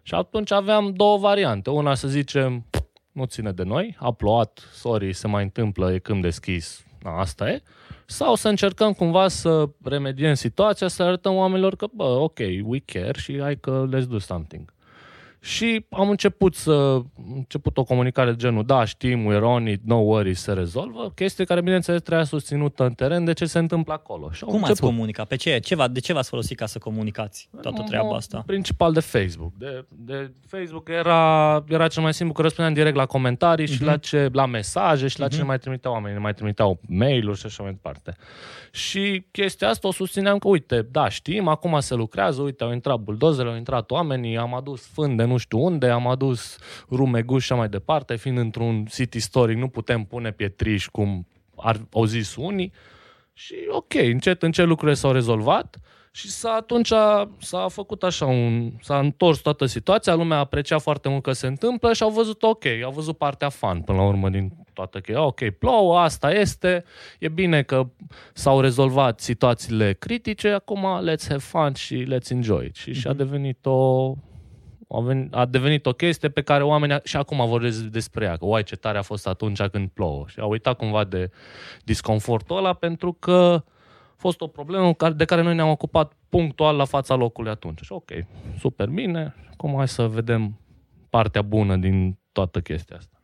Și 0.03 0.15
atunci 0.15 0.53
aveam 0.53 0.93
două 0.93 1.19
variante. 1.19 1.71
Una 1.71 1.95
să 1.95 2.09
zicem, 2.09 2.67
nu 3.13 3.25
ține 3.25 3.53
de 3.53 3.63
noi, 3.63 3.97
a 3.99 4.13
plouat, 4.13 4.69
sorry, 4.73 5.13
se 5.13 5.27
mai 5.27 5.43
întâmplă, 5.43 5.93
e 5.93 5.99
când 5.99 6.23
deschis, 6.23 6.85
na, 7.03 7.19
asta 7.19 7.51
e. 7.51 7.63
Sau 8.07 8.35
să 8.35 8.49
încercăm 8.49 8.93
cumva 8.93 9.29
să 9.29 9.69
remediem 9.85 10.35
situația, 10.35 10.89
să 10.89 11.03
arătăm 11.03 11.35
oamenilor 11.35 11.77
că, 11.77 11.87
bă, 11.93 12.05
ok, 12.05 12.39
we 12.63 12.79
care 12.79 13.19
și 13.19 13.41
hai 13.41 13.57
că 13.57 13.89
let's 13.89 14.09
do 14.09 14.19
something. 14.19 14.75
Și 15.47 15.87
am 15.91 16.09
început 16.11 16.55
să 16.55 16.71
am 16.71 17.11
început 17.35 17.77
o 17.79 17.85
comunicare 17.85 18.31
de 18.31 18.37
genul, 18.37 18.65
da, 18.65 18.85
știm, 18.85 19.33
we're 19.33 19.41
on 19.43 19.67
it, 19.69 19.81
no 19.85 19.95
worries, 19.97 20.41
se 20.41 20.53
rezolvă. 20.53 21.13
Chestie 21.15 21.45
care, 21.45 21.61
bineînțeles, 21.61 22.03
trebuia 22.03 22.25
susținută 22.25 22.85
în 22.85 22.93
teren 22.93 23.25
de 23.25 23.33
ce 23.33 23.45
se 23.47 23.59
întâmplă 23.59 23.93
acolo. 23.93 24.31
Și 24.31 24.41
am 24.45 24.49
Cum 24.51 24.59
ați 24.61 24.69
început. 24.71 24.91
comunicat? 24.91 25.27
Pe 25.29 25.37
ce? 25.37 25.59
ce 25.59 25.75
v- 25.75 25.85
de 25.91 26.01
ce 26.01 26.13
v-ați 26.13 26.29
folosit 26.29 26.57
ca 26.57 26.67
să 26.67 26.79
comunicați 26.79 27.49
toată 27.63 27.83
treaba 27.87 28.09
În 28.09 28.15
asta? 28.15 28.43
Principal 28.47 28.93
de 28.93 29.01
Facebook. 29.01 29.53
De, 29.59 29.85
de 29.89 30.31
Facebook 30.47 30.89
era, 30.89 31.65
era 31.69 31.89
cel 31.89 32.03
mai 32.03 32.15
simplu 32.15 32.35
că 32.35 32.43
răspundeam 32.43 32.75
direct 32.75 32.97
la 32.97 33.07
comentarii 33.07 33.67
și 33.67 33.75
Mhm. 33.81 33.85
la, 33.85 33.97
ce, 33.97 34.29
la 34.33 34.47
mesaje 34.47 35.07
și 35.09 35.21
la 35.21 35.27
ce 35.27 35.33
Mhm. 35.35 35.41
ne 35.43 35.49
mai 35.49 35.59
trimiteau 35.59 35.93
oamenii. 35.93 36.17
Ne 36.17 36.23
mai 36.23 36.35
trimiteau 36.35 36.81
mail-uri 36.89 37.39
și 37.39 37.47
așa 37.47 37.63
mai 37.63 37.73
departe. 37.73 38.17
Și 38.73 39.25
chestia 39.31 39.69
asta 39.69 39.89
o 39.89 39.93
susțineam 39.93 40.39
că, 40.39 40.49
uite, 40.49 40.87
da, 40.91 41.09
știm, 41.09 41.49
acum 41.49 41.81
se 41.81 41.95
lucrează, 41.95 42.43
uite, 42.43 42.65
au 42.65 42.73
intrat 42.73 42.99
buldozele, 43.01 43.49
au 43.49 43.57
intrat 43.57 43.91
oamenii, 43.91 44.37
am 44.37 44.55
adus 44.55 44.87
fân 44.87 45.17
de 45.17 45.25
nu 45.25 45.36
știu 45.37 45.65
unde, 45.65 45.89
am 45.89 46.07
adus 46.07 46.59
rumeguși 46.91 47.47
și 47.47 47.53
așa 47.53 47.61
mai 47.61 47.71
departe, 47.71 48.17
fiind 48.17 48.39
într-un 48.39 48.87
sit 48.89 49.15
istoric, 49.15 49.57
nu 49.57 49.69
putem 49.69 50.05
pune 50.05 50.33
pietriși 50.33 50.91
cum 50.91 51.27
ar, 51.57 51.81
au 51.93 52.05
zis 52.05 52.37
unii. 52.37 52.73
Și 53.33 53.55
ok, 53.69 53.95
încet, 53.95 54.43
încet 54.43 54.67
lucrurile 54.67 54.97
s-au 54.97 55.13
rezolvat 55.13 55.79
și 56.17 56.31
s-a, 56.31 56.51
atunci 56.51 56.93
a, 56.93 57.31
s-a 57.39 57.69
făcut 57.69 58.03
așa 58.03 58.27
un... 58.27 58.73
s-a 58.81 58.99
întors 58.99 59.39
toată 59.39 59.67
situația, 59.67 60.15
lumea 60.15 60.37
a 60.37 60.41
apreciat 60.41 60.81
foarte 60.81 61.09
mult 61.09 61.23
că 61.23 61.33
se 61.33 61.47
întâmplă 61.47 61.93
și 61.93 62.03
au 62.03 62.11
văzut 62.11 62.43
ok, 62.43 62.65
au 62.85 62.91
văzut 62.91 63.19
partea 63.19 63.49
fan 63.49 63.81
până 63.81 63.99
la 63.99 64.05
urmă 64.05 64.29
din 64.29 64.53
toată 64.73 65.01
că 65.01 65.21
ok, 65.21 65.51
plouă, 65.51 65.99
asta 65.99 66.33
este, 66.33 66.85
e 67.19 67.29
bine 67.29 67.63
că 67.63 67.87
s-au 68.33 68.61
rezolvat 68.61 69.21
situațiile 69.21 69.93
critice, 69.93 70.49
acum 70.49 70.87
let's 71.01 71.27
have 71.29 71.41
fun 71.41 71.73
și 71.73 72.07
let's 72.15 72.31
enjoy 72.31 72.67
it. 72.67 72.75
Și, 72.75 72.93
și 72.93 73.07
a 73.07 73.13
devenit 73.13 73.67
o 73.67 74.13
a, 74.89 75.01
venit, 75.01 75.35
a 75.35 75.45
devenit 75.45 75.87
o 75.87 75.93
chestie 75.93 76.29
pe 76.29 76.43
care 76.43 76.63
oamenii 76.63 76.99
și 77.05 77.17
acum 77.17 77.49
vorbesc 77.49 77.83
despre 77.83 78.25
ea, 78.25 78.37
că 78.37 78.45
uai 78.45 78.63
ce 78.63 78.77
tare 78.77 78.99
a 78.99 79.03
fost 79.03 79.27
atunci 79.27 79.63
când 79.63 79.89
plouă. 79.89 80.25
Și 80.29 80.41
au 80.41 80.51
uitat 80.51 80.77
cumva 80.77 81.05
de 81.05 81.31
disconfortul 81.85 82.57
ăla 82.57 82.73
pentru 82.73 83.13
că 83.13 83.63
a 84.11 84.17
fost 84.17 84.41
o 84.41 84.47
problemă 84.47 84.95
care- 84.95 85.15
de 85.15 85.25
care 85.25 85.43
noi 85.43 85.55
ne-am 85.55 85.69
ocupat 85.69 86.13
punctual 86.29 86.77
la 86.77 86.85
fața 86.85 87.15
locului 87.15 87.51
atunci. 87.51 87.81
Și 87.81 87.93
ok, 87.93 88.11
super 88.59 88.89
bine, 88.89 89.35
acum 89.53 89.75
hai 89.77 89.89
să 89.89 90.07
vedem 90.07 90.61
partea 91.11 91.43
bună 91.43 91.77
din 91.77 92.19
toată 92.33 92.61
chestia 92.61 92.97
asta. 92.97 93.21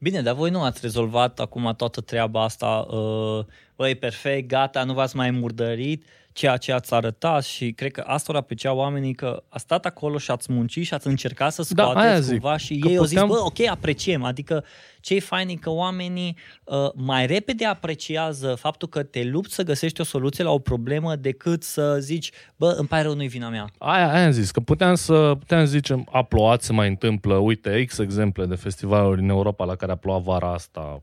Bine, 0.00 0.22
dar 0.22 0.34
voi 0.34 0.50
nu 0.50 0.62
ați 0.62 0.78
rezolvat 0.82 1.40
acum 1.40 1.74
toată 1.76 2.00
treaba 2.00 2.42
asta, 2.42 2.66
uh, 2.66 3.44
băi, 3.76 3.94
perfect, 3.94 4.48
gata, 4.48 4.84
nu 4.84 4.92
v-ați 4.92 5.16
mai 5.16 5.30
murdărit 5.30 6.04
ceea 6.38 6.56
ce 6.56 6.72
ați 6.72 6.94
arătat 6.94 7.44
și 7.44 7.72
cred 7.72 7.90
că 7.90 8.04
asta 8.06 8.32
ar 8.32 8.38
aprecia 8.38 8.72
oamenii 8.72 9.14
că 9.14 9.42
ați 9.48 9.62
stat 9.62 9.86
acolo 9.86 10.18
și 10.18 10.30
ați 10.30 10.52
muncit 10.52 10.84
și 10.84 10.94
ați 10.94 11.06
încercat 11.06 11.52
să 11.52 11.66
Da, 11.74 11.82
scoateți 11.82 12.06
aia 12.06 12.20
zic, 12.20 12.30
cumva 12.40 12.56
și 12.56 12.78
că 12.78 12.88
ei 12.88 12.96
au 12.96 13.04
zis, 13.04 13.18
puteam- 13.20 13.28
bă, 13.28 13.40
ok, 13.44 13.60
apreciem, 13.60 14.24
adică 14.24 14.64
ce 15.00 15.14
e 15.14 15.20
fain 15.20 15.48
e 15.48 15.54
că 15.54 15.70
oamenii 15.70 16.36
uh, 16.64 16.76
mai 16.94 17.26
repede 17.26 17.64
apreciază 17.64 18.54
faptul 18.54 18.88
că 18.88 19.02
te 19.02 19.24
lupți 19.24 19.54
să 19.54 19.62
găsești 19.62 20.00
o 20.00 20.04
soluție 20.04 20.44
la 20.44 20.50
o 20.50 20.58
problemă 20.58 21.16
decât 21.16 21.62
să 21.62 21.96
zici, 22.00 22.30
bă, 22.56 22.74
îmi 22.78 22.88
pare 22.88 23.02
rău, 23.02 23.14
nu-i 23.14 23.28
vina 23.28 23.48
mea. 23.48 23.66
Aia, 23.78 24.12
aia 24.12 24.24
am 24.24 24.30
zis, 24.30 24.50
că 24.50 24.60
puteam 24.60 24.94
să 24.94 25.34
puteam 25.38 25.64
să 25.64 25.70
zicem, 25.70 26.08
a 26.12 26.22
plouat, 26.22 26.62
se 26.62 26.72
mai 26.72 26.88
întâmplă, 26.88 27.34
uite, 27.34 27.84
X 27.84 27.98
exemple 27.98 28.46
de 28.46 28.54
festivaluri 28.54 29.20
în 29.20 29.28
Europa 29.28 29.64
la 29.64 29.74
care 29.74 29.92
a 29.92 29.96
plouat 29.96 30.22
vara 30.22 30.52
asta, 30.52 31.02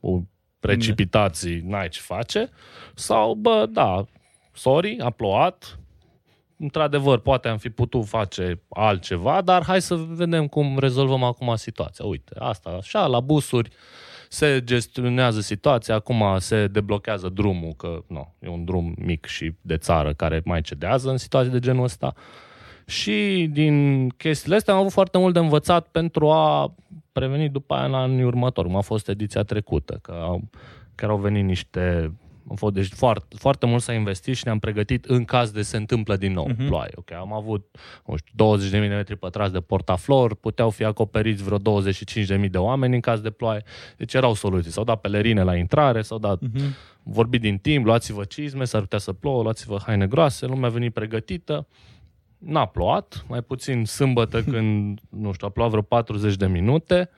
cu 0.00 0.28
precipitații, 0.60 1.62
n-ai 1.66 1.88
ce 1.88 2.00
face, 2.00 2.50
sau, 2.94 3.34
bă, 3.34 3.66
da, 3.70 4.04
sorry, 4.52 4.98
a 5.00 5.10
plouat, 5.10 5.78
într-adevăr, 6.56 7.18
poate 7.18 7.48
am 7.48 7.58
fi 7.58 7.70
putut 7.70 8.06
face 8.06 8.62
altceva, 8.68 9.40
dar 9.40 9.64
hai 9.64 9.80
să 9.80 9.94
vedem 9.94 10.46
cum 10.46 10.78
rezolvăm 10.78 11.22
acum 11.22 11.56
situația. 11.56 12.04
Uite, 12.04 12.32
asta 12.38 12.70
așa, 12.70 13.06
la 13.06 13.20
busuri 13.20 13.70
se 14.28 14.60
gestionează 14.64 15.40
situația, 15.40 15.94
acum 15.94 16.24
se 16.38 16.66
deblochează 16.66 17.28
drumul, 17.28 17.72
că 17.72 18.02
nu, 18.06 18.34
e 18.38 18.48
un 18.48 18.64
drum 18.64 18.94
mic 18.98 19.26
și 19.26 19.54
de 19.60 19.76
țară 19.76 20.12
care 20.12 20.42
mai 20.44 20.60
cedează 20.60 21.10
în 21.10 21.16
situații 21.16 21.52
de 21.52 21.58
genul 21.58 21.84
ăsta. 21.84 22.14
Și 22.86 23.48
din 23.52 24.08
chestiile 24.08 24.56
astea 24.56 24.74
am 24.74 24.80
avut 24.80 24.92
foarte 24.92 25.18
mult 25.18 25.32
de 25.32 25.38
învățat 25.38 25.86
pentru 25.86 26.30
a 26.30 26.74
preveni 27.12 27.48
după 27.48 27.74
aia 27.74 27.84
în 27.84 27.94
anii 27.94 28.24
următori, 28.24 28.66
cum 28.66 28.76
a 28.76 28.80
fost 28.80 29.08
ediția 29.08 29.42
trecută, 29.42 29.98
că 30.02 30.12
au, 30.12 30.42
chiar 30.94 31.10
au 31.10 31.18
venit 31.18 31.44
niște 31.44 32.12
am 32.48 32.56
fost, 32.56 32.74
deci 32.74 32.86
foarte, 32.92 33.36
foarte 33.38 33.66
mult 33.66 33.82
s-a 33.82 33.92
investit 33.92 34.36
și 34.36 34.42
ne-am 34.44 34.58
pregătit 34.58 35.04
în 35.04 35.24
caz 35.24 35.50
de 35.50 35.62
se 35.62 35.76
întâmplă 35.76 36.16
din 36.16 36.32
nou 36.32 36.46
Mhm. 36.48 36.54
uh-huh. 36.64 36.66
ploaie. 36.66 36.90
Okay, 36.94 37.18
am 37.18 37.32
avut 37.32 37.76
nu 38.06 38.16
știu, 38.16 38.32
20 38.36 38.70
de 38.70 38.78
metri 38.78 39.16
pătrați 39.16 39.52
de 39.52 39.60
portaflor, 39.60 40.34
puteau 40.34 40.70
fi 40.70 40.84
acoperiți 40.84 41.42
vreo 41.42 41.58
25.000 41.58 42.48
de 42.50 42.58
oameni 42.58 42.94
în 42.94 43.00
caz 43.00 43.20
de 43.20 43.30
ploaie. 43.30 43.62
Deci 43.96 44.14
erau 44.14 44.34
soluții. 44.34 44.70
S-au 44.70 44.84
dat 44.84 45.00
pelerine 45.00 45.42
la 45.42 45.56
intrare, 45.56 46.02
s-au 46.02 46.18
dat 46.18 46.40
Mhm. 46.40 46.74
vorbit 47.02 47.40
din 47.40 47.58
timp, 47.58 47.84
luați-vă 47.84 48.24
cizme, 48.24 48.64
s-ar 48.64 48.80
putea 48.80 48.98
să 48.98 49.12
plouă, 49.12 49.42
luați-vă 49.42 49.78
haine 49.86 50.06
groase, 50.06 50.46
lumea 50.46 50.68
a 50.68 50.72
venit 50.72 50.92
pregătită. 50.92 51.66
N-a 52.38 52.66
plouat, 52.66 53.24
mai 53.28 53.42
puțin 53.42 53.84
sâmbătă 53.84 54.42
când, 54.52 55.00
nu 55.08 55.32
știu, 55.32 55.46
a 55.46 55.50
plouat 55.50 55.70
vreo 55.70 55.82
40 55.82 56.36
de 56.36 56.46
minute 56.46 57.10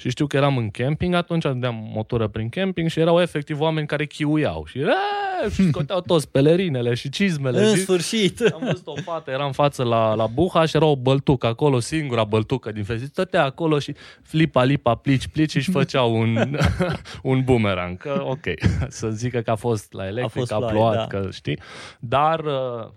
și 0.00 0.10
știu 0.10 0.26
că 0.26 0.36
eram 0.36 0.56
în 0.56 0.70
camping 0.70 1.14
atunci, 1.14 1.42
dădeam 1.42 1.90
motoră 1.94 2.28
prin 2.28 2.48
camping 2.48 2.88
și 2.90 3.00
erau 3.00 3.20
efectiv 3.20 3.60
oameni 3.60 3.86
care 3.86 4.06
chiuiau 4.06 4.64
și, 4.66 4.78
"Eee!" 4.78 5.50
și 5.52 5.68
scoteau 5.68 6.00
toți 6.00 6.30
pelerinele 6.30 6.94
și 6.94 7.08
cizmele. 7.08 7.64
În 7.64 7.74
și- 7.74 7.80
sfârșit! 7.80 8.40
am 8.40 8.60
văzut 8.64 8.86
o 8.86 8.94
fată, 8.94 9.30
era 9.30 9.44
în 9.44 9.52
față 9.52 9.82
la, 9.82 10.14
la 10.14 10.26
Buha 10.26 10.64
și 10.66 10.76
era 10.76 10.84
o 10.84 10.96
băltucă 10.96 11.46
acolo, 11.46 11.78
singura 11.78 12.24
băltucă 12.24 12.72
din 12.72 12.84
festival. 12.84 13.08
Stătea 13.12 13.44
acolo 13.44 13.78
și 13.78 13.94
flipa, 14.22 14.64
lipa, 14.64 14.94
plici, 14.94 15.26
plici 15.28 15.50
și 15.50 15.56
își 15.56 15.70
făcea 15.70 16.02
un, 16.02 16.58
un 17.22 17.44
boomerang. 17.44 17.96
Că, 17.98 18.22
ok, 18.26 18.44
să 18.88 19.10
zică 19.10 19.40
că 19.40 19.50
a 19.50 19.54
fost 19.54 19.92
la 19.92 20.06
electric, 20.06 20.36
a, 20.36 20.38
fost 20.38 20.52
a 20.52 20.56
ploaie, 20.56 20.72
plouat, 20.74 21.08
da. 21.08 21.18
că 21.18 21.30
știi. 21.30 21.58
Dar, 22.00 22.40
uh, 22.44 22.88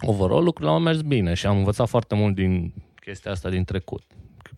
overall, 0.00 0.44
lucrurile 0.44 0.74
au 0.74 0.80
mers 0.80 1.00
bine 1.00 1.34
și 1.34 1.46
am 1.46 1.56
învățat 1.56 1.88
foarte 1.88 2.14
mult 2.14 2.34
din 2.34 2.72
chestia 3.04 3.30
asta 3.30 3.48
din 3.48 3.64
trecut. 3.64 4.02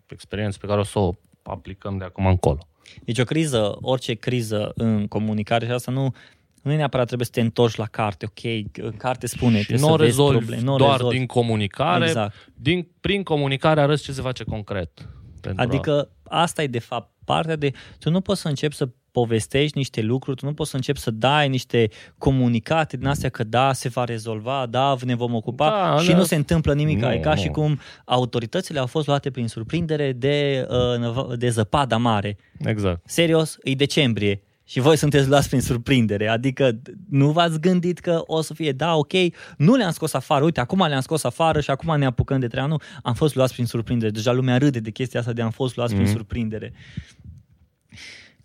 Experiență 0.06 0.58
pe 0.60 0.66
care 0.66 0.80
o 0.80 0.82
să 0.82 0.98
o 0.98 1.12
aplicăm 1.50 1.98
de 1.98 2.04
acum 2.04 2.26
încolo. 2.26 2.68
Deci 3.04 3.18
o 3.18 3.24
criză, 3.24 3.76
orice 3.80 4.14
criză 4.14 4.72
în 4.74 5.06
comunicare 5.06 5.66
și 5.66 5.70
asta 5.72 5.90
nu, 5.90 6.14
nu 6.62 6.74
neapărat 6.76 7.06
trebuie 7.06 7.26
să 7.26 7.32
te 7.32 7.40
întorci 7.40 7.74
la 7.74 7.86
carte, 7.86 8.26
ok, 8.28 8.44
în 8.84 8.96
carte 8.96 9.26
spune, 9.26 9.58
și 9.60 9.66
trebuie 9.66 9.86
nu 9.88 9.92
o 9.94 9.96
să 9.96 10.02
vezi 10.04 10.16
rezolvi 10.16 10.36
probleme, 10.38 10.62
nu 10.62 10.74
o 10.74 10.76
doar 10.76 10.90
rezolvi. 10.96 11.16
din 11.16 11.26
comunicare, 11.26 12.04
Exact. 12.06 12.50
din, 12.54 12.88
prin 13.00 13.22
comunicare 13.22 13.80
arăți 13.80 14.02
ce 14.02 14.12
se 14.12 14.20
face 14.20 14.44
concret. 14.44 15.08
Pentru 15.40 15.60
a- 15.62 15.64
Adică 15.64 16.10
asta 16.22 16.62
e 16.62 16.66
de 16.66 16.78
fapt 16.78 17.10
partea 17.24 17.56
de... 17.56 17.70
Tu 17.98 18.10
nu 18.10 18.20
poți 18.20 18.40
să 18.40 18.48
începi 18.48 18.74
să 18.74 18.88
povestești 19.18 19.76
niște 19.76 20.02
lucruri, 20.02 20.36
tu 20.36 20.46
nu 20.46 20.54
poți 20.54 20.70
să 20.70 20.76
începi 20.76 20.98
să 20.98 21.10
dai 21.10 21.48
niște 21.48 21.88
comunicate 22.18 22.96
din 22.96 23.06
astea 23.06 23.28
că 23.28 23.44
da, 23.44 23.72
se 23.72 23.88
va 23.88 24.04
rezolva, 24.04 24.66
da, 24.70 24.96
ne 25.00 25.14
vom 25.14 25.34
ocupa 25.34 25.68
Da, 25.68 26.02
și 26.02 26.10
da. 26.10 26.16
nu 26.16 26.22
se 26.22 26.34
întâmplă 26.34 26.74
nimic. 26.74 27.00
Nu, 27.00 27.12
e 27.12 27.18
ca 27.18 27.34
nu. 27.34 27.40
și 27.40 27.48
cum 27.48 27.80
autoritățile 28.04 28.78
au 28.78 28.86
fost 28.86 29.06
luate 29.06 29.30
prin 29.30 29.48
surprindere 29.48 30.12
de, 30.12 30.66
uh, 30.70 30.98
năva- 30.98 31.36
de 31.36 31.48
zăpada 31.48 31.96
mare. 31.96 32.36
Exact. 32.58 33.00
Serios, 33.04 33.56
e 33.62 33.74
decembrie 33.74 34.42
și 34.64 34.80
voi 34.80 34.96
sunteți 34.96 35.28
luați 35.28 35.48
prin 35.48 35.60
surprindere. 35.60 36.28
Adică 36.28 36.80
nu 37.08 37.30
v-ați 37.30 37.60
gândit 37.60 37.98
că 37.98 38.22
o 38.26 38.40
să 38.40 38.54
fie, 38.54 38.72
da, 38.72 38.94
ok, 38.96 39.12
nu 39.56 39.74
le-am 39.74 39.90
scos 39.90 40.12
afară, 40.12 40.44
uite, 40.44 40.60
acum 40.60 40.86
le-am 40.86 41.00
scos 41.00 41.24
afară 41.24 41.60
și 41.60 41.70
acum 41.70 41.98
ne 41.98 42.04
apucăm 42.04 42.40
de 42.40 42.46
treaba. 42.46 42.68
Nu, 42.68 42.76
am 43.02 43.14
fost 43.14 43.34
luați 43.34 43.52
prin 43.52 43.66
surprindere. 43.66 44.10
Deja 44.10 44.32
lumea 44.32 44.58
râde 44.58 44.80
de 44.80 44.90
chestia 44.90 45.20
asta 45.20 45.32
de 45.32 45.42
am 45.42 45.50
fost 45.50 45.76
luați 45.76 45.92
mm-hmm. 45.92 45.96
prin 45.96 46.08
surprindere. 46.08 46.72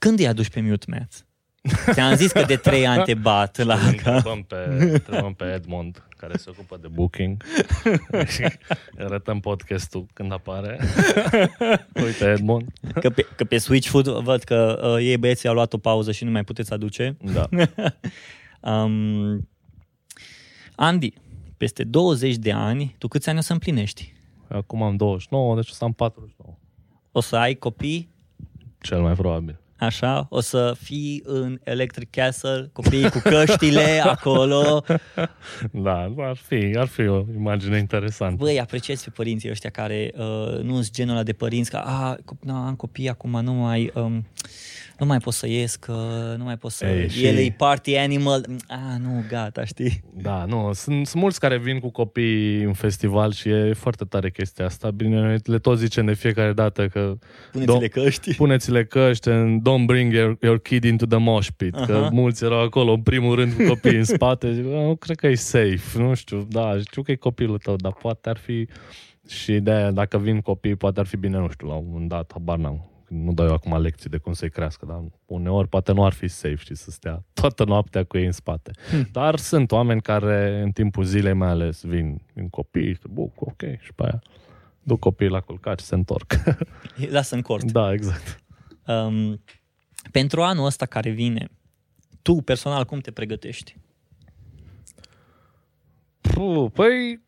Când 0.03 0.19
îi 0.19 0.27
aduci 0.27 0.49
pe 0.49 0.61
mute, 0.61 0.85
Matt? 0.89 1.25
Ți-am 1.91 2.15
zis 2.15 2.31
că 2.31 2.43
de 2.43 2.55
trei 2.55 2.87
ani 2.87 3.03
te 3.03 3.13
bat 3.13 3.57
la 3.57 3.75
Întrebăm 3.75 4.43
pe, 4.43 4.55
întrebăm 4.79 5.33
pe 5.33 5.43
Edmond, 5.53 6.07
care 6.17 6.37
se 6.37 6.49
ocupă 6.49 6.77
de 6.81 6.87
booking. 6.87 7.43
și 8.27 8.43
arătăm 9.05 9.39
podcastul 9.39 10.05
când 10.13 10.31
apare. 10.31 10.79
Uite, 12.05 12.25
Edmond. 12.25 12.71
Că 12.99 13.09
pe, 13.09 13.25
că 13.35 13.43
pe 13.43 13.57
Switch 13.57 13.89
Food 13.89 14.07
văd 14.07 14.43
că 14.43 14.79
uh, 14.83 15.05
ei 15.05 15.17
băieții 15.17 15.47
au 15.49 15.53
luat 15.53 15.73
o 15.73 15.77
pauză 15.77 16.11
și 16.11 16.23
nu 16.23 16.31
mai 16.31 16.43
puteți 16.43 16.73
aduce. 16.73 17.17
Da. 17.21 17.49
um, 18.71 19.49
Andy, 20.75 21.13
peste 21.57 21.83
20 21.83 22.35
de 22.35 22.51
ani, 22.51 22.95
tu 22.97 23.07
câți 23.07 23.29
ani 23.29 23.37
o 23.37 23.41
să 23.41 23.53
împlinești? 23.53 24.13
Acum 24.47 24.81
am 24.81 24.95
29, 24.95 25.55
deci 25.55 25.69
o 25.69 25.73
să 25.73 25.83
am 25.83 25.93
49. 25.93 26.57
O 27.11 27.19
să 27.19 27.35
ai 27.35 27.53
copii? 27.53 28.11
Cel 28.81 29.01
mai 29.01 29.13
probabil 29.13 29.61
așa, 29.85 30.25
o 30.29 30.39
să 30.39 30.75
fii 30.81 31.21
în 31.25 31.59
Electric 31.63 32.09
Castle, 32.09 32.69
copiii 32.73 33.09
cu 33.09 33.19
căștile 33.23 34.01
acolo. 34.15 34.83
Da, 35.71 36.13
ar 36.17 36.37
fi, 36.47 36.75
ar 36.77 36.87
fi 36.87 37.07
o 37.07 37.23
imagine 37.35 37.77
interesantă. 37.77 38.35
Băi, 38.43 38.59
apreciez 38.59 39.03
pe 39.03 39.09
părinții 39.09 39.49
ăștia 39.49 39.69
care 39.69 40.11
uh, 40.15 40.59
nu 40.61 40.73
sunt 40.73 40.91
genul 40.91 41.13
ăla 41.13 41.23
de 41.23 41.33
părinți, 41.33 41.69
că 41.69 41.77
a, 41.77 42.17
na, 42.39 42.67
am 42.67 42.75
copii 42.75 43.09
acum, 43.09 43.41
nu 43.43 43.53
mai... 43.53 43.91
Um, 43.93 44.25
nu 44.99 45.05
mai 45.05 45.17
pot 45.17 45.33
să 45.33 45.47
ies, 45.47 45.75
că 45.75 45.93
nu 46.37 46.43
mai 46.43 46.57
pot 46.57 46.71
să... 46.71 46.85
Ei, 46.85 47.09
și... 47.09 47.25
El 47.25 47.37
e 47.37 47.53
party 47.57 47.95
animal. 47.95 48.45
Ah, 48.67 48.99
nu, 48.99 49.23
gata, 49.29 49.65
știi? 49.65 50.03
Da, 50.13 50.45
nu, 50.45 50.69
sunt, 50.73 51.07
sunt 51.07 51.21
mulți 51.21 51.39
care 51.39 51.57
vin 51.57 51.79
cu 51.79 51.89
copii 51.89 52.63
în 52.63 52.73
festival 52.73 53.31
și 53.31 53.49
e 53.49 53.73
foarte 53.73 54.03
tare 54.03 54.31
chestia 54.31 54.65
asta. 54.65 54.91
Bine, 54.91 55.35
le 55.43 55.59
tot 55.59 55.77
zicem 55.77 56.05
de 56.05 56.13
fiecare 56.13 56.53
dată 56.53 56.87
că... 56.87 57.13
Puneți-le 57.51 57.87
căști. 57.87 58.35
Puneți-le 58.35 58.85
căști 58.85 59.29
and 59.29 59.61
don't 59.61 59.85
bring 59.85 60.13
your, 60.13 60.37
your 60.41 60.59
kid 60.59 60.83
into 60.83 61.05
the 61.05 61.17
mosh 61.17 61.47
pit. 61.57 61.75
Uh-huh. 61.75 61.85
Că 61.85 62.09
mulți 62.11 62.43
erau 62.43 62.61
acolo 62.61 62.91
în 62.91 63.01
primul 63.01 63.35
rând 63.35 63.53
cu 63.53 63.63
copii 63.63 63.97
în 63.97 64.03
spate. 64.03 64.53
Zic, 64.53 64.63
nu 64.63 64.95
cred 64.95 65.15
că 65.17 65.27
e 65.27 65.35
safe, 65.35 65.97
nu 65.97 66.13
știu, 66.13 66.47
da, 66.49 66.77
știu 66.79 67.01
că 67.01 67.11
e 67.11 67.15
copilul 67.15 67.57
tău, 67.57 67.75
dar 67.75 67.93
poate 67.93 68.29
ar 68.29 68.37
fi... 68.37 68.67
Și 69.27 69.53
de 69.59 69.89
dacă 69.93 70.17
vin 70.17 70.41
copii, 70.41 70.75
poate 70.75 70.99
ar 70.99 71.05
fi 71.05 71.17
bine, 71.17 71.37
nu 71.37 71.49
știu, 71.49 71.67
la 71.67 71.73
un 71.73 71.85
moment 71.89 72.09
dat, 72.09 72.31
habar 72.33 72.57
n-am 72.57 72.87
nu 73.13 73.33
dau 73.33 73.45
eu 73.45 73.53
acum 73.53 73.81
lecții 73.81 74.09
de 74.09 74.17
cum 74.17 74.33
să-i 74.33 74.49
crească, 74.49 74.85
dar 74.85 75.03
uneori 75.25 75.67
poate 75.67 75.91
nu 75.91 76.05
ar 76.05 76.13
fi 76.13 76.27
safe 76.27 76.55
și 76.55 76.75
să 76.75 76.91
stea 76.91 77.23
toată 77.33 77.63
noaptea 77.63 78.03
cu 78.03 78.17
ei 78.17 78.25
în 78.25 78.31
spate. 78.31 78.71
Hmm. 78.89 79.07
Dar 79.11 79.37
sunt 79.37 79.71
oameni 79.71 80.01
care 80.01 80.61
în 80.61 80.71
timpul 80.71 81.03
zilei 81.03 81.33
mai 81.33 81.49
ales 81.49 81.83
vin 81.83 82.21
în 82.33 82.49
copii, 82.49 82.99
buc, 83.09 83.41
ok, 83.41 83.61
și 83.79 83.93
pe 83.93 84.03
aia 84.03 84.21
duc 84.83 84.99
copiii 84.99 85.29
la 85.29 85.39
culcat 85.39 85.79
și 85.79 85.85
se 85.85 85.95
întorc. 85.95 86.33
Lasă 87.09 87.35
în 87.35 87.41
cort. 87.41 87.71
Da, 87.71 87.93
exact. 87.93 88.43
Um, 88.85 89.43
pentru 90.11 90.41
anul 90.41 90.65
ăsta 90.65 90.85
care 90.85 91.09
vine, 91.09 91.49
tu 92.21 92.33
personal 92.33 92.85
cum 92.85 92.99
te 92.99 93.11
pregătești? 93.11 93.77
Puh, 96.21 96.71
păi 96.73 97.22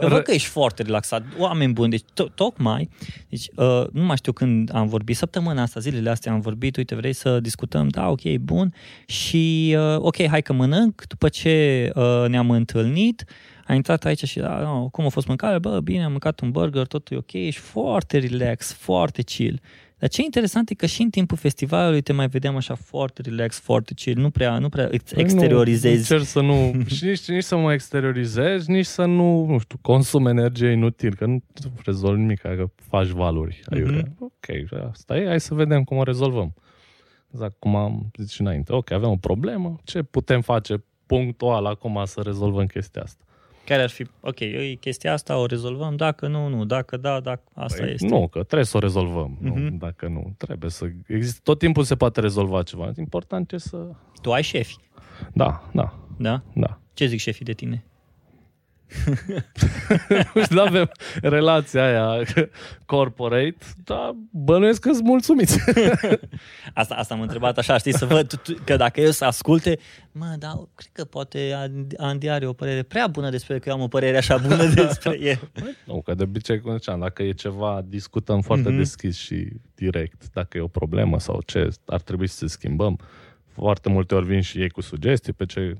eu 0.00 0.08
văd 0.08 0.22
că 0.22 0.30
ești 0.32 0.48
foarte 0.48 0.82
relaxat, 0.82 1.22
oameni 1.38 1.72
buni, 1.72 1.90
deci 1.90 2.02
to- 2.02 2.34
tocmai, 2.34 2.88
deci, 3.28 3.46
uh, 3.56 3.84
nu 3.92 4.04
mai 4.04 4.16
știu 4.16 4.32
când 4.32 4.74
am 4.74 4.86
vorbit, 4.86 5.16
săptămâna 5.16 5.62
asta, 5.62 5.80
zilele 5.80 6.10
astea 6.10 6.32
am 6.32 6.40
vorbit, 6.40 6.76
uite, 6.76 6.94
vrei 6.94 7.12
să 7.12 7.40
discutăm, 7.40 7.88
da, 7.88 8.08
ok, 8.08 8.34
bun, 8.40 8.74
și 9.06 9.74
uh, 9.78 9.96
ok, 9.98 10.26
hai 10.26 10.42
că 10.42 10.52
mănânc, 10.52 11.02
după 11.06 11.28
ce 11.28 11.90
uh, 11.94 12.24
ne-am 12.28 12.50
întâlnit, 12.50 13.24
a 13.66 13.74
intrat 13.74 14.04
aici 14.04 14.24
și, 14.24 14.38
da, 14.38 14.60
no, 14.60 14.88
cum 14.88 15.04
a 15.04 15.08
fost 15.08 15.26
mâncare, 15.26 15.58
bă, 15.58 15.80
bine, 15.80 16.04
am 16.04 16.10
mâncat 16.10 16.40
un 16.40 16.50
burger, 16.50 16.86
totul 16.86 17.16
e 17.16 17.18
ok, 17.18 17.32
ești 17.32 17.60
foarte 17.60 18.18
relax, 18.18 18.72
foarte 18.72 19.22
chill. 19.22 19.60
Dar 20.02 20.10
ce 20.10 20.22
interesant 20.22 20.70
e 20.70 20.74
că 20.74 20.86
și 20.86 21.02
în 21.02 21.10
timpul 21.10 21.36
festivalului 21.36 22.00
te 22.00 22.12
mai 22.12 22.28
vedeam 22.28 22.56
așa 22.56 22.74
foarte 22.74 23.22
relax, 23.22 23.60
foarte 23.60 23.94
chill, 23.94 24.20
nu 24.20 24.30
prea, 24.30 24.58
nu 24.58 24.68
prea 24.68 24.88
îți 24.90 25.14
păi 25.14 25.22
exteriorizezi. 25.22 26.12
Nu, 26.12 26.16
încerc 26.16 26.22
să 26.22 26.40
nu, 26.40 26.72
și 26.94 27.04
nici, 27.04 27.28
nici 27.28 27.42
să 27.42 27.56
mă 27.56 27.72
exteriorizezi, 27.72 28.70
nici 28.70 28.86
să 28.86 29.04
nu, 29.04 29.46
nu 29.46 29.58
știu, 29.58 29.78
consum 29.82 30.26
energie 30.26 30.70
inutil, 30.70 31.14
că 31.14 31.26
nu 31.26 31.42
rezolvi 31.84 32.20
nimic, 32.20 32.40
că 32.40 32.70
faci 32.74 33.06
valuri. 33.06 33.62
Mm-hmm. 33.74 34.18
Ok, 34.18 34.72
asta 34.90 35.16
e, 35.16 35.26
hai 35.26 35.40
să 35.40 35.54
vedem 35.54 35.84
cum 35.84 35.96
o 35.96 36.02
rezolvăm. 36.02 36.54
Exact 37.32 37.56
cum 37.58 37.76
am 37.76 38.10
zis 38.18 38.30
și 38.30 38.40
înainte. 38.40 38.72
Ok, 38.72 38.90
avem 38.90 39.10
o 39.10 39.16
problemă, 39.16 39.80
ce 39.84 40.02
putem 40.02 40.40
face 40.40 40.84
punctual 41.06 41.66
acum 41.66 42.02
să 42.04 42.20
rezolvăm 42.20 42.66
chestia 42.66 43.02
asta? 43.02 43.24
Care 43.64 43.82
ar 43.82 43.90
fi, 43.90 44.06
ok, 44.20 44.40
e 44.40 44.74
chestia 44.80 45.12
asta, 45.12 45.38
o 45.38 45.46
rezolvăm, 45.46 45.96
dacă 45.96 46.26
nu, 46.26 46.48
nu, 46.48 46.64
dacă 46.64 46.96
da, 46.96 47.20
dacă 47.20 47.42
asta 47.54 47.82
păi, 47.82 47.92
este. 47.92 48.06
Nu, 48.06 48.28
că 48.28 48.42
trebuie 48.42 48.64
să 48.64 48.76
o 48.76 48.80
rezolvăm, 48.80 49.38
uh-huh. 49.38 49.44
nu, 49.44 49.54
mhm. 49.54 49.78
dacă 49.78 50.08
nu, 50.08 50.34
trebuie 50.38 50.70
să, 50.70 50.86
există, 51.06 51.40
tot 51.42 51.58
timpul 51.58 51.84
se 51.84 51.96
poate 51.96 52.20
rezolva 52.20 52.62
ceva, 52.62 52.92
important 52.96 53.52
e 53.52 53.58
să... 53.58 53.76
Tu 54.22 54.32
ai 54.32 54.42
șefi. 54.42 54.76
Da, 55.32 55.70
da. 55.72 55.98
Da? 56.18 56.42
Da. 56.54 56.78
Ce 56.94 57.06
zic 57.06 57.20
șefii 57.20 57.44
de 57.44 57.52
tine? 57.52 57.84
nu 60.50 60.60
avem 60.60 60.90
relația 61.22 61.84
aia 61.84 62.24
corporate, 62.86 63.56
dar 63.84 64.14
bănuiesc 64.30 64.80
că 64.80 64.92
sunt 64.92 65.04
mulțumiți. 65.04 65.58
asta, 66.74 66.94
asta 66.94 67.14
am 67.14 67.20
întrebat 67.20 67.58
așa, 67.58 67.78
știi, 67.78 67.94
să 67.94 68.06
văd 68.06 68.42
că 68.64 68.76
dacă 68.76 69.00
eu 69.00 69.10
să 69.10 69.24
asculte, 69.24 69.78
mă, 70.12 70.34
da, 70.38 70.68
cred 70.74 70.90
că 70.92 71.04
poate 71.04 71.70
Andy 71.96 72.28
are 72.28 72.46
o 72.46 72.52
părere 72.52 72.82
prea 72.82 73.06
bună 73.06 73.30
despre 73.30 73.58
că 73.58 73.68
eu 73.68 73.74
am 73.74 73.80
o 73.80 73.88
părere 73.88 74.16
așa 74.16 74.36
bună 74.36 74.64
despre 74.84 75.20
el. 75.20 75.50
Nu, 75.86 76.00
că 76.00 76.14
de 76.14 76.22
obicei, 76.22 76.60
cum 76.60 76.76
ziceam, 76.76 77.00
dacă 77.00 77.22
e 77.22 77.32
ceva, 77.32 77.84
discutăm 77.86 78.40
foarte 78.40 78.72
mm-hmm. 78.72 78.76
deschis 78.76 79.16
și 79.16 79.48
direct, 79.74 80.30
dacă 80.32 80.58
e 80.58 80.60
o 80.60 80.66
problemă 80.66 81.18
sau 81.18 81.42
ce, 81.46 81.68
ar 81.86 82.00
trebui 82.00 82.26
să 82.26 82.46
schimbăm. 82.46 82.98
Foarte 83.52 83.88
multe 83.88 84.14
ori 84.14 84.26
vin 84.26 84.40
și 84.40 84.60
ei 84.60 84.70
cu 84.70 84.80
sugestii 84.80 85.32
pe 85.32 85.46
ce 85.46 85.76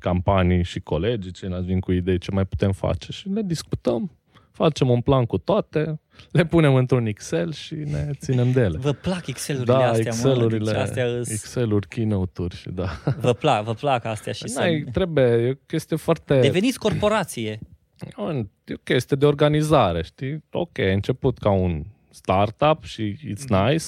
campanii 0.00 0.64
și 0.64 0.80
colegii, 0.80 1.32
ceilalți 1.32 1.66
vin 1.66 1.80
cu 1.80 1.92
idei 1.92 2.18
ce 2.18 2.30
mai 2.30 2.44
putem 2.44 2.72
face 2.72 3.12
și 3.12 3.28
le 3.28 3.42
discutăm, 3.42 4.10
facem 4.50 4.90
un 4.90 5.00
plan 5.00 5.24
cu 5.24 5.38
toate, 5.38 6.00
le 6.30 6.44
punem 6.44 6.74
într-un 6.74 7.06
Excel 7.06 7.52
și 7.52 7.74
ne 7.74 8.10
ținem 8.18 8.52
de 8.52 8.60
ele. 8.60 8.78
Vă 8.78 8.92
plac 8.92 9.26
Excel-urile 9.26 9.72
da, 9.72 9.88
astea, 9.88 10.06
Excel-urile, 10.06 10.58
mă? 10.58 10.70
Deci 10.70 10.80
astea 10.80 11.04
îs... 11.04 11.30
Excel-uri, 11.30 11.88
keynote-uri 11.88 12.56
și 12.56 12.68
da. 12.70 12.88
Vă 13.20 13.32
plac, 13.32 13.64
vă 13.64 13.74
plac 13.74 14.04
astea 14.04 14.32
și 14.32 14.44
N-ai, 14.54 14.82
să... 14.84 14.90
trebuie, 14.90 15.24
e 15.24 15.50
o 15.50 15.54
chestie 15.66 15.96
foarte... 15.96 16.40
Deveniți 16.40 16.78
corporație. 16.78 17.58
E 18.00 18.12
o 18.16 18.42
chestie 18.82 19.16
de 19.16 19.26
organizare, 19.26 20.02
știi? 20.02 20.44
Ok, 20.50 20.78
a 20.78 20.92
început 20.92 21.38
ca 21.38 21.50
un 21.50 21.84
startup 22.10 22.84
și 22.84 23.16
it's 23.16 23.48
mm. 23.48 23.66
nice, 23.66 23.84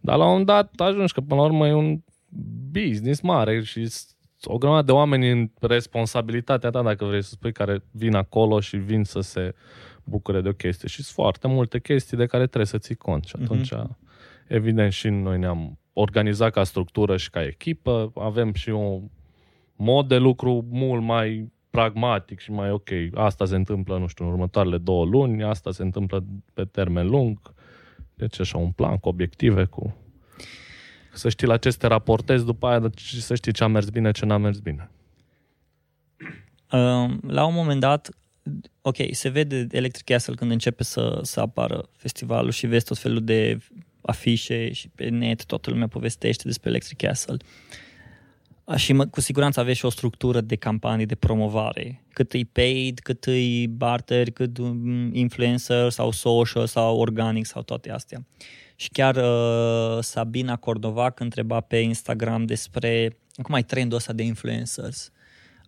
dar 0.00 0.16
la 0.16 0.24
un 0.24 0.28
moment 0.30 0.46
dat 0.46 0.72
ajungi 0.76 1.12
că 1.12 1.20
până 1.20 1.40
la 1.40 1.46
urmă 1.46 1.66
e 1.66 1.72
un 1.72 2.00
business 2.70 3.20
mare 3.20 3.62
și 3.62 3.88
o 4.48 4.58
grămadă 4.58 4.86
de 4.86 4.92
oameni 4.92 5.30
în 5.30 5.50
responsabilitatea 5.60 6.70
ta, 6.70 6.82
dacă 6.82 7.04
vrei 7.04 7.22
să 7.22 7.30
spui, 7.30 7.52
care 7.52 7.84
vin 7.90 8.14
acolo 8.14 8.60
și 8.60 8.76
vin 8.76 9.04
să 9.04 9.20
se 9.20 9.54
bucure 10.04 10.40
de 10.40 10.48
o 10.48 10.52
chestie. 10.52 10.88
Și 10.88 11.02
sunt 11.02 11.14
foarte 11.14 11.48
multe 11.48 11.80
chestii 11.80 12.16
de 12.16 12.26
care 12.26 12.44
trebuie 12.44 12.66
să 12.66 12.78
ții 12.78 12.94
cont. 12.94 13.24
Și 13.24 13.36
atunci, 13.42 13.72
uh-huh. 13.74 13.86
evident, 14.46 14.92
și 14.92 15.08
noi 15.08 15.38
ne-am 15.38 15.78
organizat 15.92 16.52
ca 16.52 16.64
structură 16.64 17.16
și 17.16 17.30
ca 17.30 17.44
echipă. 17.44 18.12
Avem 18.14 18.52
și 18.52 18.68
un 18.70 19.02
mod 19.76 20.08
de 20.08 20.16
lucru 20.16 20.64
mult 20.70 21.02
mai 21.02 21.52
pragmatic 21.70 22.38
și 22.38 22.50
mai 22.50 22.70
ok. 22.70 22.88
Asta 23.14 23.44
se 23.44 23.54
întâmplă, 23.54 23.98
nu 23.98 24.06
știu, 24.06 24.24
în 24.24 24.30
următoarele 24.30 24.78
două 24.78 25.04
luni, 25.04 25.42
asta 25.42 25.70
se 25.70 25.82
întâmplă 25.82 26.24
pe 26.54 26.64
termen 26.64 27.08
lung. 27.08 27.38
Deci 28.14 28.40
așa 28.40 28.58
un 28.58 28.70
plan 28.70 28.96
cu 28.96 29.08
obiective, 29.08 29.64
cu 29.64 29.96
să 31.18 31.28
știi 31.28 31.46
la 31.46 31.56
ce 31.56 31.70
să 31.70 31.78
te 31.78 31.86
raportezi 31.86 32.44
după 32.44 32.66
aia 32.66 32.90
și 32.96 33.22
să 33.22 33.34
știi 33.34 33.52
ce 33.52 33.64
a 33.64 33.66
mers 33.66 33.88
bine, 33.88 34.10
ce 34.10 34.24
n-a 34.24 34.36
mers 34.36 34.58
bine. 34.58 34.90
La 37.26 37.44
un 37.44 37.54
moment 37.54 37.80
dat, 37.80 38.08
ok, 38.80 38.96
se 39.10 39.28
vede 39.28 39.66
Electric 39.70 40.04
Castle 40.04 40.34
când 40.34 40.50
începe 40.50 40.82
să, 40.82 41.18
să 41.22 41.40
apară 41.40 41.88
festivalul 41.96 42.50
și 42.50 42.66
vezi 42.66 42.84
tot 42.84 42.98
felul 42.98 43.24
de 43.24 43.58
afișe 44.00 44.72
și 44.72 44.88
pe 44.88 45.08
net 45.08 45.44
toată 45.44 45.70
lumea 45.70 45.88
povestește 45.88 46.42
despre 46.46 46.70
Electric 46.70 46.96
Castle. 46.96 47.36
Și 48.76 48.92
mă, 48.92 49.06
cu 49.06 49.20
siguranță 49.20 49.60
aveți 49.60 49.78
și 49.78 49.84
o 49.84 49.90
structură 49.90 50.40
de 50.40 50.56
campanii 50.56 51.06
de 51.06 51.14
promovare. 51.14 52.04
Cât 52.12 52.32
e 52.32 52.40
paid, 52.52 52.98
cât 52.98 53.26
e 53.26 53.66
barter, 53.68 54.30
cât 54.30 54.58
um, 54.58 55.14
influencer 55.14 55.90
sau 55.90 56.10
social 56.10 56.66
sau 56.66 56.98
organic 56.98 57.46
sau 57.46 57.62
toate 57.62 57.90
astea. 57.90 58.26
Și 58.76 58.88
chiar 58.88 59.16
uh, 59.16 60.02
Sabina 60.02 60.56
Cordovac 60.56 61.20
întreba 61.20 61.60
pe 61.60 61.76
Instagram 61.76 62.44
despre 62.44 63.16
cum 63.42 63.54
ai 63.54 63.62
trendul 63.62 63.96
ăsta 63.96 64.12
de 64.12 64.22
influencers. 64.22 65.10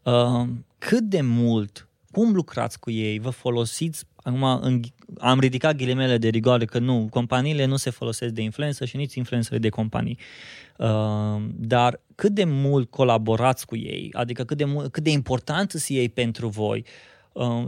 Uh, 0.03 0.49
cât 0.79 1.03
de 1.03 1.21
mult 1.21 1.89
cum 2.11 2.33
lucrați 2.33 2.79
cu 2.79 2.91
ei? 2.91 3.19
Vă 3.19 3.31
folosiți? 3.31 4.05
Acum 4.17 4.43
în, 4.43 4.81
am 5.19 5.41
ridicat 5.41 5.77
ghilimele 5.77 6.19
de 6.19 6.29
rigoare 6.29 6.65
că 6.65 6.79
nu, 6.79 7.07
companiile 7.11 7.65
nu 7.65 7.77
se 7.77 7.91
folosesc 7.91 8.33
de 8.33 8.43
influență 8.43 8.85
și 8.85 8.97
nici 8.97 9.15
influențări 9.15 9.61
de 9.61 9.69
companii. 9.69 10.19
Uh, 10.77 11.43
dar 11.55 12.01
cât 12.15 12.33
de 12.33 12.45
mult 12.45 12.91
colaborați 12.91 13.67
cu 13.67 13.77
ei? 13.77 14.11
Adică 14.13 14.45
cât 14.45 14.57
de, 14.57 14.65
mult, 14.65 14.93
cât 14.93 15.03
de 15.03 15.11
important 15.11 15.71
sunt 15.71 15.99
ei 15.99 16.09
pentru 16.09 16.49
voi? 16.49 16.79
Uh, 16.79 17.18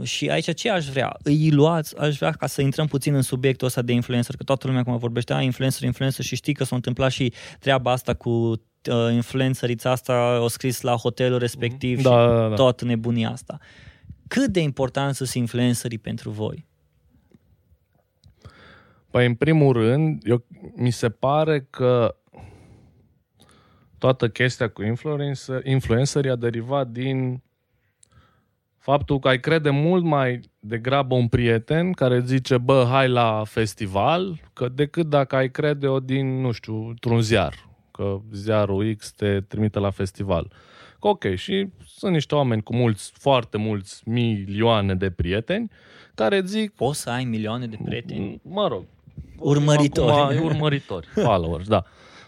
și 0.03 0.29
aici 0.29 0.53
ce 0.53 0.69
aș 0.69 0.87
vrea? 0.87 1.17
Îi 1.23 1.51
luați, 1.51 1.97
aș 1.97 2.17
vrea 2.17 2.31
ca 2.31 2.47
să 2.47 2.61
intrăm 2.61 2.87
puțin 2.87 3.15
în 3.15 3.21
subiectul 3.21 3.67
ăsta 3.67 3.81
de 3.81 3.93
influencer, 3.93 4.35
că 4.35 4.43
toată 4.43 4.67
lumea 4.67 4.81
acum 4.81 4.97
vorbește, 4.97 5.33
a, 5.33 5.41
influencer, 5.41 5.83
influencer 5.83 6.25
și 6.25 6.35
știi 6.35 6.53
că 6.53 6.63
s-a 6.63 6.75
întâmplat 6.75 7.11
și 7.11 7.33
treaba 7.59 7.91
asta 7.91 8.13
cu 8.13 8.29
uh, 8.29 9.13
influencerița 9.13 9.91
asta, 9.91 10.39
o 10.41 10.47
scris 10.47 10.81
la 10.81 10.95
hotelul 10.95 11.39
respectiv 11.39 12.01
Da, 12.01 12.09
și 12.09 12.15
da, 12.15 12.47
da. 12.47 12.55
tot 12.55 12.81
nebunia 12.81 13.29
asta. 13.29 13.57
Cât 14.27 14.47
de 14.47 14.59
important 14.59 15.15
sunt 15.15 15.29
influencerii 15.29 15.97
pentru 15.97 16.29
voi? 16.29 16.69
Păi, 19.11 19.25
în 19.25 19.35
primul 19.35 19.73
rând, 19.73 20.21
eu, 20.25 20.45
mi 20.75 20.91
se 20.91 21.09
pare 21.09 21.67
că 21.69 22.15
toată 23.97 24.29
chestia 24.29 24.69
cu 24.69 24.83
influencer, 24.83 25.65
influencerii 25.65 26.29
a 26.29 26.35
derivat 26.35 26.87
din 26.87 27.41
faptul 28.81 29.19
că 29.19 29.27
ai 29.27 29.39
crede 29.39 29.69
mult 29.69 30.03
mai 30.03 30.39
degrabă 30.59 31.15
un 31.15 31.27
prieten 31.27 31.91
care 31.91 32.15
îți 32.15 32.27
zice, 32.27 32.57
bă, 32.57 32.85
hai 32.89 33.09
la 33.09 33.43
festival, 33.45 34.39
că 34.53 34.69
decât 34.69 35.09
dacă 35.09 35.35
ai 35.35 35.51
crede-o 35.51 35.99
din, 35.99 36.41
nu 36.41 36.51
știu, 36.51 36.87
într-un 36.87 37.21
ziar, 37.21 37.69
că 37.91 38.19
ziarul 38.31 38.93
X 38.93 39.11
te 39.11 39.41
trimite 39.41 39.79
la 39.79 39.89
festival. 39.89 40.51
Că 40.99 41.07
ok, 41.07 41.35
și 41.35 41.67
sunt 41.85 42.13
niște 42.13 42.35
oameni 42.35 42.63
cu 42.63 42.75
mulți, 42.75 43.11
foarte 43.13 43.57
mulți 43.57 44.09
milioane 44.09 44.95
de 44.95 45.11
prieteni 45.11 45.71
care 46.15 46.37
îți 46.37 46.51
zic, 46.51 46.71
Poți 46.75 47.01
să 47.01 47.09
ai 47.09 47.23
milioane 47.23 47.65
de 47.67 47.77
prieteni? 47.83 48.41
mă 48.43 48.67
rog, 48.67 48.83
Urmăritori. 49.37 50.11
Acum, 50.11 50.45
urmăritori, 50.45 51.07
followers, 51.25 51.67
da. 51.67 51.83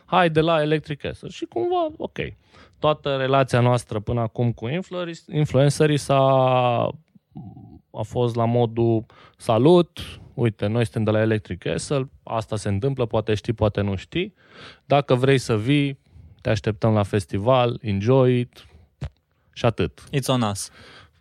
Hai 0.05 0.29
de 0.29 0.39
la 0.39 0.61
Electric 0.61 1.05
Acid. 1.05 1.29
Și 1.29 1.45
cumva, 1.45 1.87
ok. 1.97 2.17
Toată 2.83 3.15
relația 3.15 3.59
noastră 3.59 3.99
până 3.99 4.21
acum 4.21 4.51
cu 4.51 4.67
influencerii- 4.67 5.37
influencerii 5.37 5.97
s-a 5.97 6.21
a 7.91 8.01
fost 8.01 8.35
la 8.35 8.45
modul 8.45 9.05
salut, 9.37 9.99
uite, 10.33 10.67
noi 10.67 10.83
suntem 10.83 11.03
de 11.03 11.11
la 11.11 11.21
Electric 11.21 11.59
Castle, 11.59 12.09
asta 12.23 12.55
se 12.55 12.69
întâmplă, 12.69 13.05
poate 13.05 13.33
știi, 13.33 13.53
poate 13.53 13.81
nu 13.81 13.95
știi. 13.95 14.33
Dacă 14.85 15.15
vrei 15.15 15.37
să 15.37 15.57
vii, 15.57 15.99
te 16.41 16.49
așteptăm 16.49 16.93
la 16.93 17.03
festival, 17.03 17.79
enjoy 17.81 18.39
it 18.39 18.67
și 19.53 19.65
atât. 19.65 20.01
It's 20.01 20.27
on 20.27 20.41
us. 20.41 20.69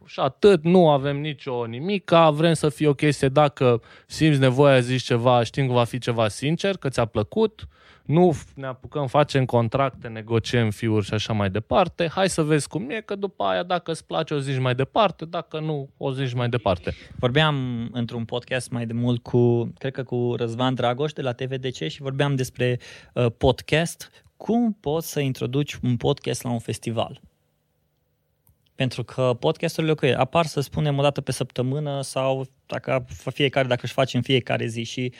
Și 0.06 0.20
atât, 0.20 0.64
nu 0.64 0.90
avem 0.90 1.20
nicio 1.20 1.66
nimica, 1.66 2.30
vrem 2.30 2.52
să 2.52 2.68
fie 2.68 2.88
o 2.88 2.94
chestie, 2.94 3.28
dacă 3.28 3.82
simți 4.06 4.40
nevoia, 4.40 4.80
zici 4.80 5.02
ceva, 5.02 5.42
știm 5.42 5.66
că 5.66 5.72
va 5.72 5.84
fi 5.84 5.98
ceva 5.98 6.28
sincer, 6.28 6.76
că 6.76 6.88
ți-a 6.88 7.04
plăcut, 7.04 7.68
nu 8.02 8.34
f- 8.34 8.54
ne 8.54 8.66
apucăm, 8.66 9.06
facem 9.06 9.44
contracte, 9.44 10.08
negociem 10.08 10.70
fiuri 10.70 11.04
și 11.04 11.14
așa 11.14 11.32
mai 11.32 11.50
departe, 11.50 12.08
hai 12.08 12.28
să 12.28 12.42
vezi 12.42 12.68
cum 12.68 12.90
e, 12.90 13.00
că 13.00 13.14
după 13.14 13.44
aia 13.44 13.62
dacă 13.62 13.90
îți 13.90 14.06
place 14.06 14.34
o 14.34 14.38
zici 14.38 14.58
mai 14.58 14.74
departe, 14.74 15.24
dacă 15.24 15.60
nu 15.60 15.88
o 15.96 16.12
zici 16.12 16.32
mai 16.32 16.48
departe. 16.48 16.94
Vorbeam 17.18 17.88
într-un 17.92 18.24
podcast 18.24 18.70
mai 18.70 18.86
de 18.86 18.92
mult 18.92 19.22
cu, 19.22 19.72
cred 19.78 19.92
că 19.92 20.02
cu 20.02 20.34
Răzvan 20.36 20.74
Dragoș 20.74 21.12
de 21.12 21.22
la 21.22 21.32
TVDC 21.32 21.88
și 21.88 22.02
vorbeam 22.02 22.34
despre 22.34 22.78
uh, 23.14 23.26
podcast. 23.38 24.10
Cum 24.36 24.72
poți 24.80 25.10
să 25.10 25.20
introduci 25.20 25.78
un 25.82 25.96
podcast 25.96 26.42
la 26.42 26.50
un 26.50 26.58
festival? 26.58 27.20
Pentru 28.74 29.04
că 29.04 29.36
podcasturile 29.40 29.92
ok, 29.92 30.02
apar 30.02 30.46
să 30.46 30.60
spunem 30.60 30.98
o 30.98 31.02
dată 31.02 31.20
pe 31.20 31.32
săptămână 31.32 32.00
sau 32.00 32.46
dacă 32.66 33.04
fiecare, 33.32 33.68
dacă 33.68 33.80
își 33.84 33.92
face 33.92 34.16
în 34.16 34.22
fiecare 34.22 34.66
zi 34.66 34.82
și 34.82 35.12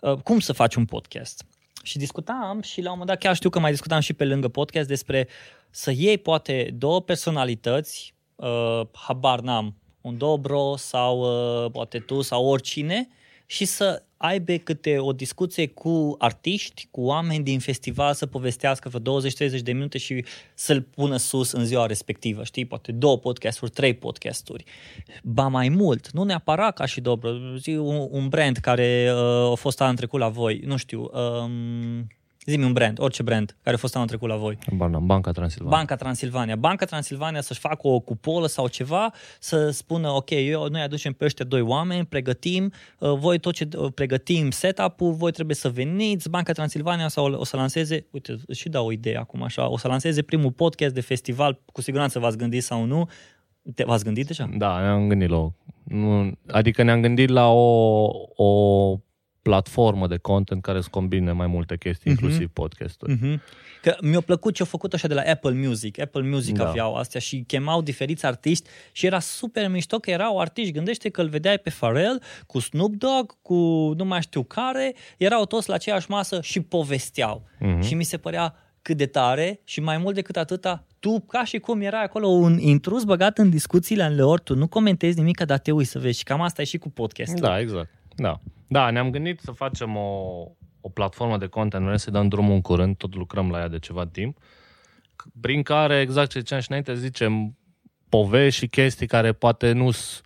uh, 0.00 0.12
cum 0.12 0.40
să 0.40 0.52
faci 0.52 0.74
un 0.74 0.84
podcast. 0.84 1.44
Și 1.86 1.98
discutam 1.98 2.62
și 2.62 2.80
la 2.80 2.90
un 2.90 2.98
moment 2.98 3.08
dat 3.08 3.18
chiar 3.18 3.34
știu 3.34 3.50
că 3.50 3.58
mai 3.58 3.70
discutam 3.70 4.00
și 4.00 4.12
pe 4.12 4.24
lângă 4.24 4.48
podcast 4.48 4.88
despre 4.88 5.28
să 5.70 5.90
iei 5.90 6.18
poate 6.18 6.74
două 6.78 7.00
personalități, 7.00 8.14
uh, 8.34 8.80
habar 8.92 9.40
n-am, 9.40 9.74
un 10.00 10.18
dobro 10.18 10.76
sau 10.76 11.20
uh, 11.64 11.70
poate 11.70 11.98
tu 11.98 12.20
sau 12.20 12.46
oricine 12.46 13.08
și 13.46 13.64
să 13.64 14.02
aibă 14.16 14.52
câte 14.52 14.98
o 14.98 15.12
discuție 15.12 15.66
cu 15.66 16.14
artiști, 16.18 16.88
cu 16.90 17.00
oameni 17.00 17.44
din 17.44 17.58
festival, 17.58 18.14
să 18.14 18.26
povestească 18.26 18.88
vreo 18.88 19.20
20-30 19.20 19.62
de 19.62 19.72
minute 19.72 19.98
și 19.98 20.24
să-l 20.54 20.82
pună 20.82 21.16
sus 21.16 21.52
în 21.52 21.64
ziua 21.64 21.86
respectivă, 21.86 22.44
știi? 22.44 22.64
Poate 22.64 22.92
două 22.92 23.18
podcasturi, 23.18 23.70
trei 23.70 23.94
podcasturi. 23.94 24.64
Ba 25.22 25.48
mai 25.48 25.68
mult, 25.68 26.10
nu 26.10 26.22
neapărat 26.22 26.74
ca 26.74 26.86
și 26.86 27.00
dobro, 27.00 27.30
zi 27.56 27.70
un, 27.70 28.08
un 28.10 28.28
brand 28.28 28.56
care 28.56 29.12
uh, 29.12 29.50
a 29.50 29.54
fost 29.54 29.80
anul 29.80 29.96
trecut 29.96 30.20
la 30.20 30.28
voi, 30.28 30.60
nu 30.64 30.76
știu, 30.76 31.10
um, 31.12 32.06
zi 32.46 32.58
un 32.58 32.72
brand, 32.72 32.98
orice 33.00 33.22
brand 33.22 33.56
care 33.62 33.76
a 33.76 33.78
fost 33.78 33.94
anul 33.94 34.08
trecut 34.08 34.28
la 34.28 34.36
voi. 34.36 34.58
Banca, 34.76 34.98
Banca 34.98 35.30
Transilvania. 35.30 35.76
Banca 35.76 35.96
Transilvania. 35.96 36.56
Banca 36.56 36.84
Transilvania 36.84 37.40
să-și 37.40 37.60
facă 37.60 37.88
o 37.88 38.00
cupolă 38.00 38.46
sau 38.46 38.68
ceva, 38.68 39.12
să 39.40 39.70
spună, 39.70 40.08
ok, 40.08 40.30
eu, 40.30 40.66
noi 40.68 40.80
aducem 40.80 41.12
pe 41.12 41.24
ăștia 41.24 41.44
doi 41.44 41.60
oameni, 41.60 42.04
pregătim, 42.04 42.72
uh, 42.98 43.12
voi 43.18 43.38
tot 43.38 43.54
ce 43.54 43.68
uh, 43.76 43.92
pregătim 43.94 44.50
setup-ul, 44.50 45.12
voi 45.12 45.32
trebuie 45.32 45.56
să 45.56 45.68
veniți, 45.68 46.30
Banca 46.30 46.52
Transilvania 46.52 47.08
sau 47.08 47.32
o 47.32 47.44
să 47.44 47.56
lanseze, 47.56 48.06
uite, 48.10 48.36
îți 48.46 48.60
și 48.60 48.68
dau 48.68 48.86
o 48.86 48.92
idee 48.92 49.16
acum 49.16 49.42
așa, 49.42 49.68
o 49.68 49.78
să 49.78 49.88
lanseze 49.88 50.22
primul 50.22 50.52
podcast 50.52 50.94
de 50.94 51.00
festival, 51.00 51.60
cu 51.72 51.80
siguranță 51.80 52.18
v-ați 52.18 52.36
gândit 52.36 52.62
sau 52.62 52.84
nu, 52.84 53.08
Te, 53.74 53.84
v-ați 53.84 54.04
gândit 54.04 54.26
deja? 54.26 54.48
Da, 54.56 54.80
ne-am 54.80 55.08
gândit 55.08 55.28
la 55.28 55.36
o... 55.36 55.52
Nu, 55.84 56.32
adică 56.46 56.82
ne-am 56.82 57.00
gândit 57.00 57.28
la 57.28 57.48
o, 57.48 58.10
o 58.36 58.98
platformă 59.50 60.06
de 60.06 60.16
content 60.16 60.62
care 60.62 60.80
să 60.80 60.88
combine 60.90 61.32
mai 61.32 61.46
multe 61.46 61.76
chestii, 61.76 62.10
Mhm. 62.10 62.20
inclusiv 62.22 62.48
podcasturi. 62.52 63.16
Mm-hmm. 63.16 63.40
Că 63.82 63.96
mi-a 64.00 64.20
plăcut 64.20 64.54
ce 64.54 64.62
au 64.62 64.68
făcut 64.68 64.92
așa 64.94 65.08
de 65.08 65.14
la 65.14 65.22
Apple 65.26 65.50
Music. 65.66 66.00
Apple 66.00 66.22
Music 66.22 66.56
Da. 66.56 66.68
aveau 66.68 66.94
astea 66.94 67.20
și 67.20 67.44
chemau 67.46 67.82
diferiți 67.82 68.26
artiști 68.26 68.68
și 68.92 69.06
era 69.06 69.18
super 69.20 69.68
mișto 69.68 69.98
că 69.98 70.10
erau 70.10 70.40
artiști. 70.40 70.72
Gândește 70.72 71.08
că 71.08 71.20
îl 71.20 71.28
vedeai 71.28 71.58
pe 71.58 71.70
Pharrell 71.78 72.22
cu 72.46 72.58
Snoop 72.58 72.94
Dogg, 72.94 73.32
cu 73.42 73.54
nu 73.96 74.04
mai 74.04 74.20
știu 74.22 74.42
care, 74.42 74.94
erau 75.16 75.44
toți 75.44 75.68
la 75.68 75.74
aceeași 75.74 76.10
masă 76.10 76.40
și 76.42 76.60
povesteau. 76.60 77.42
Mhm. 77.58 77.80
Și 77.82 77.94
mi 77.94 78.04
se 78.04 78.16
părea 78.16 78.54
cât 78.82 78.96
de 78.96 79.06
tare 79.06 79.60
și 79.64 79.80
mai 79.80 79.98
mult 79.98 80.14
decât 80.14 80.36
atâta, 80.36 80.84
tu 80.98 81.20
ca 81.20 81.44
și 81.44 81.58
cum 81.58 81.80
erai 81.80 82.02
acolo 82.02 82.26
un 82.26 82.58
intrus 82.58 83.04
băgat 83.04 83.38
în 83.38 83.50
discuțiile 83.50 84.10
lor, 84.10 84.40
tu 84.40 84.54
nu 84.54 84.66
comentezi 84.66 85.18
nimic, 85.18 85.40
dar 85.40 85.58
te 85.58 85.70
uiți 85.72 85.90
să 85.90 85.98
vezi 85.98 86.18
și 86.18 86.24
cam 86.24 86.40
asta 86.40 86.62
e 86.62 86.64
și 86.64 86.78
cu 86.78 86.90
podcastul. 86.90 87.40
Da, 87.40 87.60
exact. 87.60 87.90
Da. 88.16 88.40
Da, 88.66 88.90
ne-am 88.90 89.10
gândit 89.10 89.40
să 89.40 89.50
facem 89.50 89.96
o, 89.96 90.20
o 90.80 90.88
platformă 90.88 91.38
de 91.38 91.46
content, 91.46 91.84
vrem 91.84 91.96
să 91.96 92.10
dăm 92.10 92.28
drumul 92.28 92.54
în 92.54 92.60
curând, 92.60 92.96
tot 92.96 93.14
lucrăm 93.14 93.50
la 93.50 93.58
ea 93.58 93.68
de 93.68 93.78
ceva 93.78 94.06
timp, 94.06 94.38
prin 95.40 95.62
care, 95.62 96.00
exact 96.00 96.30
ce 96.30 96.38
ziceam 96.38 96.60
și 96.60 96.66
înainte, 96.68 96.94
zicem 96.94 97.56
povești 98.08 98.60
și 98.60 98.66
chestii 98.68 99.06
care 99.06 99.32
poate 99.32 99.72
nu 99.72 99.90
sunt 99.90 100.24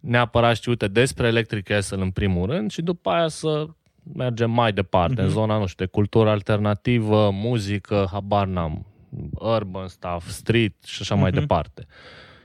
neapărat 0.00 0.56
știute 0.56 0.88
despre 0.88 1.26
Electric 1.26 1.64
Castle 1.64 2.02
în 2.02 2.10
primul 2.10 2.50
rând 2.50 2.70
și 2.70 2.82
după 2.82 3.10
aia 3.10 3.28
să 3.28 3.66
mergem 4.14 4.50
mai 4.50 4.72
departe, 4.72 5.22
în 5.22 5.28
zona, 5.28 5.58
nu 5.58 5.66
știu, 5.66 5.84
de 5.84 5.90
cultură 5.90 6.30
alternativă, 6.30 7.30
muzică, 7.32 8.08
habar 8.12 8.46
n-am, 8.46 8.86
urban 9.32 9.88
stuff, 9.88 10.28
street 10.28 10.74
și 10.84 10.98
așa 11.02 11.14
mai 11.14 11.30
Mhm. 11.30 11.40
departe. 11.40 11.86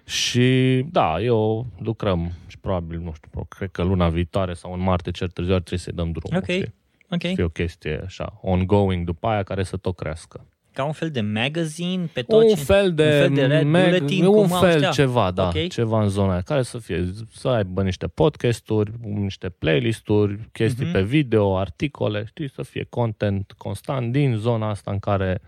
Și 0.10 0.86
da, 0.92 1.22
eu 1.22 1.66
lucrăm 1.80 2.32
și 2.48 2.58
probabil, 2.58 3.00
nu 3.00 3.14
știu, 3.16 3.46
cred 3.50 3.70
că 3.72 3.84
luna 3.84 4.10
viitoare 4.10 4.54
sau 4.54 4.74
în 4.74 4.80
martie, 4.82 5.12
cel 5.12 5.28
târziu, 5.28 5.54
ar 5.54 5.62
trebui 5.62 5.84
să-i 5.84 5.94
dăm 5.94 6.12
drumul. 6.12 6.38
Ok. 6.38 6.44
știi? 6.44 6.74
Ok. 7.12 7.22
Să 7.22 7.32
fie 7.34 7.44
o 7.44 7.50
chestie 7.50 8.02
așa, 8.06 8.40
ongoing 8.42 9.06
după 9.06 9.28
aia, 9.28 9.44
care 9.44 9.64
să 9.64 9.78
tot 9.78 9.96
crească. 9.96 10.46
Ca 10.74 10.84
un 10.86 10.92
fel 10.92 11.10
de 11.12 11.22
magazine 11.22 12.10
pe 12.14 12.22
tot 12.22 12.42
Un 12.44 12.48
ce- 12.50 12.56
fel 12.56 12.94
de, 12.94 13.04
un 13.04 13.10
fel 13.20 13.34
de 13.34 13.46
red 13.46 13.66
mag- 13.66 13.84
bulletin, 13.84 14.26
un 14.26 14.34
cum 14.34 14.54
au 14.54 14.60
fel 14.62 14.70
ăștia. 14.74 14.90
ceva, 14.90 15.32
da, 15.32 15.48
Ok. 15.48 15.68
ceva 15.68 16.02
în 16.02 16.08
zona 16.10 16.32
aia, 16.32 16.42
care 16.42 16.62
să 16.62 16.78
fie, 16.78 17.12
să 17.32 17.48
aibă 17.48 17.84
niște 17.84 18.08
podcasturi, 18.08 18.92
niște 19.02 19.50
playlisturi, 19.50 20.40
chestii 20.52 20.84
Mhm. 20.84 20.94
pe 20.94 21.02
video, 21.02 21.58
articole, 21.58 22.24
știi, 22.28 22.50
să 22.50 22.62
fie 22.64 22.86
content 22.90 23.54
constant 23.58 24.12
din 24.12 24.36
zona 24.36 24.70
asta 24.70 24.92
în 24.92 25.00
care 25.00 25.42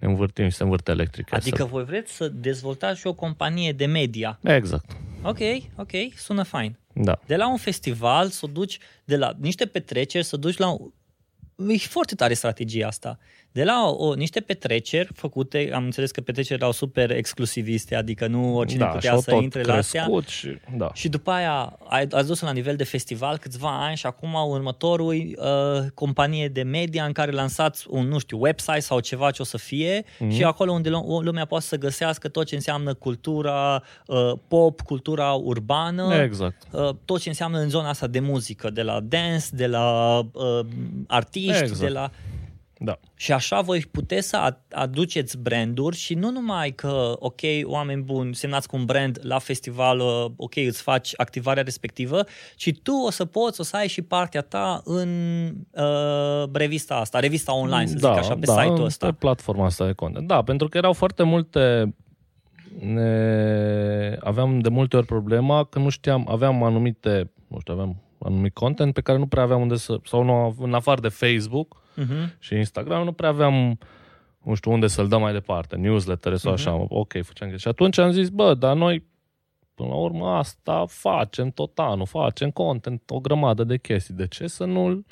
ne 0.00 0.08
învârtim 0.08 0.48
și 0.48 0.56
se 0.56 0.62
învârte 0.62 0.90
electric. 0.90 1.32
Adică 1.32 1.64
voi 1.64 1.84
vreți 1.84 2.12
să 2.12 2.28
dezvoltați 2.28 2.98
și 3.00 3.06
o 3.06 3.12
companie 3.14 3.72
de 3.72 3.86
media. 3.86 4.38
Exact, 4.42 4.96
Ok, 5.22 5.38
ok, 5.76 5.90
sună 6.16 6.42
fain. 6.42 6.76
da. 6.92 7.18
De 7.26 7.36
la 7.36 7.50
un 7.50 7.56
festival 7.56 8.28
să 8.28 8.40
o 8.44 8.48
duci, 8.48 8.78
de 9.04 9.16
la 9.16 9.32
niște 9.38 9.66
petreceri 9.66 10.24
să 10.24 10.36
duci 10.36 10.56
la... 10.56 10.68
un- 10.70 10.92
E 11.68 11.76
foarte 11.76 12.14
tare 12.14 12.34
strategia 12.34 12.86
asta. 12.86 13.18
De 13.52 13.64
la 13.64 13.88
o, 13.88 14.06
o, 14.06 14.14
niște 14.14 14.40
petreceri 14.40 15.08
făcute, 15.14 15.70
am 15.74 15.84
înțeles 15.84 16.10
că 16.10 16.20
petreceri 16.20 16.60
erau 16.60 16.72
super 16.72 17.10
exclusiviste, 17.10 17.94
adică 17.94 18.26
nu 18.26 18.56
oricine 18.56 18.84
da, 18.84 18.86
putea 18.86 19.00
și-au 19.00 19.20
să 19.20 19.30
tot 19.30 19.42
intre 19.42 19.62
la 19.62 19.74
astea. 19.74 20.02
crescut 20.02 20.26
Și, 20.28 20.58
da. 20.76 20.90
Și 20.94 21.08
după 21.08 21.30
aia 21.30 21.78
ai, 21.88 22.06
ați 22.10 22.26
dus 22.26 22.40
la 22.40 22.52
nivel 22.52 22.76
de 22.76 22.84
festival 22.84 23.38
câțiva 23.38 23.84
ani 23.84 23.96
și 23.96 24.06
acum 24.06 24.34
următorul 24.34 25.14
uh, 25.14 25.90
companie 25.94 26.48
de 26.48 26.62
media 26.62 27.04
în 27.04 27.12
care 27.12 27.30
lansați 27.30 27.86
un, 27.88 28.08
nu 28.08 28.18
știu, 28.18 28.40
website 28.40 28.80
sau 28.80 29.00
ceva 29.00 29.30
ce 29.30 29.42
o 29.42 29.44
să 29.44 29.58
fie 29.58 30.02
mm-hmm. 30.02 30.30
și 30.30 30.44
acolo 30.44 30.72
unde 30.72 30.88
lumea 31.22 31.44
poate 31.44 31.64
să 31.64 31.76
găsească 31.76 32.28
tot 32.28 32.46
ce 32.46 32.54
înseamnă 32.54 32.94
cultura 32.94 33.82
uh, 34.06 34.32
pop, 34.48 34.80
cultura 34.80 35.32
urbană, 35.32 36.14
Exact. 36.14 36.62
uh, 36.70 36.88
tot 37.04 37.20
ce 37.20 37.28
înseamnă 37.28 37.58
în 37.58 37.68
zona 37.68 37.88
asta 37.88 38.06
de 38.06 38.20
muzică, 38.20 38.70
de 38.70 38.82
la 38.82 39.00
dance, 39.00 39.46
de 39.50 39.66
la 39.66 40.18
uh, 40.18 40.60
artiști, 41.06 41.62
Exact. 41.62 41.80
de 41.80 41.88
la... 41.88 42.10
Da. 42.82 42.98
Și 43.14 43.32
așa 43.32 43.60
voi 43.60 43.80
puteți 43.90 44.28
să 44.28 44.50
ad- 44.50 44.68
aduceți 44.70 45.38
branduri 45.38 45.96
și 45.96 46.14
nu 46.14 46.30
numai 46.30 46.70
că, 46.70 47.12
ok, 47.18 47.40
oameni 47.62 48.02
buni, 48.02 48.34
semnați 48.34 48.68
cu 48.68 48.76
un 48.76 48.84
brand 48.84 49.18
la 49.22 49.38
festival, 49.38 49.98
uh, 49.98 50.24
ok, 50.36 50.56
îți 50.56 50.82
faci 50.82 51.12
activarea 51.16 51.62
respectivă, 51.62 52.24
ci 52.56 52.72
tu 52.82 52.92
o 53.06 53.10
să 53.10 53.24
poți, 53.24 53.60
o 53.60 53.62
să 53.62 53.76
ai 53.76 53.88
și 53.88 54.02
partea 54.02 54.40
ta 54.40 54.80
în 54.84 55.08
uh, 55.70 56.44
revista 56.52 56.94
asta, 56.94 57.18
revista 57.18 57.54
online, 57.54 57.86
să 57.86 57.96
da, 57.98 58.12
zic 58.12 58.18
așa, 58.18 58.34
pe 58.34 58.46
da, 58.46 58.52
site-ul 58.52 58.76
pe 58.76 58.82
ăsta. 58.82 59.12
platforma 59.12 59.64
asta 59.64 59.86
de 59.86 59.92
content. 59.92 60.26
Da, 60.26 60.42
pentru 60.42 60.68
că 60.68 60.76
erau 60.76 60.92
foarte 60.92 61.22
multe 61.22 61.94
ne... 62.78 64.16
aveam 64.20 64.58
de 64.58 64.68
multe 64.68 64.96
ori 64.96 65.06
problema 65.06 65.64
că 65.64 65.78
nu 65.78 65.88
știam, 65.88 66.26
aveam 66.30 66.62
anumite, 66.62 67.30
nu 67.46 67.58
știu, 67.60 67.72
aveam 67.72 68.02
anumit 68.18 68.54
content 68.54 68.94
pe 68.94 69.00
care 69.00 69.18
nu 69.18 69.26
prea 69.26 69.42
aveam 69.42 69.60
unde 69.60 69.76
să, 69.76 69.98
sau 70.04 70.22
nu, 70.22 70.56
în 70.60 70.74
afară 70.74 71.00
de 71.00 71.08
Facebook 71.08 71.79
Uh-huh. 71.96 72.38
și 72.38 72.54
Instagram, 72.56 73.04
nu 73.04 73.12
prea 73.12 73.28
aveam 73.28 73.78
nu 74.44 74.54
știu 74.54 74.70
unde 74.72 74.86
să-l 74.86 75.08
dăm 75.08 75.20
mai 75.20 75.32
departe, 75.32 75.76
newsletter 75.76 76.36
sau 76.36 76.52
Mhm. 76.52 76.60
așa, 76.60 76.86
ok, 76.88 77.12
făceam 77.12 77.48
chestii. 77.48 77.58
Și 77.58 77.68
atunci 77.68 77.98
am 77.98 78.10
zis, 78.10 78.28
bă, 78.28 78.54
dar 78.54 78.76
noi 78.76 79.04
până 79.74 79.88
la 79.88 79.94
urmă 79.94 80.26
asta 80.28 80.84
facem 80.88 81.50
tot 81.50 81.78
anul, 81.78 82.06
facem 82.06 82.50
content, 82.50 83.02
o 83.10 83.20
grămadă 83.20 83.64
de 83.64 83.78
chestii. 83.78 84.14
De 84.14 84.26
ce 84.26 84.46
să 84.46 84.64
nu-l 84.64 85.04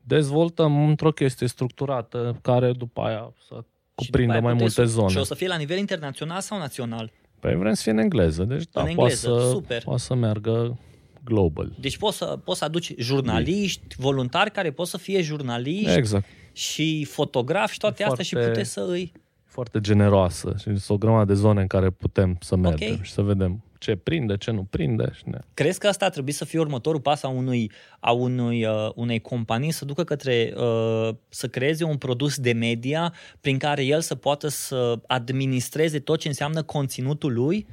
dezvoltăm 0.00 0.88
într-o 0.88 1.10
chestie 1.12 1.46
structurată 1.46 2.38
care 2.42 2.72
după 2.72 3.00
aia 3.00 3.32
să 3.46 3.54
Și 3.54 3.54
după 3.54 3.64
cuprindă 3.94 4.32
aia 4.32 4.40
mai 4.42 4.52
puteți- 4.52 4.78
multe 4.78 4.92
zone? 4.92 5.08
Și 5.08 5.16
o 5.18 5.22
să 5.22 5.34
fie 5.34 5.48
la 5.48 5.56
nivel 5.56 5.78
internațional 5.78 6.40
sau 6.40 6.58
național? 6.58 7.10
Păi 7.40 7.56
vrem 7.56 7.72
să 7.74 7.82
fie 7.82 7.92
în 7.92 7.98
engleză, 7.98 8.44
deci 8.44 8.64
da, 8.70 8.80
În 8.82 8.94
poate, 8.94 9.12
engleză, 9.12 9.38
să, 9.40 9.48
super. 9.50 9.82
poate 9.82 10.00
să 10.00 10.14
meargă 10.14 10.78
global. 11.24 11.72
Deci 11.80 11.96
poți 11.96 12.16
să, 12.16 12.38
poți 12.44 12.58
să 12.58 12.64
aduci 12.64 12.92
jurnaliști, 12.98 13.94
voluntari 13.98 14.50
care 14.50 14.70
pot 14.70 14.86
să 14.86 14.98
fie 14.98 15.22
jurnaliști 15.22 15.96
Exact. 15.96 16.24
și 16.52 17.04
fotografi 17.04 17.72
și 17.72 17.78
toate 17.78 18.04
astea 18.04 18.24
și 18.24 18.32
Foarte- 18.32 18.50
puteți 18.50 18.70
să 18.70 18.86
îi... 18.88 19.12
Foarte 19.44 19.80
generoasă 19.80 20.54
și 20.58 20.62
sunt 20.62 20.82
o 20.88 20.96
grămadă 20.96 21.32
de 21.32 21.38
zone 21.38 21.60
în 21.60 21.66
care 21.66 21.90
putem 21.90 22.36
să 22.40 22.56
mergem 22.56 22.92
Ok. 22.92 23.02
și 23.02 23.12
să 23.12 23.22
vedem 23.22 23.62
ce 23.78 23.96
prinde, 23.96 24.36
ce 24.36 24.50
nu 24.50 24.66
prinde. 24.70 25.10
Și 25.14 25.22
ne... 25.24 25.38
Crezi 25.54 25.78
că 25.78 25.86
asta 25.86 26.04
ar 26.04 26.10
trebui 26.10 26.32
să 26.32 26.44
fie 26.44 26.58
următorul 26.58 27.00
pas 27.00 27.22
a, 27.22 27.28
unui, 27.28 27.70
a 28.00 28.12
unui, 28.12 28.64
uh, 28.64 28.90
unei 28.94 29.20
companii 29.20 29.70
să 29.70 29.84
ducă 29.84 30.04
către 30.04 30.52
uh, 30.56 31.08
să 31.28 31.48
creeze 31.48 31.84
un 31.84 31.96
produs 31.96 32.38
de 32.38 32.52
media 32.52 33.14
prin 33.40 33.58
care 33.58 33.84
el 33.84 34.00
să 34.00 34.14
poată 34.14 34.48
să 34.48 35.00
administreze 35.06 35.98
tot 35.98 36.18
ce 36.18 36.28
înseamnă 36.28 36.62
conținutul 36.62 37.32
lui? 37.32 37.66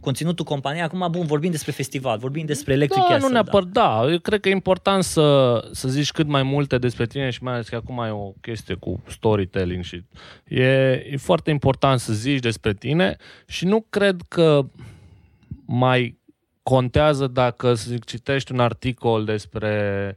Conținutul 0.00 0.44
companiei. 0.44 0.82
Acum, 0.82 1.08
bun, 1.10 1.26
vorbim 1.26 1.50
despre 1.50 1.72
festival, 1.72 2.18
vorbim 2.18 2.46
despre 2.46 2.72
Electric 2.72 3.02
Da, 3.02 3.08
Castle. 3.08 3.26
nu 3.26 3.32
neapărat, 3.32 3.68
da. 3.68 4.04
Eu 4.10 4.18
cred 4.18 4.40
că 4.40 4.48
e 4.48 4.52
important 4.52 5.02
să, 5.04 5.58
să 5.72 5.88
zici 5.88 6.12
cât 6.12 6.26
mai 6.26 6.42
multe 6.42 6.78
despre 6.78 7.06
tine 7.06 7.30
și 7.30 7.42
mai 7.42 7.52
ales 7.52 7.68
că 7.68 7.76
acum 7.76 7.98
e 7.98 8.10
o 8.10 8.32
chestie 8.40 8.74
cu 8.74 9.02
storytelling 9.08 9.84
și 9.84 10.04
e, 10.44 10.64
e 11.10 11.16
foarte 11.16 11.50
important 11.50 12.00
să 12.00 12.12
zici 12.12 12.40
despre 12.40 12.74
tine 12.74 13.16
și 13.46 13.64
nu 13.66 13.86
cred 13.88 14.20
că 14.28 14.60
mai 15.64 16.18
contează 16.62 17.26
dacă 17.26 17.74
să 17.74 17.90
zic, 17.90 18.04
citești 18.04 18.52
un 18.52 18.60
articol 18.60 19.24
despre 19.24 20.16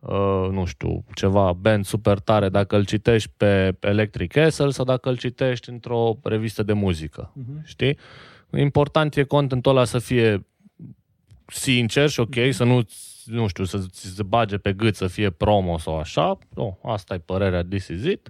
uh, 0.00 0.48
nu 0.50 0.64
știu, 0.64 1.04
ceva 1.14 1.52
band 1.52 1.84
super 1.84 2.18
tare, 2.18 2.48
dacă 2.48 2.76
îl 2.76 2.84
citești 2.84 3.30
pe 3.36 3.76
Electric 3.80 4.32
Castle 4.32 4.70
sau 4.70 4.84
dacă 4.84 5.08
îl 5.08 5.16
citești 5.16 5.70
într-o 5.70 6.18
revistă 6.22 6.62
de 6.62 6.72
muzică, 6.72 7.32
Mhm. 7.34 7.62
știi? 7.66 7.98
Important 8.56 9.16
e 9.16 9.22
contentul 9.22 9.70
ăla 9.76 9.84
să 9.84 9.98
fie 9.98 10.46
sincer 11.46 12.08
și 12.08 12.20
ok, 12.20 12.34
să 12.50 12.64
nu 12.64 12.82
nu 13.24 13.46
știu, 13.46 13.64
să 13.64 13.78
ți 13.90 14.06
se 14.14 14.22
bage 14.22 14.56
pe 14.58 14.72
gât 14.72 14.96
să 14.96 15.06
fie 15.06 15.30
promo 15.30 15.78
sau 15.78 15.98
așa. 15.98 16.38
Nu, 16.54 16.78
asta 16.84 17.14
e 17.14 17.18
părerea, 17.18 17.64
this 17.64 17.88
is 17.88 18.04
it. 18.04 18.28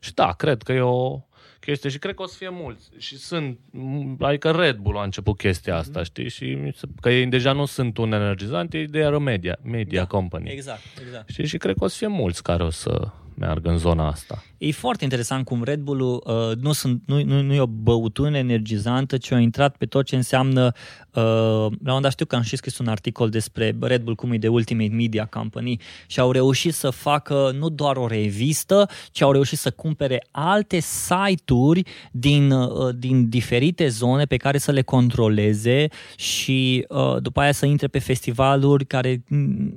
Și 0.00 0.14
da, 0.14 0.32
cred 0.32 0.62
că 0.62 0.72
e 0.72 0.80
o 0.80 1.20
chestie 1.60 1.90
și 1.90 1.98
cred 1.98 2.14
că 2.14 2.22
o 2.22 2.26
să 2.26 2.36
fie 2.36 2.48
mulți. 2.50 2.90
Și 2.98 3.16
sunt, 3.18 3.58
m, 3.70 4.16
adică 4.20 4.50
Red 4.50 4.76
Bull 4.76 4.96
a 4.98 5.02
început 5.02 5.36
chestia 5.36 5.76
asta, 5.76 6.02
știi? 6.02 6.28
Și 6.28 6.44
mi 6.54 6.72
se- 6.74 6.86
că 7.00 7.10
ei 7.10 7.26
deja 7.26 7.52
nu 7.52 7.64
sunt 7.64 7.98
un 7.98 8.12
energizant, 8.12 8.74
ei 8.74 8.86
de 8.86 9.02
a 9.02 9.18
media, 9.18 9.58
media 9.62 10.00
Da, 10.00 10.06
company. 10.06 10.50
Exact, 10.50 10.82
exact. 11.06 11.28
Știi? 11.28 11.46
Și 11.46 11.56
cred 11.56 11.76
că 11.78 11.84
o 11.84 11.86
să 11.86 11.96
fie 11.96 12.06
mulți 12.06 12.42
care 12.42 12.62
o 12.62 12.70
să 12.70 13.08
meargă 13.38 13.68
în 13.68 13.78
zona 13.78 14.06
asta. 14.08 14.42
E 14.58 14.72
foarte 14.72 15.04
interesant 15.04 15.44
cum 15.44 15.62
Red 15.62 15.80
Bull-ul 15.80 16.22
uh, 16.26 16.56
nu, 16.56 16.72
sunt, 16.72 17.02
nu, 17.06 17.22
nu, 17.22 17.42
nu 17.42 17.54
e 17.54 17.60
o 17.60 17.66
băutură 17.66 18.36
energizantă, 18.36 19.16
ci 19.16 19.30
a 19.30 19.38
intrat 19.38 19.76
pe 19.76 19.86
tot 19.86 20.04
ce 20.04 20.16
înseamnă... 20.16 20.72
Uh, 21.14 21.22
la 21.22 21.62
un 21.62 21.76
moment 21.80 22.02
dat 22.02 22.12
știu 22.12 22.26
că 22.26 22.36
am 22.36 22.42
și 22.42 22.56
scris 22.56 22.78
un 22.78 22.86
articol 22.86 23.28
despre 23.28 23.76
Red 23.80 24.02
Bull, 24.02 24.14
cum 24.14 24.32
e 24.32 24.36
de 24.36 24.48
Ultimate 24.48 24.94
Media 24.94 25.24
Company 25.24 25.80
și 26.06 26.20
au 26.20 26.32
reușit 26.32 26.74
să 26.74 26.90
facă 26.90 27.54
nu 27.58 27.68
doar 27.68 27.96
o 27.96 28.06
revistă, 28.06 28.88
ci 29.10 29.20
au 29.20 29.32
reușit 29.32 29.58
să 29.58 29.70
cumpere 29.70 30.26
alte 30.30 30.78
site-uri 30.80 31.82
din, 32.12 32.50
uh, 32.50 32.94
din 32.98 33.28
diferite 33.28 33.88
zone 33.88 34.24
pe 34.24 34.36
care 34.36 34.58
să 34.58 34.70
le 34.70 34.82
controleze 34.82 35.86
și 36.16 36.84
uh, 36.88 37.16
după 37.22 37.40
aia 37.40 37.52
să 37.52 37.66
intre 37.66 37.86
pe 37.86 37.98
festivaluri 37.98 38.86
care, 38.86 39.22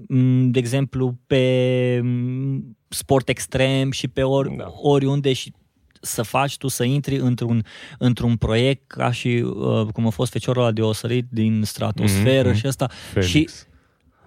m, 0.07 0.51
de 0.51 0.60
exemplu, 0.60 1.18
pe 1.28 1.99
m, 2.03 2.78
sport 2.90 3.30
extrem 3.30 3.92
și 3.92 4.08
pe 4.08 4.24
ori, 4.24 4.50
da. 4.50 4.64
Da. 4.64 4.72
oriunde 4.76 5.34
și 5.34 5.54
să 6.02 6.22
faci 6.22 6.58
tu 6.58 6.68
să 6.68 6.84
intri 6.84 7.16
într-un, 7.16 7.66
într-un 7.98 8.36
proiect 8.36 8.88
ca 8.88 9.12
și 9.12 9.28
uh, 9.28 9.86
cum 9.94 10.06
a 10.06 10.10
fost 10.10 10.32
feciorul 10.32 10.62
ăla 10.62 10.72
de 10.72 10.82
osărit 10.82 11.26
din 11.30 11.62
stratosferă 11.64 12.50
Mhm. 12.50 12.58
și 12.58 12.66
asta. 12.66 12.90
Felix. 13.12 13.30
Și, 13.30 13.50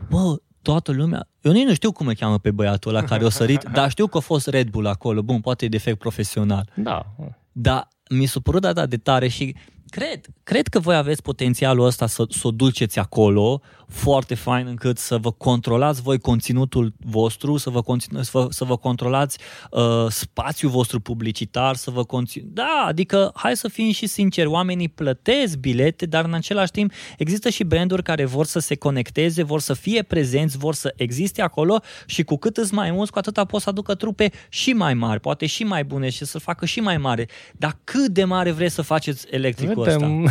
bă, 0.09 0.37
toată 0.63 0.93
lumea... 0.93 1.29
Eu 1.41 1.53
nici 1.53 1.67
nu 1.67 1.75
știu 1.75 1.93
cum 1.93 2.07
îl 2.07 2.15
cheamă 2.15 2.39
pe 2.39 2.51
băiatul 2.51 2.95
ăla 2.95 3.05
care 3.07 3.25
a 3.25 3.29
sărit, 3.41 3.63
dar 3.73 3.91
știu 3.91 4.07
că 4.07 4.17
a 4.17 4.21
fost 4.21 4.47
Red 4.47 4.69
Bull 4.69 4.87
acolo. 4.87 5.23
Bun, 5.23 5.41
poate 5.41 5.65
e 5.65 5.69
defect 5.69 5.99
profesional. 5.99 6.69
Da. 6.75 7.15
Dar 7.53 7.89
mi 8.11 8.27
s-a 8.27 8.41
părut 8.43 8.61
data 8.61 8.87
de 8.87 8.97
tare 8.97 9.29
și 9.29 9.55
cred, 9.93 10.21
cred 10.43 10.69
că 10.69 10.79
voi 10.79 10.97
aveți 10.97 11.23
potențialul 11.23 11.87
ăsta 11.87 12.07
să, 12.07 12.25
să 12.29 12.47
o 12.47 12.51
duceți 12.51 12.99
acolo 12.99 13.61
foarte 13.93 14.35
fain 14.35 14.67
încât 14.67 14.99
să 14.99 15.17
vă 15.17 15.31
controlați 15.31 16.03
voi 16.03 16.19
conținutul 16.19 16.93
vostru, 16.99 17.57
să 17.57 17.71
vă, 17.71 17.83
conțin, 17.83 18.19
să 18.23 18.31
vă, 18.33 18.47
să 18.51 18.65
vă 18.65 18.77
controlați 18.77 19.39
uh, 19.71 20.07
spațiul 20.09 20.71
vostru 20.71 21.01
publicitar, 21.01 21.75
să 21.75 21.91
vă 21.91 22.05
conțin... 22.05 22.43
Da, 22.53 22.85
adică 22.87 23.31
hai 23.35 23.57
să 23.57 23.69
fim 23.69 23.91
și 23.91 24.07
sinceri, 24.07 24.49
oamenii 24.49 24.89
plătesc 24.89 25.57
bilete, 25.57 26.07
dar 26.07 26.25
în 26.25 26.35
același 26.35 26.71
timp 26.71 26.93
există 27.19 27.49
și 27.49 27.65
branduri 27.65 28.03
care 28.03 28.25
vor 28.25 28.47
să 28.47 28.59
se 28.59 28.75
conecteze, 28.75 29.43
vor 29.43 29.61
să 29.61 29.75
fie 29.75 30.03
prezenți, 30.03 30.59
vor 30.59 30.75
să 30.75 30.93
existe 30.97 31.43
acolo 31.43 31.81
și 32.07 32.23
cu 32.23 32.37
cât 32.37 32.57
îți 32.57 32.75
mai 32.75 32.91
mulți, 32.91 33.13
cu 33.13 33.19
atâta 33.19 33.45
pot 33.45 33.61
să 33.61 33.69
aducă 33.69 33.95
trupe 33.95 34.31
și 34.49 34.73
mai 34.73 34.95
mari, 34.95 35.21
poate 35.21 35.47
și 35.47 35.65
mai 35.65 35.85
bune 35.85 36.09
și 36.11 36.25
să 36.25 36.39
facă 36.39 36.67
și 36.67 36.81
mai 36.81 36.99
mare. 36.99 37.29
Dar 37.57 37.79
cât 37.85 38.09
de 38.09 38.25
mare 38.25 38.51
vreți 38.51 38.75
să 38.75 38.83
faceți 38.83 39.27
electricul 39.31 39.79
ăsta? 39.79 39.82
Vedem, 39.83 40.29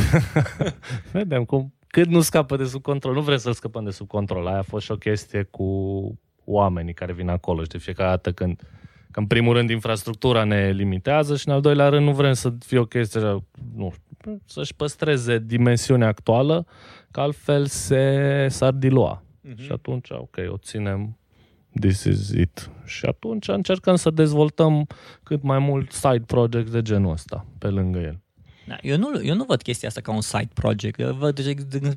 vedem 1.12 1.46
cum, 1.46 1.74
cât 1.88 2.08
nu 2.08 2.22
scapă 2.22 2.56
de 2.56 2.64
sub 2.64 2.82
control. 2.82 3.14
Nu 3.14 3.22
vrem 3.22 3.38
să-l 3.38 3.54
scăpăm 3.54 3.84
de 3.84 3.92
sub 3.92 4.08
control. 4.08 4.48
Aia 4.48 4.58
a 4.58 4.62
fost 4.62 4.86
și 4.86 4.92
o 4.92 4.96
chestie 4.96 5.44
cu 5.44 5.66
oamenii 6.46 6.94
care 6.94 7.14
vin 7.14 7.30
acolo. 7.30 7.62
Și 7.62 7.68
de 7.70 7.78
fiecare 7.78 8.10
dată 8.10 8.32
când, 8.32 8.62
că 9.12 9.20
în 9.20 9.26
primul 9.26 9.54
rând 9.54 9.70
infrastructura 9.70 10.44
ne 10.44 10.70
limitează 10.70 11.36
și 11.36 11.48
în 11.48 11.54
al 11.54 11.62
doilea 11.62 11.90
rând 11.90 12.06
nu 12.06 12.14
vrem 12.14 12.34
să 12.34 12.54
fie 12.66 12.80
o 12.80 12.86
chestie, 12.86 13.20
așa, 13.20 13.44
nu 13.76 13.94
știu, 13.94 14.42
să-și 14.46 14.76
păstreze 14.76 15.40
dimensiunea 15.46 16.08
actuală, 16.08 16.66
că 17.12 17.20
altfel 17.20 17.66
se, 17.66 18.46
s-ar 18.50 18.72
dilua. 18.72 19.24
Mhm. 19.42 19.62
Și 19.62 19.72
atunci, 19.72 20.10
ok, 20.10 20.38
o 20.48 20.58
ținem 20.58 21.18
this 21.80 22.04
is 22.04 22.30
it. 22.30 22.70
Și 22.86 23.06
atunci 23.06 23.48
încercăm 23.48 23.96
să 23.96 24.10
dezvoltăm 24.10 24.88
cât 25.24 25.42
mai 25.44 25.60
mult 25.60 25.92
side 25.92 26.24
projects 26.26 26.72
de 26.72 26.82
genul 26.82 27.12
ăsta 27.12 27.46
pe 27.58 27.68
lângă 27.68 28.00
el. 28.00 28.20
Da, 28.68 28.78
eu, 28.82 28.98
nu, 28.98 29.24
eu 29.24 29.36
nu 29.36 29.44
văd 29.44 29.62
chestia 29.62 29.88
asta 29.88 30.02
ca 30.02 30.14
un 30.14 30.22
side 30.22 30.50
project. 30.54 31.00
Eu 31.00 31.14
văd 31.14 31.36
deja, 31.36 31.52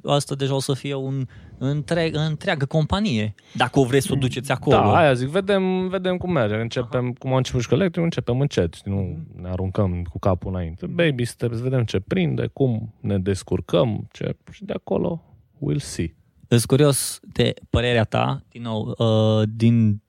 asta 0.04 0.34
deja 0.34 0.54
o 0.54 0.60
să 0.60 0.74
fie 0.74 0.94
un 0.94 1.26
întreg, 1.58 2.14
întreagă 2.14 2.64
companie, 2.64 3.34
dacă 3.54 3.78
o 3.78 3.84
vreți 3.84 4.06
să 4.06 4.12
o 4.12 4.16
duceți 4.16 4.52
acolo. 4.52 4.76
Da, 4.76 4.96
aia 4.96 5.12
zic, 5.12 5.28
vedem, 5.28 5.88
vedem 5.88 6.16
cum 6.16 6.32
merge. 6.32 6.54
Începem, 6.54 7.12
cum 7.12 7.30
am 7.30 7.36
început 7.36 7.60
și 7.60 7.68
cu 7.68 7.74
electric, 7.74 8.04
începem 8.04 8.40
încet. 8.40 8.74
știi, 8.74 8.90
Nu 8.90 9.18
ne 9.42 9.48
aruncăm 9.48 10.02
cu 10.02 10.18
capul 10.18 10.50
înainte. 10.50 10.86
Baby 10.86 11.24
steps, 11.24 11.58
vedem 11.58 11.84
ce 11.84 12.00
prinde, 12.00 12.46
cum 12.52 12.94
ne 13.00 13.18
descurcăm 13.18 14.08
ce, 14.12 14.36
și 14.50 14.64
de 14.64 14.72
acolo 14.72 15.22
we'll 15.56 15.78
see. 15.78 16.14
Sunt 16.48 16.64
curios 16.64 17.20
de 17.22 17.54
părerea 17.70 18.04
ta, 18.04 18.42
din 18.48 18.62
nou, 18.62 18.94
uh, 18.98 19.48
din 19.48 20.02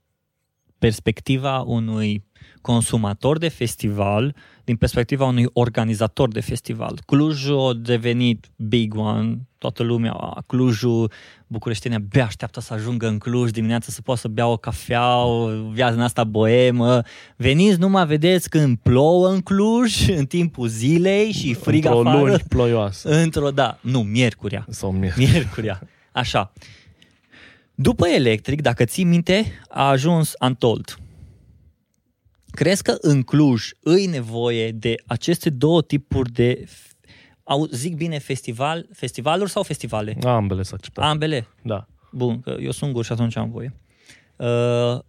perspectiva 0.77 1.61
unui 1.61 2.23
consumator 2.65 3.37
de 3.37 3.47
festival 3.47 4.35
din 4.63 4.75
perspectiva 4.75 5.25
unui 5.25 5.45
organizator 5.53 6.31
de 6.31 6.39
festival. 6.39 6.99
Clujul 7.05 7.69
a 7.69 7.73
devenit 7.73 8.45
big 8.55 8.97
one, 8.97 9.37
toată 9.57 9.83
lumea, 9.83 10.11
a, 10.11 10.43
Clujul, 10.47 11.11
bucureștenii 11.47 11.97
abia 11.97 12.25
așteaptă 12.25 12.59
să 12.59 12.73
ajungă 12.73 13.07
în 13.07 13.17
Cluj 13.17 13.49
dimineața 13.51 13.91
să 13.91 14.01
poată 14.01 14.19
să 14.19 14.27
bea 14.27 14.47
o 14.47 14.57
cafea, 14.57 15.23
o 15.23 15.49
viață 15.71 15.95
în 15.95 16.01
asta 16.01 16.23
boemă. 16.23 17.01
Veniți 17.35 17.79
numai 17.79 18.05
vedeți 18.05 18.49
când 18.49 18.77
plouă 18.77 19.29
în 19.29 19.41
Cluj, 19.41 20.07
în 20.19 20.25
timpul 20.25 20.67
zilei 20.67 21.31
și 21.31 21.53
frig 21.53 21.85
Într-o 21.85 21.99
afară. 21.99 22.19
luni 22.19 22.43
ploioasă. 22.49 23.09
Într-o, 23.23 23.49
da, 23.49 23.77
nu, 23.81 23.99
miercuria. 24.01 24.65
Sau 24.69 24.91
mie. 24.91 25.13
Miercuria. 25.17 25.81
Așa. 26.11 26.53
După 27.75 28.07
electric, 28.07 28.61
dacă 28.61 28.85
ții 28.85 29.03
minte, 29.03 29.45
a 29.69 29.87
ajuns 29.89 30.33
Untold. 30.39 30.99
Crezi 32.55 32.83
că 32.83 32.95
în 33.01 33.21
Cluj 33.21 33.69
îi 33.79 34.05
nevoie 34.05 34.71
de 34.71 34.95
aceste 35.05 35.49
două 35.49 35.81
tipuri 35.81 36.31
de, 36.31 36.65
au, 37.43 37.67
zic 37.71 37.95
bine, 37.95 38.17
festival, 38.19 38.87
festivaluri 38.93 39.49
sau 39.49 39.63
festivale? 39.63 40.17
Ambele 40.23 40.63
să 40.63 40.71
acceptat. 40.73 41.05
Ambele. 41.05 41.47
Da. 41.61 41.87
Bun, 42.11 42.39
că 42.39 42.57
eu 42.59 42.71
sunt 42.71 42.91
gurș 42.91 43.05
și 43.05 43.11
atunci 43.11 43.35
am 43.35 43.51
voie. 43.51 43.73
Uh, 44.35 44.99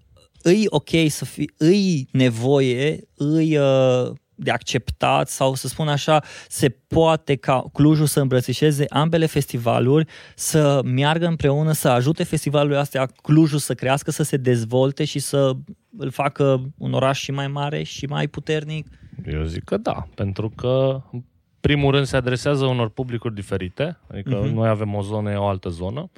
îi 0.42 0.64
ok 0.68 0.88
să 1.08 1.24
fie, 1.24 1.44
îi 1.56 2.08
nevoie, 2.12 3.00
îi 3.14 3.56
uh, 3.56 4.12
de 4.38 4.50
acceptat 4.50 5.28
sau 5.28 5.54
să 5.54 5.68
spun 5.68 5.88
așa, 5.88 6.22
se 6.48 6.68
poate 6.68 7.34
ca 7.36 7.64
Clujul 7.72 8.06
să 8.06 8.20
îmbrățișeze 8.20 8.84
ambele 8.88 9.26
festivaluri, 9.26 10.06
să 10.34 10.80
meargă 10.84 11.26
împreună, 11.26 11.72
să 11.72 11.88
ajute 11.88 12.24
festivalurile 12.24 12.78
astea 12.78 13.06
Clujul 13.22 13.58
să 13.58 13.74
crească, 13.74 14.10
să 14.10 14.22
se 14.22 14.36
dezvolte 14.36 15.04
și 15.04 15.18
să 15.18 15.52
îl 15.98 16.10
facă 16.10 16.70
un 16.78 16.92
oraș 16.92 17.20
și 17.20 17.30
mai 17.30 17.48
mare 17.48 17.82
și 17.82 18.06
mai 18.06 18.26
puternic. 18.28 18.86
Eu 19.32 19.42
zic 19.44 19.64
că 19.64 19.76
da, 19.76 20.08
pentru 20.14 20.50
că 20.50 21.00
în 21.12 21.22
primul 21.60 21.92
rând 21.92 22.06
se 22.06 22.16
adresează 22.16 22.64
unor 22.64 22.88
publicuri 22.88 23.34
diferite, 23.34 23.98
adică 24.10 24.30
Mhm. 24.34 24.48
uh-huh. 24.48 24.52
noi 24.52 24.68
avem 24.68 24.94
o 24.94 25.02
zonă, 25.02 25.30
e 25.30 25.36
o 25.36 25.46
altă 25.46 25.68
zonă, 25.68 26.10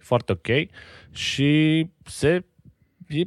e 0.00 0.02
foarte 0.02 0.32
ok 0.32 0.46
și 1.10 1.86
se 2.04 2.44
e, 3.08 3.22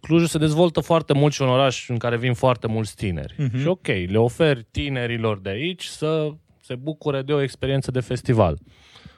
Clujul 0.00 0.26
se 0.26 0.38
dezvoltă 0.38 0.80
foarte 0.80 1.12
mult 1.12 1.32
și 1.32 1.42
un 1.42 1.48
oraș 1.48 1.88
în 1.88 1.96
care 1.96 2.16
vin 2.16 2.34
foarte 2.34 2.66
mulți 2.66 2.96
tineri. 2.96 3.34
Mhm. 3.36 3.48
Uh-huh. 3.56 3.60
Și 3.60 3.66
ok, 3.66 3.86
le 3.86 4.18
oferi 4.18 4.66
tinerilor 4.70 5.40
de 5.40 5.50
aici 5.50 5.84
să 5.84 6.30
se 6.62 6.74
bucure 6.74 7.22
de 7.22 7.32
o 7.32 7.42
experiență 7.42 7.90
de 7.90 8.00
festival. 8.00 8.58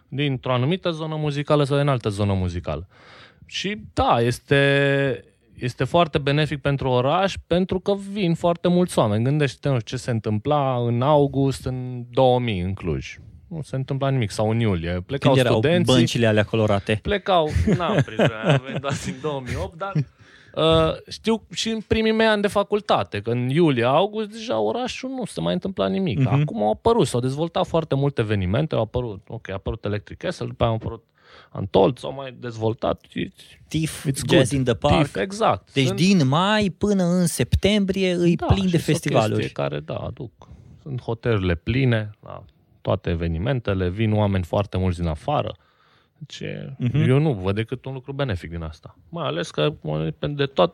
Dintr-o 0.08 0.52
anumită 0.52 0.90
zonă 0.90 1.16
muzicală 1.16 1.64
sau 1.64 1.78
din 1.78 1.88
altă 1.88 2.08
zonă 2.08 2.32
muzicală. 2.32 2.88
Și 3.46 3.80
da, 3.92 4.20
este, 4.20 5.24
este 5.54 5.84
foarte 5.84 6.18
benefic 6.18 6.60
pentru 6.60 6.88
oraș 6.88 7.34
pentru 7.46 7.80
că 7.80 7.94
vin 8.12 8.34
foarte 8.34 8.68
mulți 8.68 8.98
oameni. 8.98 9.24
Gândește-te 9.24 9.68
nu 9.68 9.78
știu, 9.78 9.96
ce 9.96 10.02
se 10.02 10.10
întâmpla 10.10 10.76
în 10.86 11.02
august 11.02 11.66
în 11.66 12.04
2000 12.10 12.60
în 12.60 12.74
Cluj. 12.74 13.16
Nu 13.48 13.62
se 13.62 13.76
întâmpla 13.76 14.08
nimic. 14.08 14.30
Sau 14.30 14.50
în 14.50 14.60
iulie. 14.60 15.02
Plecau 15.06 15.32
Când 15.32 15.44
erau 15.44 15.58
studenții 15.58 15.94
băncile 15.94 16.26
alea 16.26 16.44
colorate. 16.44 16.98
plecau, 17.02 17.48
n-am 17.76 18.02
prins, 18.04 18.20
am 18.44 18.62
venit 18.64 18.80
doar 18.80 18.94
din 19.04 19.14
2008, 19.22 19.78
dar 19.78 19.92
uh, 20.54 20.92
știu 21.08 21.42
și 21.54 21.68
în 21.68 21.80
primii 21.80 22.12
mei 22.12 22.26
ani 22.26 22.42
de 22.42 22.48
facultate, 22.48 23.20
că 23.20 23.30
în 23.30 23.48
iulie-august 23.48 24.28
deja 24.30 24.58
orașul 24.58 25.10
nu 25.10 25.24
se 25.24 25.40
mai 25.40 25.52
întâmpla 25.52 25.88
nimic. 25.88 26.18
Mhm. 26.18 26.28
Uh-huh. 26.28 26.40
Acum 26.40 26.62
au 26.62 26.70
apărut, 26.70 27.06
s-au 27.06 27.20
dezvoltat 27.20 27.66
foarte 27.66 27.94
multe 27.94 28.20
evenimente, 28.20 28.74
au 28.74 28.80
apărut, 28.80 29.20
ok, 29.28 29.48
a 29.50 29.52
apărut 29.52 29.84
Electric 29.84 30.18
Castle, 30.18 30.46
după 30.46 30.62
aia 30.62 30.72
au 30.72 30.78
apărut 30.78 31.04
Antold, 31.52 31.98
s-au 31.98 32.12
mai 32.12 32.34
dezvoltat. 32.40 33.04
It's, 33.06 33.58
TIFF, 33.68 34.06
it's 34.08 34.20
Jazz 34.28 34.50
good. 34.50 34.52
in 34.52 34.64
the 34.64 34.74
Park. 34.74 34.96
TIFF, 35.02 35.16
exact. 35.16 35.72
Deci 35.72 35.86
Sunt- 35.86 35.98
din 35.98 36.26
mai 36.28 36.74
până 36.78 37.02
în 37.04 37.26
septembrie 37.26 38.12
îi 38.12 38.36
da, 38.36 38.46
plin 38.46 38.64
și 38.66 38.70
de 38.70 38.78
sunt 38.78 38.88
o 38.88 38.92
festivaluri. 38.92 39.34
chestie 39.34 39.52
care, 39.52 39.80
da, 39.80 39.94
aduc. 39.94 40.30
Sunt 40.82 41.00
hotelurile 41.00 41.54
pline 41.54 42.10
la 42.22 42.44
toate 42.80 43.10
evenimentele, 43.10 43.88
vin 43.88 44.12
oameni 44.12 44.44
foarte 44.44 44.78
mulți 44.78 44.98
din 44.98 45.06
afară. 45.08 45.54
Deci, 46.26 46.42
Mhm. 46.78 46.88
uh-huh. 47.02 47.08
eu 47.08 47.18
nu 47.18 47.32
văd 47.32 47.54
decât 47.54 47.84
un 47.84 47.92
lucru 47.92 48.12
benefic 48.12 48.50
din 48.50 48.62
asta. 48.62 48.96
Mai 49.08 49.26
ales 49.26 49.50
că 49.50 49.72
de 50.30 50.46
tot, 50.46 50.72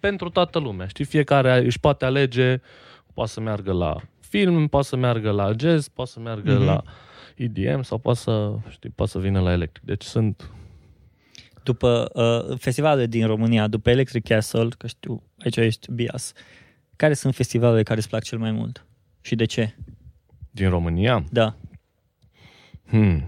pentru 0.00 0.28
toată 0.30 0.58
lumea. 0.58 0.86
Știi, 0.86 1.04
fiecare 1.04 1.64
își 1.64 1.80
poate 1.80 2.04
alege, 2.04 2.60
poate 3.14 3.30
să 3.30 3.40
meargă 3.40 3.72
la 3.72 3.96
film, 4.20 4.66
poate 4.68 4.86
să 4.86 4.96
meargă 4.96 5.30
la 5.30 5.52
jazz, 5.58 5.88
poate 5.88 6.10
să 6.10 6.20
meargă 6.20 6.52
Mhm. 6.52 6.62
uh-huh. 6.62 6.66
la 6.66 6.82
EDM 7.36 7.82
sau 7.82 7.98
poate 7.98 8.18
să, 8.18 8.54
știi, 8.68 8.90
poate 8.90 9.10
să 9.12 9.18
vină 9.18 9.40
la 9.40 9.52
electric. 9.52 9.84
Deci 9.84 10.02
sunt 10.02 10.50
După 11.64 12.10
uh, 12.50 12.58
festivalele 12.58 13.06
din 13.06 13.26
România, 13.26 13.66
după 13.66 13.90
Electric 13.90 14.24
Castle, 14.24 14.68
că 14.78 14.86
știu, 14.86 15.22
aici 15.38 15.56
ești 15.56 15.92
bias, 15.92 16.32
care 16.96 17.14
sunt 17.14 17.34
festivalele 17.34 17.82
care 17.82 17.98
îți 17.98 18.08
plac 18.08 18.22
cel 18.22 18.38
mai 18.38 18.50
mult? 18.52 18.86
Și 19.20 19.34
de 19.34 19.44
ce? 19.44 19.74
din 20.50 20.68
România. 20.68 21.24
Da, 21.30 21.54
Hmm. 22.88 23.24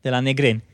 De 0.00 0.10
la 0.10 0.20
Negreni. 0.20 0.62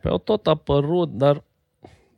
Pe 0.00 0.08
au 0.08 0.18
tot 0.18 0.46
apărut, 0.46 1.10
dar 1.10 1.44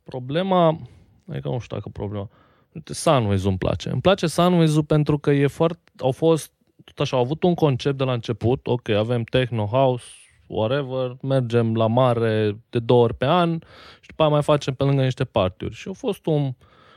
problema, 0.04 0.80
adică 1.28 1.48
nu 1.48 1.58
știu 1.58 1.76
dacă 1.76 1.88
problema, 1.88 2.30
uite, 2.72 2.94
Sunways 2.94 3.44
îmi 3.44 3.58
place. 3.58 3.90
Îmi 3.90 4.00
place 4.00 4.26
Sunways 4.26 4.76
pentru 4.86 5.18
că 5.18 5.30
e 5.30 5.46
foarte, 5.46 5.90
au 5.98 6.12
fost, 6.12 6.52
tot 6.84 6.98
așa, 6.98 7.16
au 7.16 7.22
avut 7.22 7.42
un 7.42 7.54
concept 7.54 7.96
de 7.96 8.04
la 8.04 8.12
început, 8.12 8.66
ok, 8.66 8.88
avem 8.88 9.22
techno, 9.22 9.66
house, 9.66 10.04
whatever, 10.46 11.16
mergem 11.22 11.74
la 11.74 11.86
mare 11.86 12.58
de 12.70 12.78
două 12.78 13.02
ori 13.02 13.14
pe 13.14 13.26
an 13.26 13.58
și 14.00 14.08
după 14.08 14.22
aia 14.22 14.30
mai 14.30 14.42
facem 14.42 14.74
pe 14.74 14.84
lângă 14.84 15.02
niște 15.02 15.24
partiuri. 15.24 15.74
Și 15.74 15.88
a 15.88 15.92
fost 15.92 16.26
un 16.26 16.54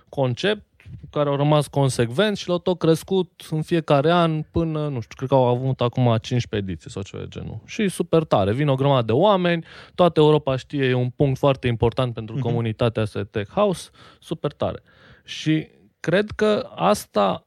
concept 0.09 0.65
care 1.11 1.29
au 1.29 1.35
rămas 1.35 1.67
consecvent 1.67 2.37
și 2.37 2.47
l-au 2.47 2.57
tot 2.57 2.77
crescut 2.79 3.47
în 3.49 3.61
fiecare 3.61 4.11
an 4.11 4.41
până, 4.51 4.79
nu 4.87 4.99
știu, 4.99 5.15
cred 5.15 5.29
că 5.29 5.35
au 5.35 5.45
avut 5.45 5.81
acum 5.81 6.03
15 6.21 6.71
ediții 6.71 6.89
sau 6.89 7.01
ceva 7.01 7.23
de 7.23 7.27
genul. 7.29 7.59
Și 7.65 7.87
super 7.87 8.23
tare, 8.23 8.53
vin 8.53 8.67
o 8.67 8.75
grămadă 8.75 9.05
de 9.05 9.11
oameni, 9.11 9.65
toată 9.95 10.19
Europa 10.19 10.55
știe, 10.55 10.85
e 10.85 10.93
un 10.93 11.09
punct 11.09 11.37
foarte 11.37 11.67
important 11.67 12.13
pentru 12.13 12.35
Mhm. 12.35 12.43
comunitatea 12.43 13.01
asta 13.01 13.19
de 13.19 13.25
tech 13.31 13.51
house, 13.51 13.89
super 14.19 14.51
tare. 14.51 14.81
Și 15.23 15.67
cred 15.99 16.29
că 16.35 16.69
asta 16.75 17.43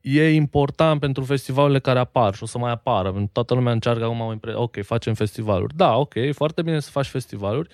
e 0.00 0.32
important 0.34 1.00
pentru 1.00 1.24
festivalurile 1.24 1.78
care 1.78 1.98
apar 1.98 2.34
și 2.34 2.42
o 2.42 2.46
să 2.46 2.58
mai 2.58 2.70
apară. 2.70 3.12
Pentru 3.12 3.30
Toată 3.32 3.54
lumea 3.54 3.72
încearcă 3.72 4.04
acum, 4.04 4.20
o 4.20 4.32
impre- 4.32 4.54
ok, 4.54 4.82
facem 4.82 5.14
festivaluri. 5.14 5.76
Da, 5.76 5.96
ok, 5.96 6.14
e 6.14 6.32
foarte 6.32 6.62
bine 6.62 6.80
să 6.80 6.90
faci 6.90 7.06
festivaluri, 7.06 7.68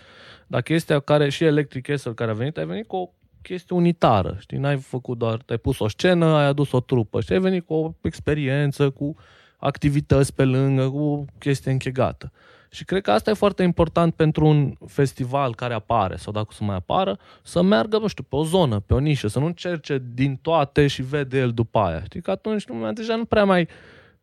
dar 0.46 0.62
chestia 0.62 1.00
care 1.00 1.28
și 1.28 1.44
Electric 1.44 1.86
Castle 1.86 2.12
care 2.12 2.30
a 2.30 2.34
venit, 2.34 2.58
a 2.58 2.64
venit 2.64 2.86
cu 2.86 2.96
o 2.96 3.10
chestie 3.42 3.76
unitară, 3.76 4.36
știi, 4.38 4.58
n-ai 4.58 4.76
făcut 4.76 5.18
doar, 5.18 5.42
ai 5.48 5.56
pus 5.56 5.78
o 5.78 5.88
scenă, 5.88 6.26
ai 6.26 6.44
adus 6.44 6.72
o 6.72 6.80
trupă 6.80 7.20
și 7.20 7.32
ai 7.32 7.38
venit 7.38 7.66
cu 7.66 7.74
o 7.74 7.94
experiență, 8.00 8.90
cu 8.90 9.16
activități 9.56 10.34
pe 10.34 10.44
lângă, 10.44 10.90
cu 10.90 10.98
o 10.98 11.24
chestie 11.38 11.70
închegată. 11.70 12.32
Și 12.72 12.84
cred 12.84 13.02
că 13.02 13.10
asta 13.10 13.30
e 13.30 13.34
foarte 13.34 13.62
important 13.62 14.14
pentru 14.14 14.46
un 14.46 14.74
festival 14.86 15.54
care 15.54 15.74
apare, 15.74 16.16
sau 16.16 16.32
dacă 16.32 16.46
o 16.50 16.52
să 16.52 16.64
mai 16.64 16.76
apară, 16.76 17.18
să 17.42 17.62
meargă, 17.62 17.98
nu 17.98 18.06
știu, 18.06 18.24
pe 18.28 18.36
o 18.36 18.44
zonă, 18.44 18.80
pe 18.80 18.94
o 18.94 18.98
nișă, 18.98 19.28
să 19.28 19.38
nu 19.38 19.46
încerce 19.46 20.02
din 20.14 20.36
toate 20.42 20.86
și 20.86 21.02
vede 21.02 21.38
el 21.38 21.52
după 21.52 21.78
aia. 21.78 22.02
Știi 22.04 22.20
că 22.22 22.30
atunci 22.30 22.66
lumea 22.66 22.92
deja 22.92 23.16
nu 23.16 23.24
prea 23.24 23.44
mai, 23.44 23.68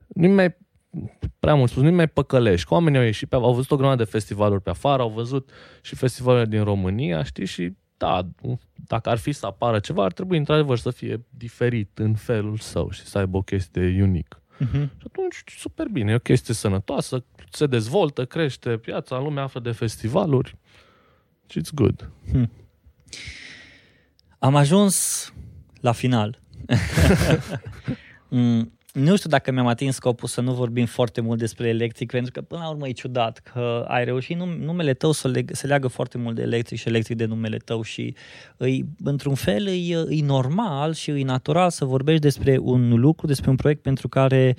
nu 0.07 0.28
mai 0.28 0.55
prea 1.39 1.55
mult 1.55 1.70
spus, 1.70 1.84
nu 1.84 1.91
mai 1.91 2.07
păcălești. 2.07 2.68
Că 2.68 2.74
oamenii 2.74 2.99
au 2.99 3.05
ieșit 3.05 3.30
pe, 3.30 3.36
au 3.36 3.53
văzut 3.53 3.72
o 3.72 3.76
grămadă 3.76 4.03
de 4.03 4.09
festivaluri 4.09 4.61
pe 4.61 4.70
afară, 4.70 5.01
au 5.01 5.09
văzut 5.09 5.49
și 5.82 5.95
festivalurile 5.95 6.49
din 6.49 6.63
România, 6.63 7.24
știi, 7.24 7.45
și 7.45 7.74
da, 7.97 8.27
dacă 8.87 9.09
ar 9.09 9.17
fi 9.17 9.31
să 9.31 9.45
apară 9.45 9.79
ceva, 9.79 10.03
ar 10.03 10.13
trebui 10.13 10.37
într-adevăr 10.37 10.77
să 10.77 10.91
fie 10.91 11.25
diferit 11.29 11.97
în 11.97 12.15
felul 12.15 12.57
său 12.57 12.89
și 12.89 13.01
să 13.01 13.17
aibă 13.17 13.37
o 13.37 13.41
chestie 13.41 14.01
unică. 14.01 14.41
Uh-huh. 14.55 14.89
Și 14.97 15.05
atunci, 15.05 15.43
super 15.45 15.87
bine, 15.87 16.11
e 16.11 16.15
o 16.15 16.19
chestie 16.19 16.53
sănătoasă, 16.53 17.23
se 17.51 17.65
dezvoltă, 17.65 18.25
crește 18.25 18.77
piața, 18.77 19.19
lumea 19.19 19.43
află 19.43 19.59
de 19.59 19.71
festivaluri 19.71 20.57
și 21.47 21.59
it's 21.59 21.73
good. 21.73 22.11
Am 24.39 24.55
ajuns 24.55 25.33
la 25.81 25.91
final. 25.91 26.39
Mm, 28.29 28.76
nu 28.97 29.15
știu 29.15 29.29
dacă 29.29 29.51
mi-am 29.51 29.67
atins 29.67 29.95
scopul 29.95 30.27
să 30.27 30.41
nu 30.41 30.53
vorbim 30.53 30.85
foarte 30.85 31.21
mult 31.21 31.39
despre 31.39 31.67
electric, 31.67 32.11
pentru 32.11 32.31
că 32.31 32.41
până 32.41 32.61
la 32.61 32.69
urmă 32.69 32.87
e 32.87 32.91
ciudat 32.91 33.39
că 33.39 33.85
ai 33.87 34.05
reușit 34.05 34.37
num- 34.37 34.57
numele 34.59 34.93
tău 34.93 35.11
să 35.11 35.31
leg- 35.31 35.51
se 35.51 35.67
leagă 35.67 35.87
foarte 35.87 36.17
mult 36.17 36.35
de 36.35 36.41
electric 36.41 36.79
și 36.79 36.87
electric 36.87 37.17
de 37.17 37.25
numele 37.25 37.57
tău 37.57 37.81
și 37.81 38.15
îi, 38.57 38.85
într-un 39.03 39.35
fel 39.35 39.67
e, 39.67 40.05
e 40.09 40.23
normal 40.23 40.93
și 40.93 41.09
e 41.09 41.23
natural 41.23 41.69
să 41.69 41.85
vorbești 41.85 42.21
despre 42.21 42.57
un 42.61 42.99
lucru, 42.99 43.27
despre 43.27 43.49
un 43.49 43.55
proiect 43.55 43.81
pentru 43.81 44.07
care 44.07 44.55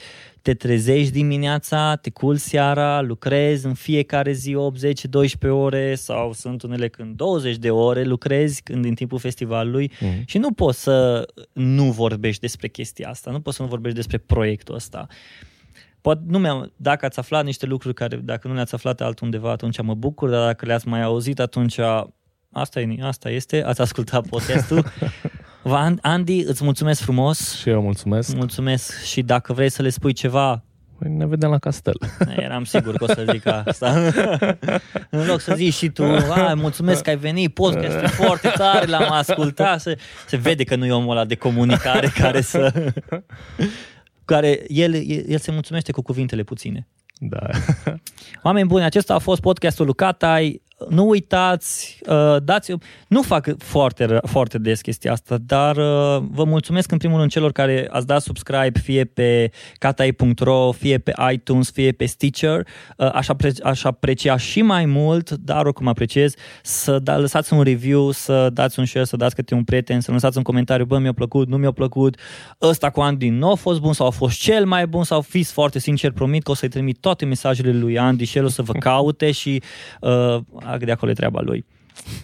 te 0.49 0.55
trezești 0.55 1.13
dimineața, 1.13 1.97
te 1.97 2.11
culci 2.11 2.39
seara, 2.39 3.01
lucrezi 3.01 3.67
în 3.67 3.75
fiecare 3.75 4.33
zi 4.33 4.55
8, 4.55 4.79
10, 4.79 5.09
12 5.09 5.61
ore 5.61 5.95
sau 5.95 6.33
sunt 6.33 6.63
unele 6.63 6.89
când 6.89 7.17
20 7.17 7.57
de 7.57 7.71
ore 7.71 8.03
lucrezi 8.05 8.63
când 8.63 8.85
în 8.85 8.95
timpul 8.95 9.19
festivalului 9.19 9.93
Mm. 10.01 10.23
și 10.27 10.39
nu 10.39 10.53
poți 10.53 10.83
să 10.83 11.29
nu 11.53 11.85
vorbești 11.85 12.41
despre 12.41 12.69
chestia 12.69 13.09
asta, 13.09 13.31
nu 13.31 13.41
poți 13.41 13.57
să 13.57 13.63
nu 13.63 13.69
vorbești 13.69 13.97
despre 13.97 14.19
proiectul 14.19 14.75
ăsta. 14.75 15.07
Poate, 16.01 16.21
nu 16.27 16.39
mi-am, 16.39 16.73
dacă 16.77 17.07
ați 17.07 17.19
aflat 17.19 17.45
niște 17.45 17.67
lucruri 17.67 17.95
care, 17.95 18.17
dacă 18.17 18.49
nu 18.49 18.55
le-ați 18.55 18.75
aflat 18.75 19.01
altundeva, 19.01 19.51
atunci 19.51 19.83
mă 19.83 19.95
bucur, 19.95 20.31
dar 20.31 20.47
dacă 20.47 20.67
le-ați 20.67 20.89
mai 20.89 21.03
auzit, 21.03 21.41
atunci 21.41 21.79
asta, 22.53 22.81
e, 22.81 22.97
asta 23.01 23.31
este, 23.31 23.65
ați 23.65 23.81
ascultat 23.81 24.27
podcastul. 24.27 24.85
Andy, 26.01 26.41
îți 26.41 26.65
mulțumesc 26.65 27.01
frumos. 27.01 27.57
Și 27.57 27.69
eu 27.69 27.83
mulțumesc. 27.83 28.37
Mulțumesc 28.37 29.03
și 29.03 29.23
dacă 29.23 29.53
vrei 29.53 29.69
să 29.69 29.83
le 29.83 29.89
spui 29.89 30.13
ceva, 30.13 30.63
Păi 30.99 31.11
ne 31.11 31.27
vedem 31.27 31.51
la 31.51 31.59
castel. 31.59 31.99
Eram 32.37 32.65
sigur 32.65 32.97
că 32.97 33.05
o 33.05 33.07
să 33.07 33.25
zic 33.31 33.47
asta. 33.47 34.11
în 35.11 35.27
loc 35.27 35.41
să 35.41 35.55
zici 35.57 35.75
și 35.75 35.89
tu, 35.89 36.03
ai, 36.03 36.55
mulțumesc 36.55 37.03
că 37.03 37.11
ai 37.11 37.17
venit, 37.17 37.55
podcast 37.55 37.97
e 37.97 38.07
foarte 38.07 38.53
tare, 38.57 38.87
l-am 38.87 39.11
ascultat. 39.11 39.81
Se, 39.81 39.99
se 40.27 40.37
vede 40.37 40.65
că 40.65 40.77
nu 40.77 40.87
e 40.87 40.93
omul 40.93 41.11
ăla 41.11 41.25
de 41.25 41.35
comunicare 41.35 42.09
care 42.21 42.41
să... 42.41 42.93
care 44.25 44.65
el, 44.69 44.95
el 45.29 45.39
se 45.39 45.51
mulțumește 45.51 45.93
cu 45.93 46.03
cuvintele 46.03 46.43
puține. 46.43 46.87
Da. 47.19 47.47
Oameni 48.43 48.67
buni, 48.67 48.85
acesta 48.85 49.15
a 49.15 49.19
fost 49.19 49.41
podcastul 49.41 49.85
lui 49.85 49.95
Catai 49.95 50.63
nu 50.89 51.09
uitați, 51.09 51.99
uh, 52.09 52.37
dați 52.43 52.73
nu 53.09 53.23
fac 53.23 53.49
foarte, 53.59 54.19
foarte 54.27 54.59
des 54.59 54.81
chestia 54.81 55.13
asta, 55.13 55.37
dar 55.47 55.77
uh, 55.77 56.23
vă 56.31 56.45
mulțumesc 56.45 56.93
în 56.93 56.99
primul 56.99 57.19
rând 57.19 57.31
celor 57.31 57.53
care 57.53 57.89
ați 57.91 58.07
dat 58.07 58.23
subscribe 58.23 58.79
fie 58.79 59.05
pe 59.05 59.51
katai.ro, 59.79 60.73
fie 60.73 60.99
pe 60.99 61.13
iTunes, 61.33 61.71
fie 61.71 61.93
pe 61.93 62.05
Stitcher. 62.05 62.67
Uh, 62.97 63.11
aș, 63.13 63.29
apreci- 63.29 63.63
aș 63.63 63.85
aprecia 63.85 64.37
și 64.37 64.63
mai 64.63 64.85
mult, 64.85 65.31
dar 65.31 65.65
oricum 65.65 65.87
apreciez, 65.87 66.35
să 66.63 66.99
da, 66.99 67.19
lăsați 67.19 67.53
un 67.53 67.63
review, 67.63 68.11
să 68.11 68.51
dați 68.53 68.79
un 68.79 68.85
share, 68.85 69.05
să 69.05 69.17
dați 69.17 69.35
câte 69.35 69.55
un 69.55 69.65
prieten, 69.65 70.01
să 70.01 70.13
lăsați 70.13 70.37
un 70.37 70.43
comentariu, 70.43 70.85
bă, 70.85 70.99
mi-a 70.99 71.13
plăcut, 71.13 71.49
nu 71.49 71.57
mi-a 71.57 71.73
plăcut, 71.73 72.19
ăsta 72.63 72.91
cu 72.91 73.01
Andy 73.01 73.29
nu 73.29 73.51
a 73.51 73.55
fost 73.55 73.81
bun 73.81 73.93
sau 73.93 74.07
a 74.07 74.11
fost 74.11 74.41
cel 74.41 74.67
mai 74.67 74.87
bun 74.87 75.05
sau 75.05 75.21
fiți 75.21 75.53
foarte 75.53 75.79
sincer, 75.79 76.11
promit 76.11 76.43
că 76.43 76.51
o 76.51 76.55
să-i 76.55 76.69
trimit 76.69 76.99
toate 77.01 77.25
mesajele 77.25 77.73
lui 77.73 77.99
Andy 77.99 78.25
și 78.25 78.39
el 78.39 78.45
o 78.45 78.49
să 78.49 78.63
vă 78.63 78.73
caute 78.73 79.31
și 79.31 79.63
uh, 80.01 80.39
de 80.85 80.93
acolo 80.93 81.11
e 81.11 81.15
treaba 81.15 81.41
lui. 81.41 81.65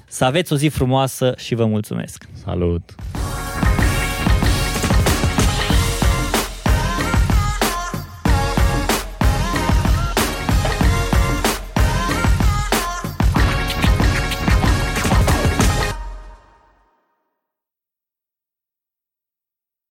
Să 0.06 0.24
aveți 0.24 0.52
o 0.52 0.56
zi 0.56 0.68
frumoasă 0.68 1.34
și 1.36 1.54
vă 1.54 1.66
mulțumesc! 1.66 2.24
Salut! 2.32 2.94